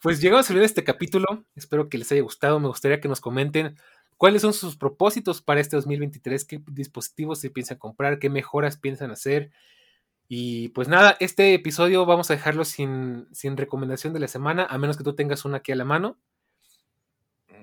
[0.00, 1.44] pues llegamos al final de este capítulo.
[1.56, 2.60] Espero que les haya gustado.
[2.60, 3.76] Me gustaría que nos comenten
[4.16, 9.10] cuáles son sus propósitos para este 2023, qué dispositivos se piensan comprar, qué mejoras piensan
[9.10, 9.50] hacer.
[10.28, 14.78] Y pues nada, este episodio vamos a dejarlo sin, sin recomendación de la semana, a
[14.78, 16.16] menos que tú tengas una aquí a la mano.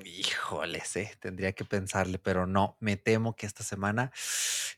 [0.04, 4.12] Híjoles, eh, tendría que pensarle, pero no, me temo que esta semana.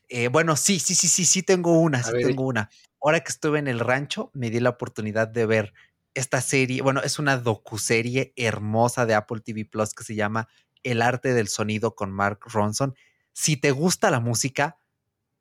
[0.08, 2.70] eh, bueno, sí, sí, sí, sí, sí tengo una, A sí ver, tengo una.
[3.00, 5.74] Ahora que estuve en el rancho, me di la oportunidad de ver
[6.14, 6.82] esta serie.
[6.82, 10.48] Bueno, es una docuserie hermosa de Apple TV Plus que se llama
[10.82, 12.94] El arte del sonido con Mark Ronson.
[13.32, 14.78] Si te gusta la música,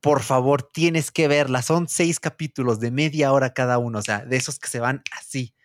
[0.02, 1.64] por favor, tienes que verla.
[1.64, 5.02] Son seis capítulos de media hora cada uno, o sea, de esos que se van
[5.12, 5.56] así.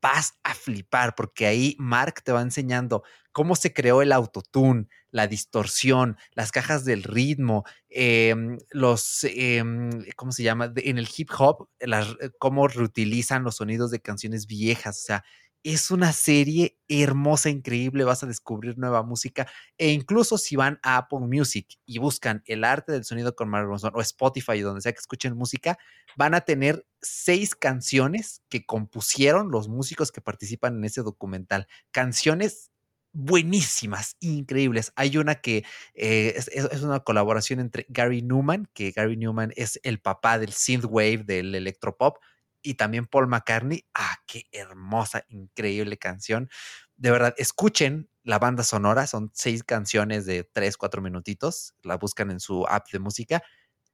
[0.00, 3.02] Vas a flipar porque ahí Mark te va enseñando
[3.32, 10.32] cómo se creó el autotune, la distorsión, las cajas del ritmo, em, los, em, ¿cómo
[10.32, 10.72] se llama?
[10.76, 14.98] En el hip hop, las- eh, cómo reutilizan los sonidos de canciones viejas.
[15.00, 15.24] O sea,
[15.62, 18.04] es una serie hermosa, increíble.
[18.04, 19.46] Vas a descubrir nueva música.
[19.78, 23.66] E incluso si van a Apple Music y buscan el arte del sonido con Mark
[23.66, 25.78] Ronson o Spotify, donde sea que escuchen música,
[26.16, 31.66] van a tener seis canciones que compusieron los músicos que participan en ese documental.
[31.92, 32.70] Canciones
[33.14, 34.92] buenísimas, increíbles.
[34.96, 35.64] Hay una que
[35.94, 41.24] eh, es, una colaboración entre Gary Newman, que Gary Newman es el papá del synthwave,
[41.24, 42.18] del electropop,
[42.60, 43.86] y también Paul McCartney.
[43.94, 46.50] Ah, qué hermosa, increíble canción.
[46.96, 52.30] De verdad, escuchen la banda sonora, son seis canciones de tres, cuatro minutitos, la buscan
[52.30, 53.42] en su app de música.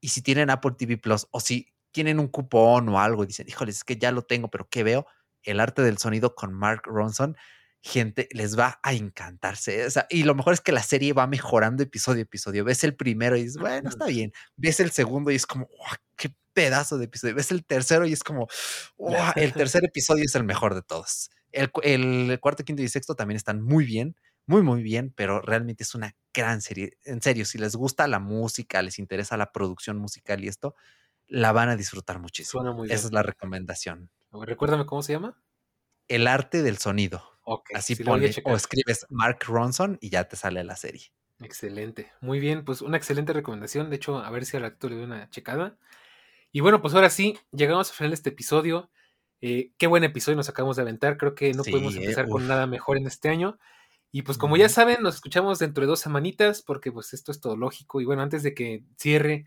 [0.00, 3.48] Y si tienen Apple TV Plus o si tienen un cupón o algo y dicen,
[3.48, 5.06] híjoles, es que ya lo tengo, pero ¿qué veo?
[5.42, 7.36] El arte del sonido con Mark Ronson
[7.82, 9.86] gente, les va a encantarse.
[9.86, 12.64] O sea, y lo mejor es que la serie va mejorando episodio a episodio.
[12.64, 14.32] Ves el primero y dices, bueno, está bien.
[14.56, 17.34] Ves el segundo y es como, "Uah, qué pedazo de episodio.
[17.34, 18.48] Ves el tercero y es como,
[18.96, 21.30] "Uah, el tercer episodio es el mejor de todos.
[21.52, 24.14] El, el cuarto, quinto y sexto también están muy bien,
[24.46, 26.98] muy, muy bien, pero realmente es una gran serie.
[27.04, 30.74] En serio, si les gusta la música, les interesa la producción musical y esto,
[31.28, 32.62] la van a disfrutar muchísimo.
[32.62, 33.06] Suena muy Esa bien.
[33.06, 34.10] es la recomendación.
[34.32, 35.40] Recuérdame cómo se llama.
[36.08, 37.22] El arte del sonido.
[37.74, 41.12] Así a pone, o escribes Mark Ronson y ya te sale la serie.
[41.40, 42.12] Excelente.
[42.20, 43.88] Muy bien, pues una excelente recomendación.
[43.90, 45.78] De hecho, a ver si al ratito le doy una checada.
[46.52, 48.90] Y bueno, pues ahora sí, llegamos al final de este episodio.
[49.40, 51.16] Eh, qué buen episodio nos acabamos de aventar.
[51.16, 53.58] Creo que no podemos Sí, eh, empezar con nada mejor en este año.
[54.12, 57.40] Y pues como ya saben, nos escuchamos dentro de dos semanitas porque pues esto es
[57.40, 58.00] todo lógico.
[58.00, 59.46] Y bueno, antes de que cierre,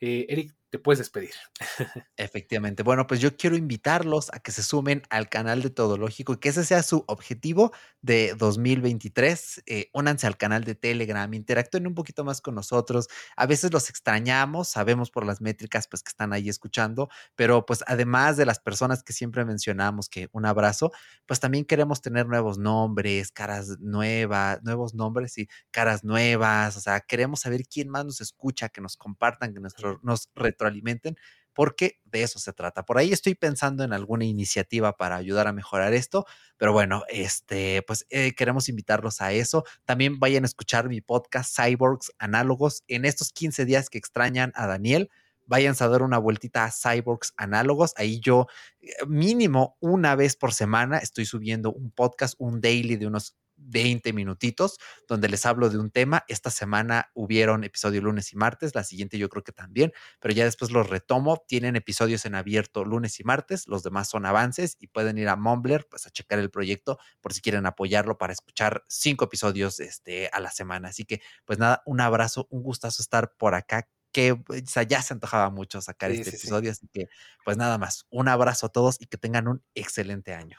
[0.00, 1.30] eh, Eric, te puedes despedir.
[2.16, 2.82] Efectivamente.
[2.82, 6.38] Bueno, pues yo quiero invitarlos a que se sumen al canal de Todo Lógico y
[6.38, 7.70] que ese sea su objetivo
[8.02, 9.62] de 2023.
[9.66, 13.06] Eh, únanse al canal de Telegram, interactúen un poquito más con nosotros.
[13.36, 17.84] A veces los extrañamos, sabemos por las métricas pues que están ahí escuchando, pero pues
[17.86, 20.90] además de las personas que siempre mencionamos que un abrazo,
[21.24, 26.76] pues también queremos tener nuevos nombres, caras nuevas, nuevos nombres y caras nuevas.
[26.76, 30.26] O sea, queremos saber quién más nos escucha, que nos compartan, que nuestro- nos
[30.64, 31.16] retroalimenten
[31.54, 32.84] porque de eso se trata.
[32.84, 36.26] Por ahí estoy pensando en alguna iniciativa para ayudar a mejorar esto,
[36.56, 39.64] pero bueno, este, pues eh, queremos invitarlos a eso.
[39.84, 44.66] También vayan a escuchar mi podcast Cyborgs Análogos en estos 15 días que extrañan a
[44.66, 45.10] Daniel.
[45.46, 47.92] Vayan a dar una vueltita a Cyborgs Análogos.
[47.96, 48.46] Ahí yo
[48.80, 54.12] eh, mínimo una vez por semana estoy subiendo un podcast, un daily de unos 20
[54.12, 54.78] minutitos
[55.08, 56.24] donde les hablo de un tema.
[56.28, 60.44] Esta semana hubieron episodio lunes y martes, la siguiente yo creo que también pero ya
[60.44, 61.44] después los retomo.
[61.46, 65.36] Tienen episodios en abierto lunes y martes, los demás son avances y pueden ir a
[65.36, 70.28] Mumbler pues, a checar el proyecto por si quieren apoyarlo para escuchar cinco episodios este,
[70.32, 70.88] a la semana.
[70.88, 73.88] Así que, pues nada, un abrazo, un gustazo estar por acá.
[74.12, 76.36] Que o sea, ya se antojaba mucho sacar Sí, este sí, sí.
[76.36, 77.08] episodio, así que
[77.44, 80.58] pues nada más, un abrazo a todos y que tengan un excelente año.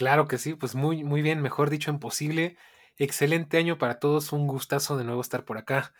[0.00, 2.56] Claro que sí, pues muy, muy bien, mejor dicho, imposible.
[2.96, 5.92] Excelente año para todos, un gustazo de nuevo estar por acá.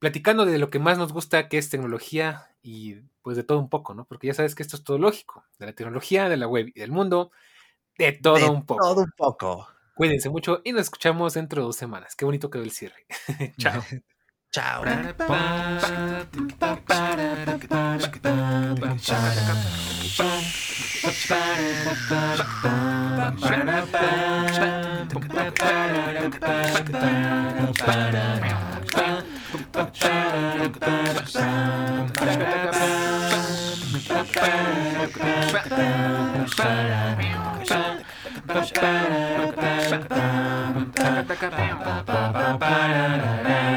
[0.00, 3.70] platicando de lo que más nos gusta, que es tecnología y pues de todo un
[3.70, 4.04] poco, ¿no?
[4.06, 6.80] Porque ya sabes que esto es todo lógico, de la tecnología, de la web y
[6.80, 7.32] del mundo,
[7.98, 8.84] de todo De un poco.
[8.84, 9.68] todo un poco.
[9.94, 12.16] Cuídense mucho y nos escuchamos dentro de dos semanas.
[12.16, 13.06] Qué bonito quedó el cierre.
[13.58, 13.82] Chao.
[14.52, 14.84] Chao.
[42.58, 43.71] Ba-da-da.